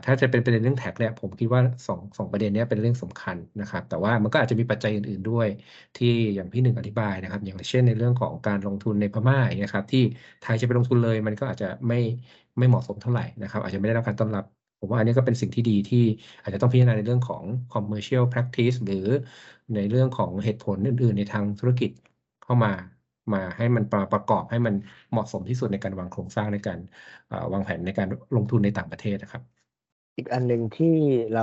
[0.05, 5.49] ถ้าจะเป็นประเด็นเรื่องแท็กเนี่ยผมคิดว่าสองสองประเด็นนี้เป็นเรื่องสำคัญนะครับ แต่ว่ามันก็อาจจะมีปัจจัยอื่น ๆด้วย
[5.97, 10.01] ที่อย่างพี่หนึ่งอธิบายนะครับ อย่างเช่นในเรื่องของการลงทุนในพม่าอย่างเงี้ยครับ ที่
[10.41, 11.97] ไทยจะไปลงทุนเลยมันก็อาจจะไม่
[12.59, 14.45] ไม่เหมาะสมเท่าไหร่นะครับ อาจจะไม่ได้รับการต้อนรับ
[14.79, 15.99] ผมว่าอันนี้ก็เป็นสิ่งที่ดีที่
[16.43, 18.97] อาจจะต้องพิจารณาในเรื่องของ commercial practice หรือ
[19.75, 21.91] ในเรื่องของเหตุผลอื่น ๆ ในทางธุรกิจ
[22.43, 22.71] เข้ามา
[23.33, 24.75] มาให้มันประประกอบให้มัน
[25.11, 26.79] เหมาะสมที่สุดในการวางโครงสร้างในการ
[27.27, 29.43] เอ่อวางแผนในการลงทุนในต่างประเทศนะครับ
[30.17, 30.87] อีกอันหนึ่งที่
[31.33, 31.43] เรา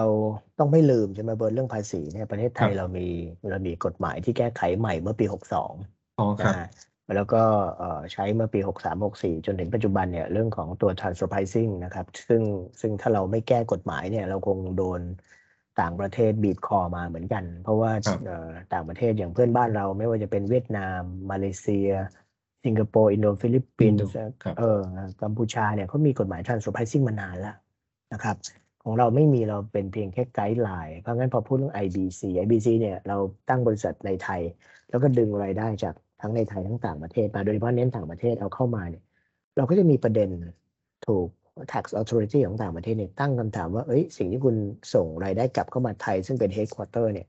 [0.57, 3.01] ต้องไม่ลืมใช่ไหมเบิร์ตเรื่องภาษีเนี่ยประเทศไทยครับเรามี
[3.49, 5.73] เรามีกฎหมายที่แก้ไขใหม่เมื่อปี 62
[6.17, 6.65] อ๋อครับนะฮะ
[7.13, 7.37] แล้วก็
[7.77, 12.43] เอ่อใช้เมื่อปี 63 64 จนถึงปัจจุบันเนี่ยเรื่องของตัว transfer pricing นะครับ ซึ่ง
[12.81, 15.01] ซึ่งถ้าเราไม่แก้กฎหมายเนี่ยเราคงโดน
[15.81, 21.01] ต่างประเทศบีบคอมาเหมือนกัน เพราะว่าครับเอ่อต่างประเทศอย่างเพื่อนบ้านเรา ไม่ว่าจะเป็นเวียดนาม
[21.31, 21.89] มาเลเซีย
[22.65, 24.79] สิงคโปร์ อินโดฟิลิปปินส์อินโดครับเออ
[25.21, 27.55] กัมพูชาเนี่ยเขามีกฎหมาย transfer pricing มานานแล้ว
[28.13, 28.35] นะครับ
[28.83, 33.17] ของเราไม่มีเราเป็นเพียงแค่ guideline เพราะงั้นพอพูดเรื่อง IBC IBC เนี่ยเรา
[33.49, 34.41] ตั้งบริษัทในไทย
[34.89, 39.03] แล้วก็ดึงรายได้จากทั้งในไทยทั้งต่างประเทศมาโดยเฉพาะเน้นต่างประเทศเอาเข้ามาเนี่ย
[39.57, 40.29] เราก็จะมีประเด็น
[41.07, 41.27] ถูก
[41.73, 44.55] tax authority ของต่างประเทศเนี่ยตั้งคำถามว่าเอ้ยสิ่งที่คุณ
[44.93, 47.27] ส่งรายได้กลับเข้ามาไทย ซึ่งเป็น headquarter เนี่ย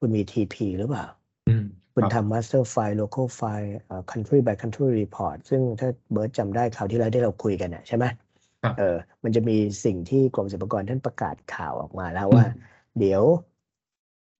[0.00, 1.06] คุณมี TP หรือเปล่า
[1.48, 1.64] อืม
[1.94, 8.04] คุณครับทำ master file local file เอ่อ country by country report ซึ่งถ้าเบิร์ตจำได้คราวที่แล้วที่เราคุยกันน่ะใช่ไหม
[8.62, 12.62] ครับเออ มันจะมีสิ่งที่กรมสรรพากรท่านประกาศข่าวออกมาแล้วว่าอืม
[12.98, 13.22] เดี๋ยว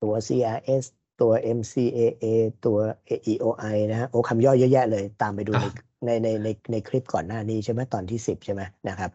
[0.02, 0.84] ตัว CRS
[1.20, 2.24] ตัว MCAA
[2.66, 2.78] ตัว
[3.08, 5.72] AEOI นะฮะโอ้คำย่อยเยอะแยะเลย ตามไปดูในอะ
[6.06, 9.10] ในในในในคลิปก่อนหน้านี้ใช่ไหมตอนที่ 10 ใช่ไหมนะครับ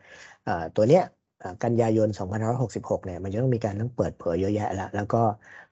[0.45, 1.03] เอ่อตัวเนี้ย
[1.39, 2.09] เอ่อกันยายน
[2.57, 5.21] 2566 เนี่ย มันจะต้องมีการต้องเปิดเผยเยอะแยะแล้วแล้วก็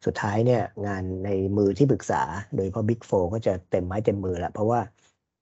[0.05, 2.21] สุดท้ายเนี่ยงานในมือที่ปรึกษา
[2.55, 4.79] โดยเฉพาะ Big Four ก็จะเต็มไม้เต็มมือแล้วเพราะว่า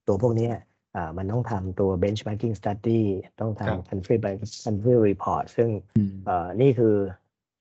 [0.08, 0.54] ตัวพวกเนี้ย
[0.96, 3.02] อ่ามันต้องทำตัว benchmarking study
[3.40, 4.34] ต้องครับทำ country by
[4.66, 6.96] country report ซึ่งอืมเอ่อนี่คือ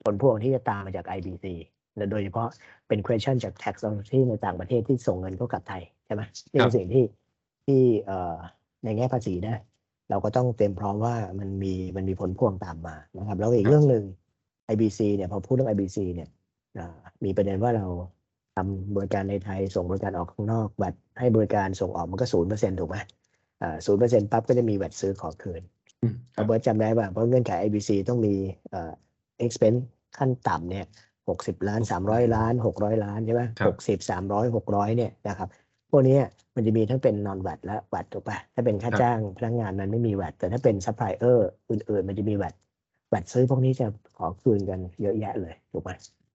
[0.05, 1.47] ผลพวงที่จะตามมาจาก IBC
[1.97, 2.49] และโดยเฉพาะ
[2.89, 7.05] เป็น question จาก tax authority ในต่างประเทศที่ส่งเงินเข้ากลับไทย ใช่ไหมนี่ครัคืบอสิ่งที่
[7.71, 8.37] ที่เอ่อ
[8.85, 9.57] ในแง่ภาษีนะ
[10.11, 14.05] เราก็ต้องเตรียมพร้อมว่ามันมีมันมีผลพวงตามมานะครับ แล้วอีกเรื่องหนึ่ง
[14.73, 16.29] IBC เนี่ยพอพูดเรื่อง IBC เนี่ย
[16.79, 17.87] อ่ามีประเด็นว่าเรา
[18.57, 22.97] ทำบริการในไทยส่งบริการออกข้างนอกบัตรให้บริการส่งออกมันก็ศูนย์เปอร์เซ็นต์ถูกไหม
[23.63, 25.63] อ่าศูนย์เปอร์เซ็นต์ปั๊บก็จะมีแวดซื้อขอคืน
[26.03, 28.35] อืมครัเอาบเบิร์ตจำได้ป่ะเพราะเงื่อนไข IBC ต้องมี
[28.71, 28.93] เอ่อ
[29.45, 29.81] expense
[30.19, 30.87] ขั้นต่ำเนี่ย
[31.29, 35.49] หกสิบล้านสามร้อยล้านหกร้อยล้านใช่ไหมครับหกสิบสามร้อยหกร้อยเนี่ยนะครับ
[35.91, 36.23] พวกเนี้ย
[36.55, 41.39] มันจะมีทั้งเป็น non VAT และ VAT ถูกป่ะถ้าเป็นค่าครับจ้างพนักงานมันไม่มี VAT แต่ถ้าเป็น supplier
[41.71, 42.55] อื่นๆ มันจะมี VAT
[43.13, 43.87] VAT ซื้อพวกนี้จะ
[44.17, 45.91] ขอคืนกันเยอะแยะเลยถูกไหม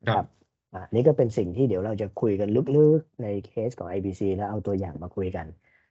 [0.08, 0.26] ครับ
[0.74, 5.46] อ่านี่ก็เป็นสิ่งที่เดี๋ยวเราจะคุยกันลึกๆในเคสของ IBC แล้วเอาตัวอย่างมาคุยกัน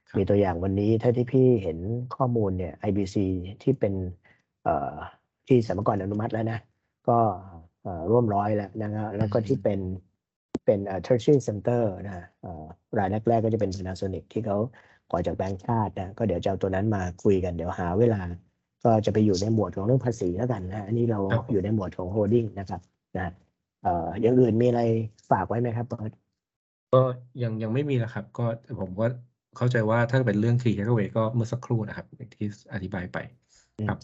[0.09, 1.77] ครับมีตัวอย่างวันนี้ถ้าที่พี่เห็น
[2.15, 3.17] ข้อมูลเนี่ย IBC
[3.63, 3.93] ที่เป็น
[4.63, 4.95] เอ่อ
[5.47, 6.59] ที่สรรพากรอนุมัติแล้วนะ
[7.07, 7.17] ก็
[7.83, 9.79] เอ่อร่วมร้อยแล้วนะครับแล้วก็ที่เป็น
[10.65, 12.65] เป็นเอ่อ tertiary center นะฮะเอ่อ
[12.97, 14.57] รายแรกๆก็จะเป็น Panasonic ที่เขา
[15.09, 18.21] ขอจากแบงก์ชาตินะก็เดี๋ยวจะเอาตัวนั้นมาคุยกันเดี๋ยวหาเวลา
[18.83, 21.19] ก็จะไปอยู่ในหมวดของเรื่องภาษีแล้วกันนะฮะอันนี้เรา
[21.51, 22.81] อยู่ในหมวดของ holding นะครับ
[23.15, 23.31] นะ
[23.83, 24.81] เอ่ออย่างอื่นมีอะไร
[25.31, 26.11] ฝากไว้ไหมครับเปิด
[26.93, 27.01] ก็
[27.43, 28.45] ยังยังไม่มีนะครับ ก็
[28.81, 29.05] ผมก็
[29.57, 32.05] เข้าใจว่าถ้าเป็นเรื่อง key takeaway ก็เมื่อสักครู่นะครับ
[32.35, 33.17] ที่อธิบายไป
[33.89, 33.99] ครับ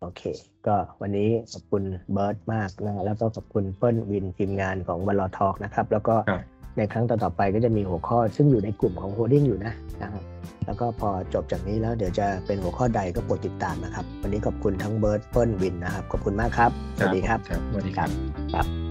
[0.00, 0.22] โอเค
[0.66, 1.82] ก็วันนี้ขอบคุณ
[2.12, 6.42] เบิร์ดมากนะ แล้วก็ขอบคุณเปิ้ลวินทีมงานของ One Law Talk นะครับ แล้วก็ครับ
[6.78, 9.72] ในครั้งต่อๆไปก็จะมีหัวข้อซึ่งอยู่ในกลุ่มของ holding อยู่นะ
[10.02, 10.22] นะครับ
[10.66, 18.08] แล้วก็พอจบจากนี้แล้วเดี๋ยวจะเป็นหัวข้อใดก็โปรดติดตามนะครับ วันนี้ขอบคุณทั้งเบิร์ดเปิ้ลวินนะครับ ขอบคุณมากครับ สวัสดีครับครับสวัสดีครับ
[18.54, 18.85] ครับ